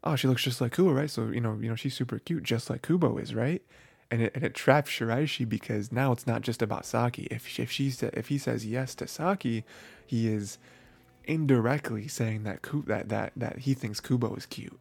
[0.04, 1.10] oh, she looks just like Kubo, right?
[1.10, 3.62] So you know you know she's super cute, just like Kubo is, right?
[4.10, 7.28] And it and it traps Shiraishi because now it's not just about Saki.
[7.30, 9.64] If if she if he says yes to Saki,
[10.06, 10.58] he is
[11.24, 14.80] indirectly saying that that that that he thinks Kubo is cute.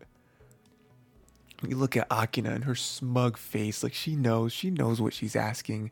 [1.67, 5.35] You look at Akina and her smug face, like she knows, she knows what she's
[5.35, 5.91] asking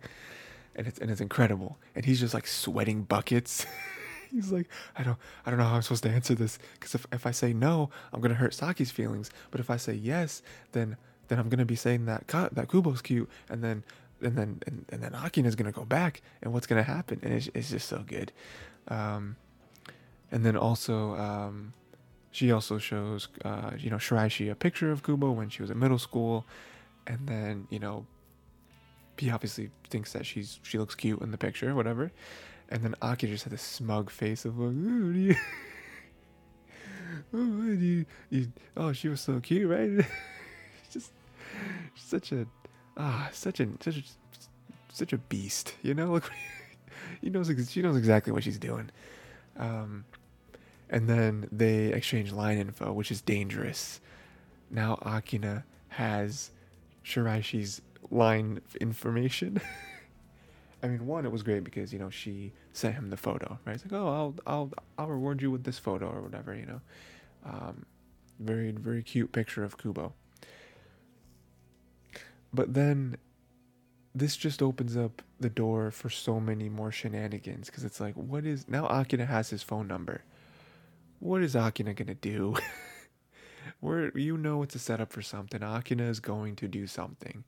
[0.77, 1.77] and it's and it's incredible.
[1.95, 3.65] And he's just like sweating buckets.
[4.31, 7.05] he's like, I don't I don't know how I'm supposed to answer this because if
[7.11, 9.29] if I say no, I'm gonna hurt Saki's feelings.
[9.51, 10.41] But if I say yes,
[10.71, 10.97] then
[11.27, 13.83] then I'm gonna be saying that that Kubo's cute, and then
[14.21, 17.19] and then and, and then Akina's gonna go back, and what's gonna happen?
[17.23, 18.31] And it's, it's just so good.
[18.87, 19.35] Um,
[20.31, 21.73] and then also, um,
[22.31, 25.79] she also shows, uh, you know, Shiraishi a picture of Kubo when she was in
[25.79, 26.45] middle school,
[27.05, 28.05] and then you know
[29.17, 32.11] he obviously thinks that she's she looks cute in the picture, whatever.
[32.69, 35.35] And then Aki just had this smug face of like, oh, you,
[37.33, 40.05] oh, you, you, oh, she was so cute, right?
[40.91, 41.11] just
[41.95, 42.45] such a
[42.97, 44.03] ah, such a such a
[44.91, 46.19] such a beast, you know.
[46.21, 46.23] Like,
[47.21, 48.89] he knows she knows exactly what she's doing.
[49.55, 50.05] Um,
[50.89, 54.01] and then they exchange line info, which is dangerous.
[54.69, 56.51] now Akina has
[57.03, 59.61] Shiraishi's line information.
[60.83, 63.75] I mean, one, it was great because you know she sent him the photo, right?
[63.75, 66.81] It's like, oh, I'll I'll I'll reward you with this photo or whatever, you know.
[67.45, 67.85] Um,
[68.39, 70.13] very very cute picture of Kubo.
[72.53, 73.17] But then,
[74.13, 78.45] this just opens up the door for so many more shenanigans because it's like, what
[78.45, 78.87] is now?
[78.87, 80.23] Akina has his phone number.
[81.19, 82.55] What is Akina gonna do?
[83.79, 85.61] Where you know it's a setup for something.
[85.61, 87.43] Akina is going to do something.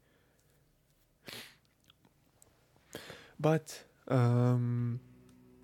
[3.39, 4.99] But um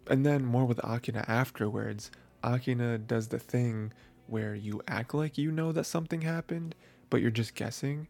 [0.08, 2.12] and then more with Akina afterwards,
[2.44, 3.92] Akina does the thing
[4.28, 6.76] where you act like you know that something happened,
[7.10, 8.08] but you're just guessing,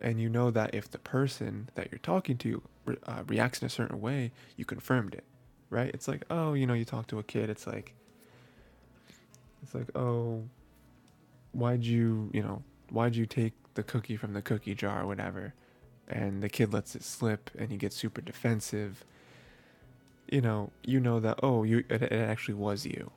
[0.00, 2.62] and you know that if the person that you're talking to
[3.06, 5.24] uh, reacts in a certain way, you confirmed it,
[5.70, 5.90] right?
[5.92, 7.94] It's like, oh, you know, you talk to a kid, it's like,
[9.62, 10.44] it's like, oh,
[11.52, 15.54] why'd you, you know, why'd you take the cookie from the cookie jar or whatever?
[16.08, 19.04] And the kid lets it slip, and you get super defensive
[20.30, 23.10] you know, you know that oh, you it, it actually was you.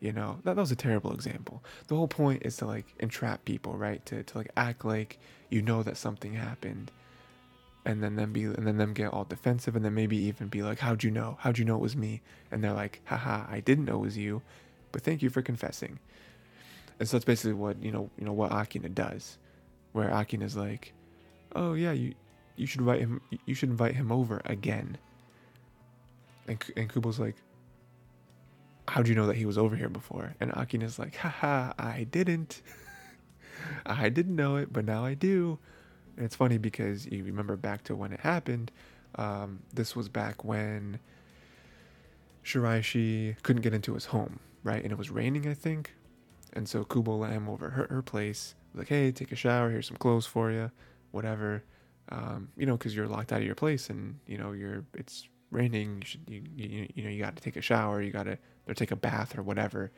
[0.00, 1.62] You know, that, that was a terrible example.
[1.88, 4.04] The whole point is to like entrap people, right?
[4.06, 6.90] To to like act like you know that something happened
[7.84, 10.62] and then them be and then them get all defensive and then maybe even be
[10.62, 11.36] like, How'd you know?
[11.40, 12.22] How'd you know it was me?
[12.50, 14.42] And they're like, haha, I didn't know it was you,
[14.92, 15.98] but thank you for confessing.
[16.98, 19.38] And so that's basically what, you know, you know, what Akina does.
[19.92, 20.92] Where Akina's like,
[21.54, 22.14] Oh yeah, you
[22.56, 24.98] you should invite him you should invite him over again
[26.50, 27.36] and, and Kubo's like,
[28.88, 30.34] How'd you know that he was over here before?
[30.40, 32.60] And Akina's like, Haha, I didn't.
[33.86, 35.60] I didn't know it, but now I do.
[36.16, 38.72] And it's funny because you remember back to when it happened.
[39.14, 40.98] Um, this was back when
[42.44, 44.82] Shiraishi couldn't get into his home, right?
[44.82, 45.94] And it was raining, I think.
[46.52, 48.56] And so Kubo let him over her, her place.
[48.74, 49.70] Like, hey, take a shower.
[49.70, 50.72] Here's some clothes for you,
[51.10, 51.64] whatever.
[52.10, 55.28] Um, you know, because you're locked out of your place, and you know you're it's
[55.50, 58.24] raining, you should you you, you know you got to take a shower, you got
[58.24, 58.38] to
[58.68, 59.90] or take a bath or whatever,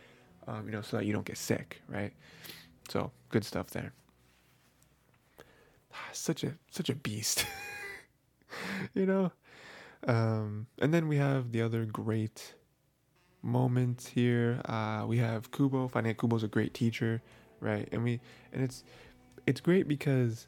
[0.47, 2.13] um, you know, so that you don't get sick, right?
[2.89, 3.93] So good stuff there.
[6.13, 7.47] Such a such a beast,
[8.95, 9.33] you know.
[10.07, 12.55] Um, and then we have the other great
[13.43, 14.61] moment here.
[14.65, 15.89] Uh, we have Kubo.
[15.89, 17.23] Finding Kubo's a great teacher,
[17.61, 17.89] right?
[17.93, 18.21] And we
[18.53, 18.85] and it's
[19.47, 20.47] it's great because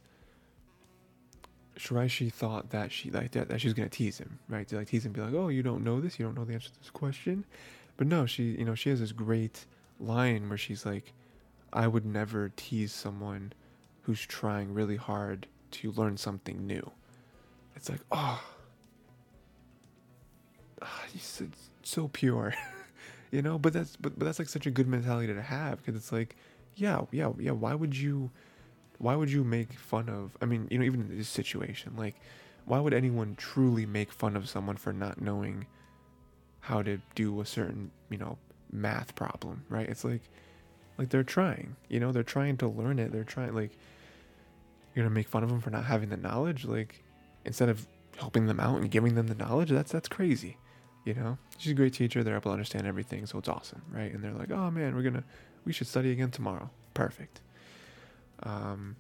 [1.77, 4.67] Shiraishi thought that she like that, that she was gonna tease him, right?
[4.69, 6.19] To like tease him, and be like, "Oh, you don't know this?
[6.19, 7.45] You don't know the answer to this question?"
[7.97, 9.67] But no, she, you know, she has this great
[10.01, 11.13] line where she's like,
[11.73, 13.53] "I would never tease someone
[14.03, 16.93] who's trying really hard to learn something new."
[17.77, 18.45] It's like, oh, ah,
[20.83, 21.43] oh he's
[21.83, 22.55] so pure,
[23.31, 23.59] you know.
[23.59, 26.37] But that's but, but that's like such a good mentality to have because it's like,
[26.77, 27.53] yeah, yeah, yeah.
[27.53, 28.31] Why would you?
[28.99, 32.17] Why would you make fun of i mean you know even in this situation like
[32.67, 35.67] why would anyone truly make fun of someone for not knowing
[36.61, 38.39] how to do a certain you know
[38.73, 39.89] math problem right?
[39.89, 40.23] It's like
[40.99, 43.71] like they're trying you know they're trying to learn it they're trying like
[44.95, 47.03] you're gonna make fun of them for not having the knowledge like
[47.45, 50.57] instead of helping them out and giving them the knowledge that's that's crazy
[51.05, 51.37] you know?
[51.59, 54.13] She's a great teacher they're able to understand everything so it's awesome right?
[54.13, 55.25] And they're like oh man we're gonna
[55.65, 56.71] we should study again tomorrow.
[56.95, 57.41] Perfect
[58.43, 58.97] um,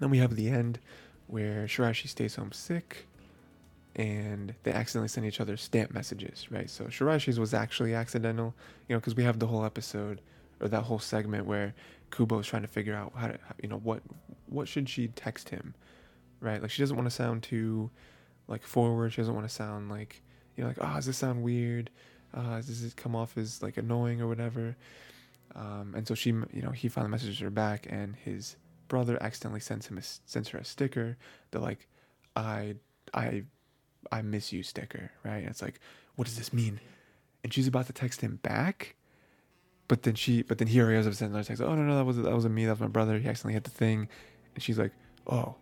[0.00, 0.78] then we have the end
[1.26, 3.06] where Shiraishi stays home sick
[3.96, 6.68] and they accidentally send each other stamp messages, right?
[6.68, 8.54] So Shiraishi's was actually accidental,
[8.88, 10.20] you know, because we have the whole episode
[10.60, 11.74] or that whole segment where
[12.10, 14.02] Kubo is trying to figure out how to, you know, what
[14.46, 15.74] what should she text him,
[16.40, 16.60] right?
[16.60, 17.90] Like she doesn't want to sound too
[18.48, 19.12] like forward.
[19.12, 20.22] She doesn't want to sound like,
[20.56, 21.90] you know, like oh, does this sound weird?
[22.32, 24.76] Uh, does this come off as like annoying or whatever?
[25.54, 28.56] Um, and so she, you know, he finally messages her back, and his
[28.88, 31.16] brother accidentally sends him a, sends her a sticker.
[31.52, 31.86] The like,
[32.36, 32.76] I,
[33.12, 33.44] I,
[34.10, 35.38] I miss you sticker, right?
[35.38, 35.80] And it's like,
[36.16, 36.80] what does this mean?
[37.42, 38.96] And she's about to text him back,
[39.86, 41.62] but then she, but then he already has sent another text.
[41.62, 42.64] Oh no, no, that was that was me.
[42.64, 43.18] That was my brother.
[43.18, 44.08] He accidentally hit the thing,
[44.54, 44.92] and she's like,
[45.26, 45.56] oh,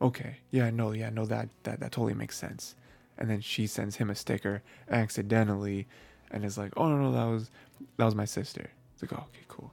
[0.00, 2.74] okay, yeah, no, yeah, no, that that that totally makes sense.
[3.18, 5.86] And then she sends him a sticker accidentally,
[6.30, 7.50] and is like, oh no, no, that was
[7.98, 8.70] that was my sister.
[9.00, 9.72] It's like, oh, okay, cool.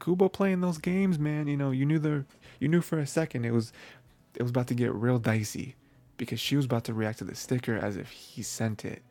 [0.00, 1.48] Kubo playing those games, man.
[1.48, 2.24] You know, you knew the,
[2.58, 3.72] you knew for a second it was,
[4.34, 5.76] it was about to get real dicey,
[6.16, 9.02] because she was about to react to the sticker as if he sent it.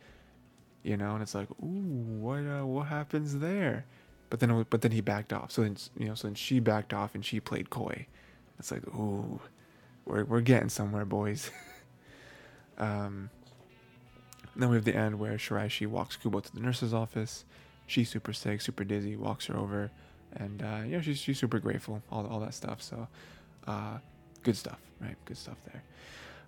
[0.81, 3.85] You know, and it's like, ooh, what, uh, what happens there?
[4.29, 5.51] But then, but then he backed off.
[5.51, 8.07] So then, you know, so then she backed off and she played coy.
[8.57, 9.39] It's like, ooh,
[10.05, 11.51] we're we're getting somewhere, boys.
[12.77, 13.29] um.
[14.55, 17.43] Then we have the end where Shiraishi walks Kubo to the nurse's office
[17.87, 19.91] She's super sick, super dizzy, walks her over.
[20.35, 22.81] and uh, you know she's she's super grateful, all all that stuff.
[22.81, 23.07] So,
[23.67, 23.99] uh,
[24.43, 25.15] good stuff, right?
[25.25, 25.83] Good stuff there.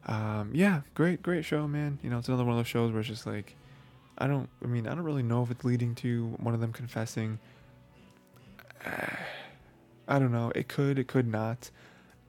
[0.08, 2.00] Um, yeah, great great show, man.
[2.04, 3.56] You know, it's another one of those shows where it's just like,
[4.18, 6.74] I don't, I mean, I don't really know if it's leading to one of them
[6.74, 7.40] confessing.
[10.10, 10.52] I don't know.
[10.56, 11.70] It could, it could not.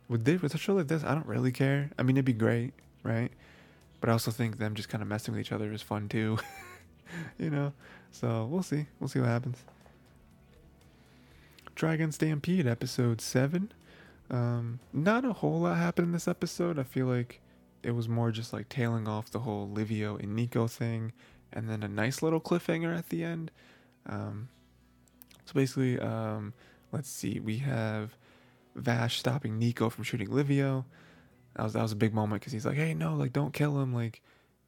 [0.09, 1.91] With this, with a show like this, I don't really care.
[1.99, 2.73] I mean, it'd be great,
[3.05, 3.31] right?
[4.01, 6.39] But I also think them just kind of messing with each other is fun too.
[7.39, 7.73] you know,
[8.11, 8.87] so we'll see.
[9.01, 9.59] We'll see what happens.
[11.77, 13.73] Trigun Stampede episode seven.
[14.31, 16.79] Um, not a whole lot happened in this episode.
[16.79, 17.41] I feel like
[17.83, 21.13] it was more just like tailing off the whole Livio and Nico thing,
[21.53, 23.51] and then a nice little cliffhanger at the end.
[24.07, 24.49] Um,
[25.45, 26.53] so basically, um,
[26.93, 28.17] let's see, we have
[28.75, 30.85] Vash stopping Nico from shooting Livio.
[31.55, 33.81] That was that was a big moment because he's like, hey, no, like don't kill
[33.81, 33.95] him.
[33.95, 34.21] Like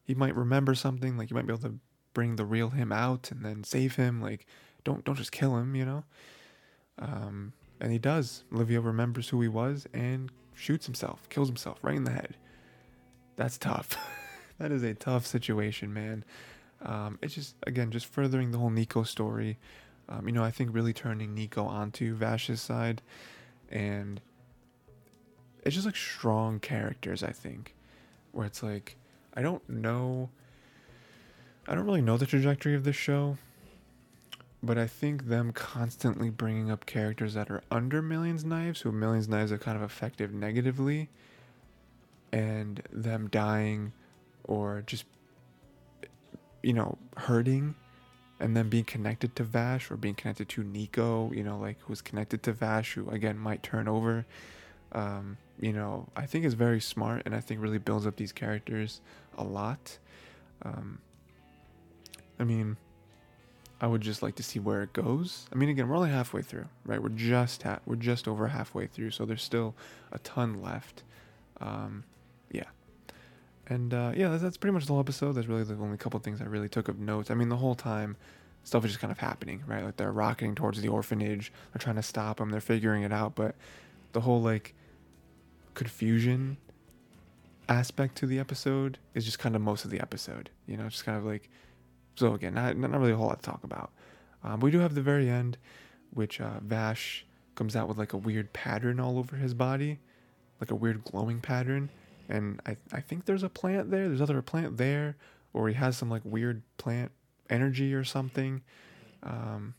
[0.05, 1.17] he might remember something.
[1.17, 1.79] Like you might be able to
[2.13, 4.21] bring the real him out and then save him.
[4.21, 4.47] Like
[4.85, 6.05] don't don't just kill him, you know.
[6.99, 8.45] Um, and he does.
[8.51, 12.37] Livio remembers who he was and shoots himself, kills himself right in the head.
[13.37, 13.97] That's tough.
[14.59, 16.25] that is a tough situation, man.
[16.83, 19.59] Um, it's just again just furthering the whole Nico story.
[20.09, 23.01] Um, you know, I think really turning Nico onto Vash's side,
[23.71, 24.21] and
[25.65, 27.23] it's just like strong characters.
[27.23, 27.75] I think,
[28.33, 28.97] where it's like
[29.35, 30.31] I don't know.
[31.69, 33.39] I don't really know the trajectory of this show,
[34.63, 39.29] but I think them constantly bringing up characters that are under Millions Knives, who Millions
[39.29, 41.09] Knives are kind of effective negatively,
[42.33, 43.93] and them dying
[44.45, 45.05] or just
[46.63, 47.75] you know hurting
[48.41, 52.01] and then being connected to Vash or being connected to Nico, you know, like who's
[52.01, 54.25] connected to Vash, who again might turn over.
[54.93, 58.33] Um, you know, I think is very smart and I think really builds up these
[58.33, 59.03] characters
[59.37, 59.99] a lot.
[60.63, 60.99] Um,
[62.41, 62.77] I mean,
[63.81, 65.47] I would just like to see where it goes.
[65.53, 67.03] I mean, again, we're only halfway through, right?
[67.03, 69.75] We're just ha- we're just over halfway through, so there's still
[70.11, 71.03] a ton left.
[71.61, 72.05] Um,
[72.51, 72.65] yeah,
[73.69, 75.33] and uh, yeah, that's, that's pretty much the whole episode.
[75.33, 77.31] That's really the only couple things I really took of notes.
[77.31, 78.17] I mean, the whole time,
[78.65, 79.85] stuff is just kind of happening, right?
[79.85, 81.53] Like they're rocketing towards the orphanage.
[81.73, 82.51] They're trying to stop them.
[82.51, 83.55] They're figuring it out, but
[84.13, 84.75] the whole like
[85.75, 86.57] confusion
[87.69, 90.51] aspect to the episode is just kind of most of the episode.
[90.67, 91.49] You know, just kind of like
[92.21, 93.91] so again, not not really a whole lot to talk about.
[94.45, 95.59] Um, we do have the very end,
[96.13, 99.99] which uh, Vash comes out with like a weird pattern all over his body,
[100.61, 101.91] like a weird glowing pattern
[102.31, 104.09] and I I think there's a plant there.
[104.09, 105.17] There's other plant there,
[105.53, 107.11] or he has some like weird plant
[107.51, 108.63] energy or something.
[109.23, 109.75] Um,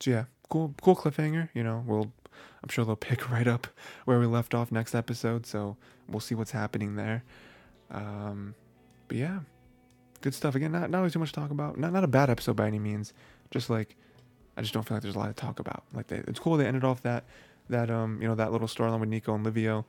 [0.00, 1.48] so yeah, cool cool cliffhanger.
[1.54, 2.12] You know, we'll
[2.62, 3.66] I'm sure they'll pick right up
[4.04, 5.46] where we left off next episode.
[5.46, 5.76] So
[6.08, 7.24] we'll see what's happening there.
[7.90, 8.54] Um,
[9.08, 9.40] but yeah,
[10.24, 10.54] good stuff.
[10.54, 11.78] Again, not not really too much to talk about.
[11.78, 13.12] Not not a bad episode by any means.
[13.50, 13.94] Just like
[14.56, 15.84] I just don't feel like there's a lot to talk about.
[15.92, 17.24] Like they, it's cool they ended off that
[17.68, 19.84] that um you know that little storyline with Nico and Livio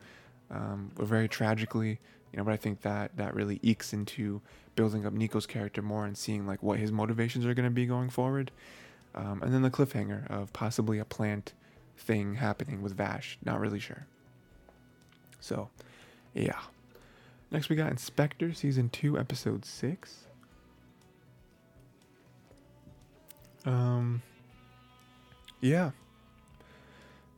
[0.51, 1.99] um, very tragically,
[2.31, 2.43] you know.
[2.43, 4.41] But I think that that really ekes into
[4.75, 7.85] building up Nico's character more and seeing like what his motivations are going to be
[7.85, 8.51] going forward.
[9.15, 11.53] Um, and then the cliffhanger of possibly a plant
[11.97, 13.37] thing happening with Vash.
[13.45, 14.05] Not really sure.
[15.39, 15.69] So,
[16.33, 16.59] yeah.
[17.49, 20.24] Next, we got In/Spectre Season 2, Episode 6.
[23.65, 24.21] Um,
[25.61, 25.91] yeah.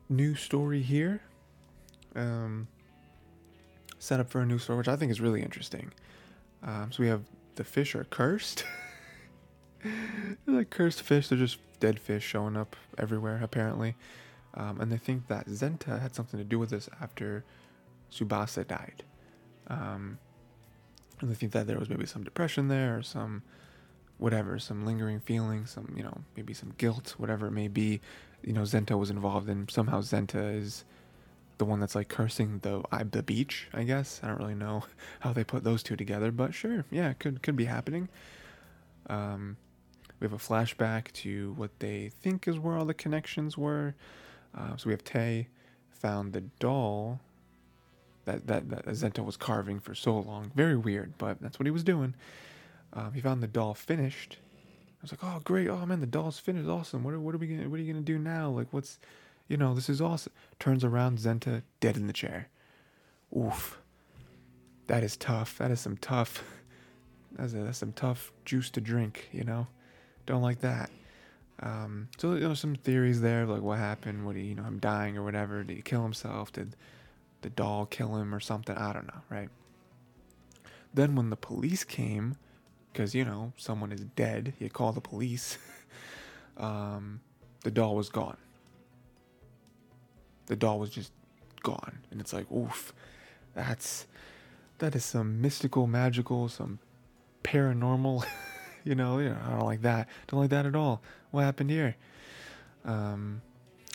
[0.10, 1.22] New story here.
[2.16, 2.68] Um,
[4.00, 5.92] set up for a new story, which I think is really interesting.
[6.64, 7.24] Um, so we have
[7.56, 8.66] the fish are cursed.
[10.48, 13.96] like cursed fish, they're just dead fish showing up everywhere, apparently.
[14.54, 17.44] Um, and they think that Zenta had something to do with this after
[18.12, 19.04] Tsubasa died.
[19.68, 20.18] Um,
[21.20, 23.44] and they think that there was maybe some depression there or some
[24.18, 28.02] whatever, some lingering feeling, some, you know, maybe some guilt, whatever it may be.
[28.44, 29.68] You know, Zenta was involved in.
[29.70, 30.86] Somehow Zenta is
[31.58, 33.68] the one that's like cursing the the beach.
[33.74, 34.84] I guess I don't really know
[35.22, 38.10] how they put those two together, but sure, yeah, could could be happening.
[39.08, 39.58] Um,
[40.20, 43.96] we have a flashback to what they think is where all the connections were.
[44.58, 45.48] Uh, so we have Tay
[45.92, 47.20] found the doll
[48.26, 50.52] that that that Zenta was carving for so long.
[50.56, 52.14] Very weird, but that's what he was doing.
[52.98, 54.40] Um, he found the doll finished.
[54.42, 57.04] I was like, oh great, oh man, the doll's finished, awesome.
[57.04, 58.50] What are, what are we gonna what are you gonna do now?
[58.50, 58.98] Like what's
[59.48, 60.34] you know, this is awesome.
[60.60, 62.50] Turns around, Zenta dead in the chair.
[63.36, 63.80] Oof.
[64.88, 65.58] That is tough.
[65.60, 66.44] That is some tough.
[67.34, 69.30] That's, a, that's some tough juice to drink.
[69.32, 69.68] You know,
[70.26, 70.90] don't like that.
[71.60, 74.26] Um, so you know, some theories there, like what happened.
[74.26, 75.64] What he, you know, him dying or whatever.
[75.64, 76.52] Did he kill himself?
[76.52, 76.76] Did
[77.42, 78.76] the doll kill him or something?
[78.76, 79.22] I don't know.
[79.30, 79.50] Right.
[80.96, 82.38] Then when the police came,
[82.98, 85.58] because you know someone is dead, you call the police.
[86.58, 87.22] um,
[87.64, 88.38] the doll was gone
[90.48, 91.12] the doll was just
[91.62, 92.94] gone, and it's like, oof,
[93.54, 94.08] that's
[94.80, 96.80] that is some mystical, magical, some
[97.44, 98.26] paranormal.
[98.84, 100.10] you know, you know, I don't like that.
[100.28, 101.02] Don't like that at all.
[101.32, 101.96] What happened here?
[102.86, 103.42] Um,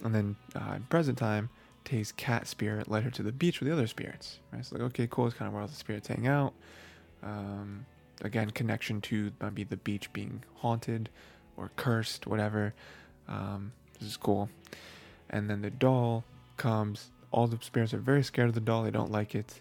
[0.04, 1.48] and then uh, in present time,
[1.84, 4.38] Tay's cat spirit led her to the beach with the other spirits.
[4.52, 4.60] Right?
[4.60, 5.26] It's like, okay, cool.
[5.26, 6.52] It's kind of where all the spirits hang out.
[7.22, 7.86] Um,
[8.22, 11.10] again, connection to maybe the beach being haunted
[11.56, 12.74] or cursed, whatever.
[13.28, 14.48] Um, this is cool.
[15.30, 16.24] And then the doll
[16.56, 17.10] comes.
[17.30, 18.82] All the spirits are very scared of the doll.
[18.82, 19.60] They don't like it.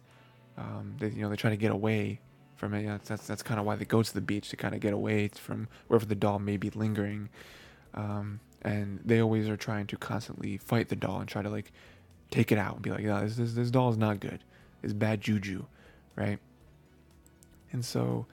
[0.58, 2.20] Um, they, you know, they try to get away
[2.56, 2.82] from it.
[2.82, 4.82] You know, that's that's kind of why they go to the beach to kind of
[4.82, 7.30] get away from wherever the doll may be lingering.
[7.94, 11.72] Um, and they always are trying to constantly fight the doll and try to like
[12.30, 14.44] take it out and be like, yeah, this this, this doll is not good.
[14.84, 15.66] It's bad juju,
[16.16, 16.40] right?
[17.72, 18.26] And so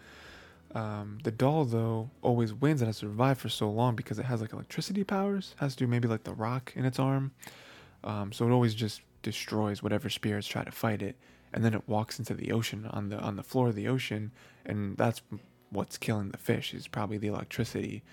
[0.78, 4.40] um, the doll though always wins and has survived for so long because it has
[4.40, 5.56] like electricity powers.
[5.58, 7.32] Has to do maybe like the rock in its arm.
[8.04, 11.16] Um, so it always just destroys whatever spirits try to fight it,
[11.52, 14.30] and then it walks into the ocean on the on the floor of the ocean,
[14.64, 15.20] and that's
[15.70, 16.72] what's killing the fish.
[16.72, 18.04] Is probably the electricity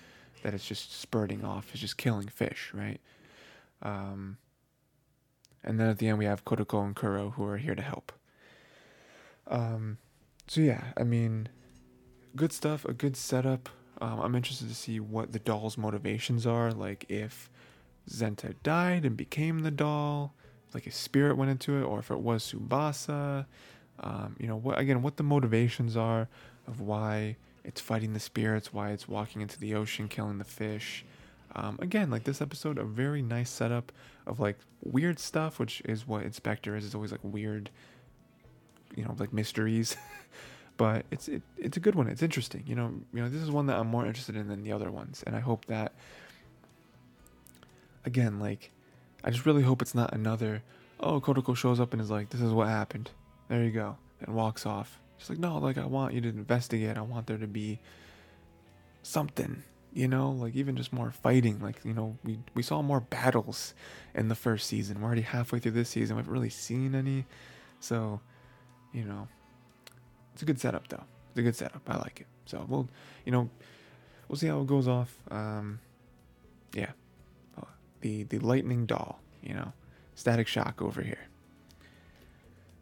[0.42, 1.68] that it's just spurting off.
[1.70, 3.00] It's just killing fish, right?
[3.80, 4.38] Um,
[5.62, 8.10] and then at the end we have Kotoko and Kuro who are here to help.
[9.46, 9.98] Um,
[10.48, 11.48] so yeah, I mean,
[12.36, 13.68] good stuff, a good setup.
[14.00, 16.70] Um, I'm interested to see what the doll's motivations are.
[16.70, 17.50] Like if
[18.08, 20.34] Zenta died and became the doll,
[20.74, 23.46] like a spirit went into it, or if it was Tsubasa.
[24.00, 26.28] Um, you know, what again, what the motivations are
[26.66, 31.04] of why it's fighting the spirits, why it's walking into the ocean, killing the fish.
[31.54, 33.90] Um, again, like this episode, a very nice setup
[34.26, 36.84] of like weird stuff, which is what In/Spectre is.
[36.84, 37.70] It's always like weird,
[38.94, 39.96] you know, like mysteries.
[40.76, 42.08] but it's it, it's a good one.
[42.08, 42.64] It's interesting.
[42.66, 44.90] You know, you know, this is one that I'm more interested in than the other
[44.90, 45.94] ones, and I hope that.
[48.04, 48.70] Again, like,
[49.24, 50.62] I just really hope it's not another.
[51.00, 53.10] Oh, Kotoko shows up and is like, "This is what happened.
[53.48, 55.00] There you go," and walks off.
[55.18, 56.96] She's like, "No, like I want you to investigate.
[56.96, 57.80] I want there to be
[59.02, 59.62] something."
[59.92, 61.58] You know, like even just more fighting.
[61.60, 63.74] Like you know, we we saw more battles
[64.14, 65.00] in the first season.
[65.00, 66.16] We're already halfway through this season.
[66.16, 67.24] We haven't really seen any,
[67.80, 68.20] so
[68.92, 69.26] you know,
[70.36, 71.02] it's a good setup though.
[71.30, 71.80] It's a good setup.
[71.88, 72.26] I like it.
[72.44, 72.90] So we'll,
[73.24, 73.48] you know,
[74.28, 75.16] we'll see how it goes off.
[75.30, 75.80] Um,
[76.74, 76.90] yeah,
[78.02, 79.18] the the lightning doll.
[79.42, 79.72] You know,
[80.14, 81.26] static shock over here.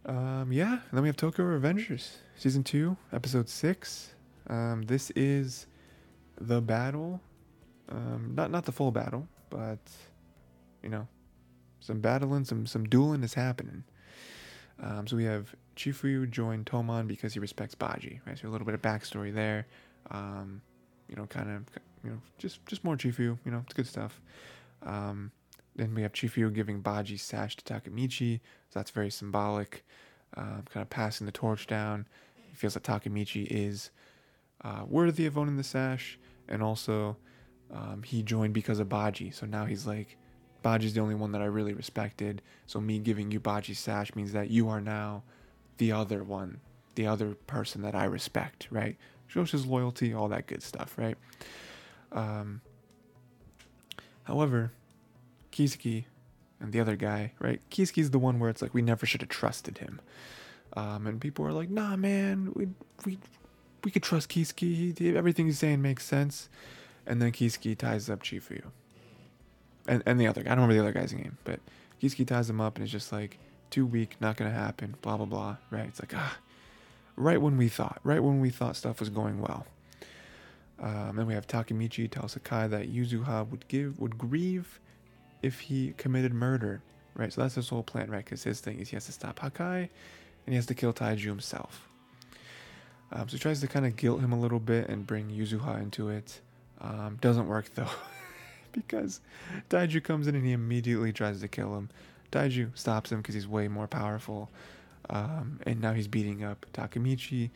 [0.05, 4.15] Um, yeah, and then we have Tokyo Revengers season two, episode six.
[4.49, 5.69] Um, this is
[6.41, 7.21] the battle.
[7.89, 9.79] Um, not not the full battle, but
[10.83, 11.07] you know,
[11.79, 13.85] some battling, some some dueling is happening.
[14.83, 18.39] Um, so we have Chifuyu joined Toman because he respects Baji, right?
[18.39, 19.67] So a little bit of backstory there.
[20.11, 20.61] Um,
[21.09, 21.65] you know, kind of,
[22.03, 23.39] you know, just just more Chifuyu.
[23.45, 24.21] You know, it's good stuff.
[24.83, 25.31] Um,
[25.77, 28.41] then we have Chifuyu giving Baji's sash to Takemichi,
[28.71, 29.85] so that's very symbolic.
[30.37, 32.07] Uh, kind of passing the torch down.
[32.49, 33.91] He feels that Takemichi is
[34.65, 36.19] uh, worthy of owning the sash,
[36.49, 37.17] and also
[37.73, 39.31] um, he joined because of Baji.
[39.31, 40.17] So now he's like,
[40.63, 42.43] Baji's the only one that I really respected.
[42.67, 45.23] So me giving you Baji's sash means that you are now
[45.79, 46.61] the other one,
[46.95, 48.97] the other person that I respect, right?
[49.27, 51.17] Shows his loyalty, all that good stuff, right?
[52.13, 52.61] Um,
[54.25, 54.73] however,
[55.51, 56.05] Kisuke
[56.61, 57.61] and the other guy, right?
[57.71, 60.01] Kisuke's the one where it's like we never should have trusted him.
[60.77, 62.69] Um, and people are like, nah, man, we
[63.05, 63.19] we
[63.85, 64.99] we could trust Kisuke.
[64.99, 66.49] He, everything he's saying makes sense.
[67.07, 68.65] And then Kisuke ties up Chifuyu.
[69.87, 71.61] And and the other guy, I don't remember the other guy's name, but
[72.03, 73.39] Kisuke ties him up and it's just like,
[73.75, 75.57] too weak, not gonna happen, blah blah blah.
[75.69, 75.87] Right?
[75.87, 76.39] It's like ah,
[77.17, 79.67] right when we thought, right when we thought stuff was going well.
[80.81, 84.79] Um, then we have Takemichi tell Hakkai that Yuzuha would give would grieve
[85.43, 86.83] if he committed murder.
[87.17, 87.33] Right?
[87.33, 88.25] So that's his whole plan, right?
[88.25, 89.89] Because his thing is he has to stop Hakkai, and
[90.47, 91.89] he has to kill Taiju himself.
[93.11, 95.83] Um, so he tries to kind of guilt him a little bit and bring Yuzuha
[95.83, 96.41] into it.
[96.81, 97.91] Um, doesn't work though,
[98.73, 99.21] because
[99.69, 101.91] Taiju comes in and he immediately tries to kill him.
[102.35, 104.51] Taiju stops him because he's way more powerful.
[105.11, 107.51] Um, and now he's beating up Takemichi.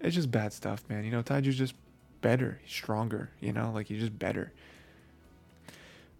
[0.00, 1.04] It's just bad stuff, man.
[1.04, 1.74] You know, Taiju's just
[2.20, 2.60] better.
[2.62, 4.52] He's stronger, you know, like he's just better.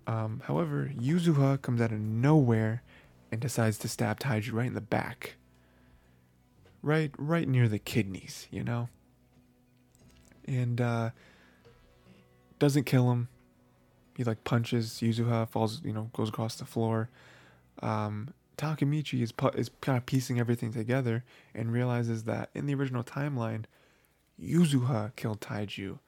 [0.07, 2.83] Um, however, Yuzuha comes out of nowhere
[3.31, 5.37] and decides to stab Taiju right in the back.
[6.83, 8.89] Right right near the kidneys, you know?
[10.47, 11.11] And uh
[12.59, 13.29] doesn't kill him.
[14.17, 17.09] He like punches Yuzuha, falls, you know, goes across the floor
[17.83, 21.25] um, Takemichi is is kind of piecing everything together
[21.55, 23.65] and realizes that in the original timeline,
[24.43, 25.99] Yuzuha killed Taiju.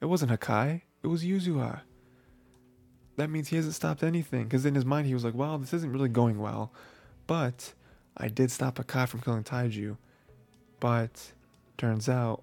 [0.00, 0.82] It wasn't Hakkai.
[1.02, 1.80] It was Yuzuha.
[3.16, 4.44] that means he hasn't stopped anything.
[4.44, 6.72] Because in his mind, he was like, well, this isn't really going well.
[7.26, 7.72] But
[8.16, 9.96] I did stop Hakkai from killing Taiju.
[10.80, 11.32] But
[11.78, 12.42] turns out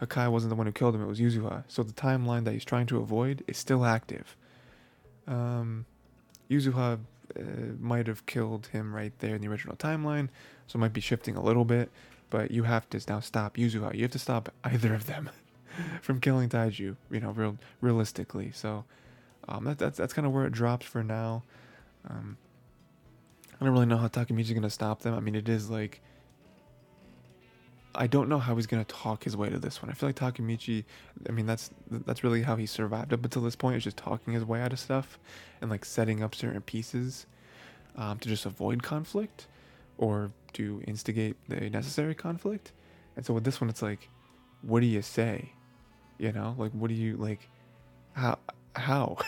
[0.00, 1.64] Hakkai wasn't the one who killed him, it was Yuzuha.
[1.68, 4.36] So the timeline that he's trying to avoid is still active.
[5.26, 5.86] Um,
[6.50, 7.00] Yuzuha
[7.38, 10.28] uh, might have killed him right there in the original timeline,
[10.66, 11.90] so it might be shifting a little bit.
[12.30, 13.94] But you have to now stop Yuzuha.
[13.94, 15.30] You have to stop either of them
[16.02, 16.96] from killing Taiju.
[17.10, 18.52] You know, real realistically.
[18.52, 18.84] So
[19.48, 21.42] um, that, that's that's kind of where it drops for now.
[22.08, 22.36] Um,
[23.60, 25.14] I don't really know how Takemichi's gonna stop them.
[25.14, 26.00] I mean, it is like
[27.94, 29.90] I don't know how he's gonna talk his way to this one.
[29.90, 30.84] I feel like Takemichi.
[31.28, 33.76] I mean, that's that's really how he survived up until this point.
[33.76, 35.18] Is just talking his way out of stuff
[35.60, 37.26] and like setting up certain pieces
[37.96, 39.46] um, to just avoid conflict
[39.98, 42.72] or to instigate the necessary conflict.
[43.16, 44.08] And so with this one, it's like,
[44.62, 45.52] what do you say?
[46.18, 47.48] You know, like what do you like?
[48.12, 48.38] How
[48.76, 49.18] how?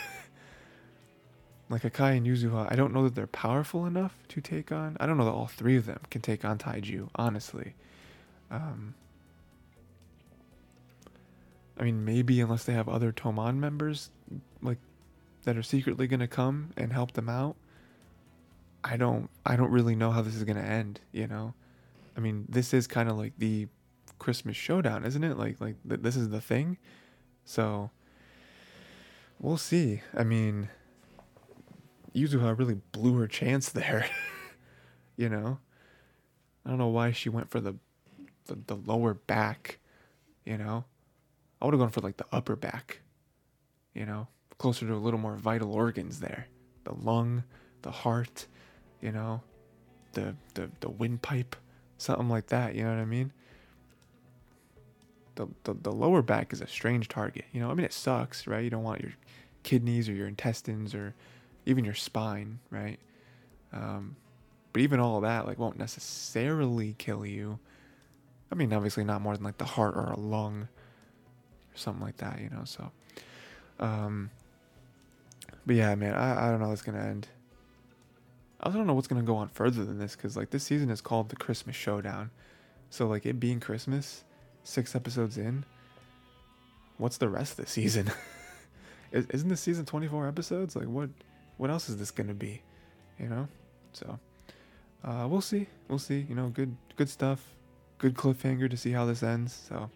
[1.69, 4.97] like Hakkai and Yuzuha, I don't know that they're powerful enough to take on.
[5.01, 7.75] I don't know that all three of them can take on Taiju, honestly.
[8.53, 8.95] Um,
[11.79, 14.11] I mean, maybe unless they have other Toman members,
[14.61, 14.79] like
[15.45, 17.57] that are secretly gonna come and help them out.
[18.85, 21.01] I don't, I don't really know how this is gonna end.
[21.13, 21.55] You know,
[22.17, 23.69] I mean, this is kind of like the
[24.19, 25.39] Christmas showdown, isn't it?
[25.39, 26.77] Like, like th- this is the thing.
[27.45, 27.91] So
[29.41, 30.03] we'll see.
[30.15, 30.69] I mean,
[32.15, 34.07] Yuzuha really blew her chance there.
[35.17, 35.59] you know,
[36.67, 37.77] I don't know why she went for the
[38.47, 39.79] the, the lower back,
[40.45, 40.85] you know.
[41.61, 43.01] I would have gone for like the upper back,
[43.95, 44.27] you know,
[44.59, 46.49] closer to a little more vital organs there.
[46.85, 47.45] The lung,
[47.83, 48.47] the heart,
[49.01, 49.43] you know,
[50.13, 51.55] the the, the windpipe,
[51.99, 53.33] something like that, you know what I mean?
[55.35, 57.71] The, the, the lower back is a strange target, you know.
[57.71, 58.63] I mean, it sucks, right?
[58.63, 59.13] You don't want your
[59.63, 61.15] kidneys or your intestines or
[61.65, 62.99] even your spine, right?
[63.73, 64.17] Um,
[64.73, 67.59] but even all that, like, won't necessarily kill you
[68.53, 70.69] I mean, obviously not more than like the heart or a lung
[71.75, 72.65] or something like that, you know.
[72.65, 72.93] So,
[73.81, 74.31] um,
[75.65, 77.29] but yeah, man, I, I don't know how it's gonna end.
[78.61, 80.91] I also don't know what's gonna go on further than this because like this season
[80.91, 82.31] is called the Christmas Showdown,
[82.91, 84.23] so like it being Christmas,
[84.65, 85.65] six episodes in.
[86.99, 88.13] What's the rest of the season?
[89.13, 90.77] Isn't this season twenty four episodes?
[90.77, 91.09] Like what?
[91.57, 92.61] What else is this gonna be?
[93.19, 93.49] You know,
[93.95, 94.19] so
[95.03, 95.69] uh, we'll see.
[95.89, 96.27] We'll see.
[96.29, 97.49] You know, good good stuff
[98.03, 99.55] good cliffhanger to see how this ends.
[99.69, 99.89] So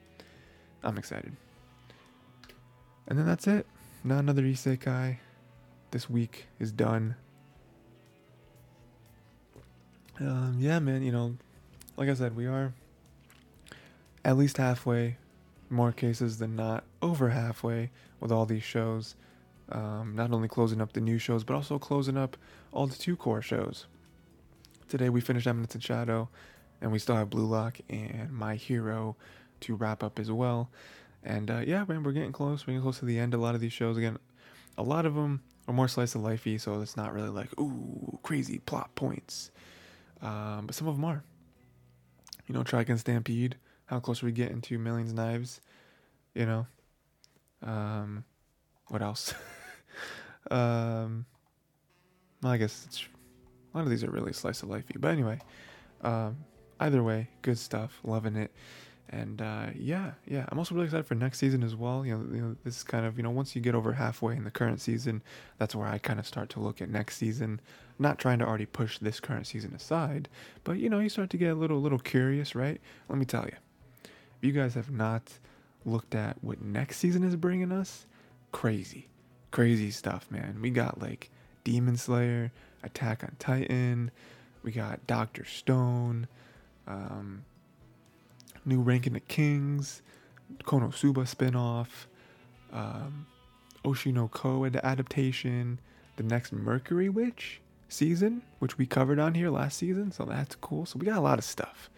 [0.82, 1.36] I'm excited.
[3.08, 3.66] And then that's it.
[4.04, 5.18] Not another isekai.
[5.90, 7.16] This week is done.
[10.20, 11.02] Um, yeah, man.
[11.02, 11.36] You know,
[11.96, 12.72] like I said, we are
[14.24, 15.18] at least halfway.
[15.68, 19.16] More cases than not, over halfway with all these shows.
[19.68, 22.36] Um, not only closing up the new shows, but also closing up
[22.70, 23.86] all the two cour shows.
[24.88, 26.28] Today we finished Eminence in Shadow
[26.80, 29.16] and we still have Blue Lock and My Hero
[29.60, 30.70] to wrap up as well.
[31.22, 32.66] And uh, yeah, man, we're getting close.
[32.66, 33.34] We're getting close to the end.
[33.34, 34.18] A lot of these shows, again,
[34.78, 38.18] a lot of them are more slice of lifey, so it's not really like ooh
[38.22, 39.50] crazy plot points.
[40.22, 41.24] Um, but some of them are.
[42.46, 43.56] You know, Trigun Stampede.
[43.86, 45.60] How close are we getting to Millions Knives?
[46.34, 46.66] You know.
[47.62, 48.24] Um,
[48.88, 49.34] what else?
[50.50, 51.26] um,
[52.42, 52.86] well, I guess
[53.74, 55.00] a lot of these are really slice of lifey.
[55.00, 55.40] But anyway,
[56.02, 56.36] um,
[56.80, 58.00] either way, good stuff.
[58.04, 58.52] Loving it.
[59.08, 62.04] And uh, yeah, yeah, I'm also really excited for next season as well.
[62.04, 64.36] You know, you know, this is kind of you know once you get over halfway
[64.36, 65.22] in the current season,
[65.58, 67.60] that's where I kind of start to look at next season.
[68.00, 70.28] Not trying to already push this current season aside,
[70.64, 72.80] but you know you start to get a little little curious, right?
[73.08, 73.56] Let me tell you,
[74.02, 75.38] if you guys have not
[75.84, 78.06] looked at what next season is bringing us,
[78.50, 79.06] crazy,
[79.52, 80.58] crazy stuff, man.
[80.60, 81.30] We got like
[81.62, 82.50] Demon Slayer,
[82.82, 84.10] Attack on Titan,
[84.64, 86.26] we got Doctor Stone
[86.86, 87.44] um,
[88.64, 90.02] new Ranking the Kings,
[90.64, 92.06] Konosuba spinoff,
[92.72, 93.26] um,
[93.84, 95.80] Oshi no Ko adaptation,
[96.16, 100.10] the next Mercury Witch season, which we covered on here last season.
[100.10, 100.86] So that's cool.
[100.86, 101.90] So we got a lot of stuff.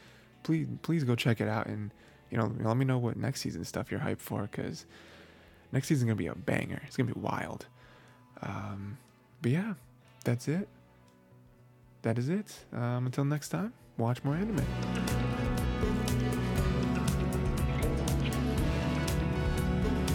[0.42, 1.90] Please, please go check it out and
[2.30, 4.86] you know let me know what next season stuff you're hyped for because
[5.72, 6.82] next season's gonna be a banger.
[6.86, 7.66] It's gonna be wild.
[8.42, 8.98] Um,
[9.42, 9.74] but yeah,
[10.24, 10.68] that's it.
[12.02, 12.64] That is it.
[12.72, 14.64] Um, until next time watch more anime.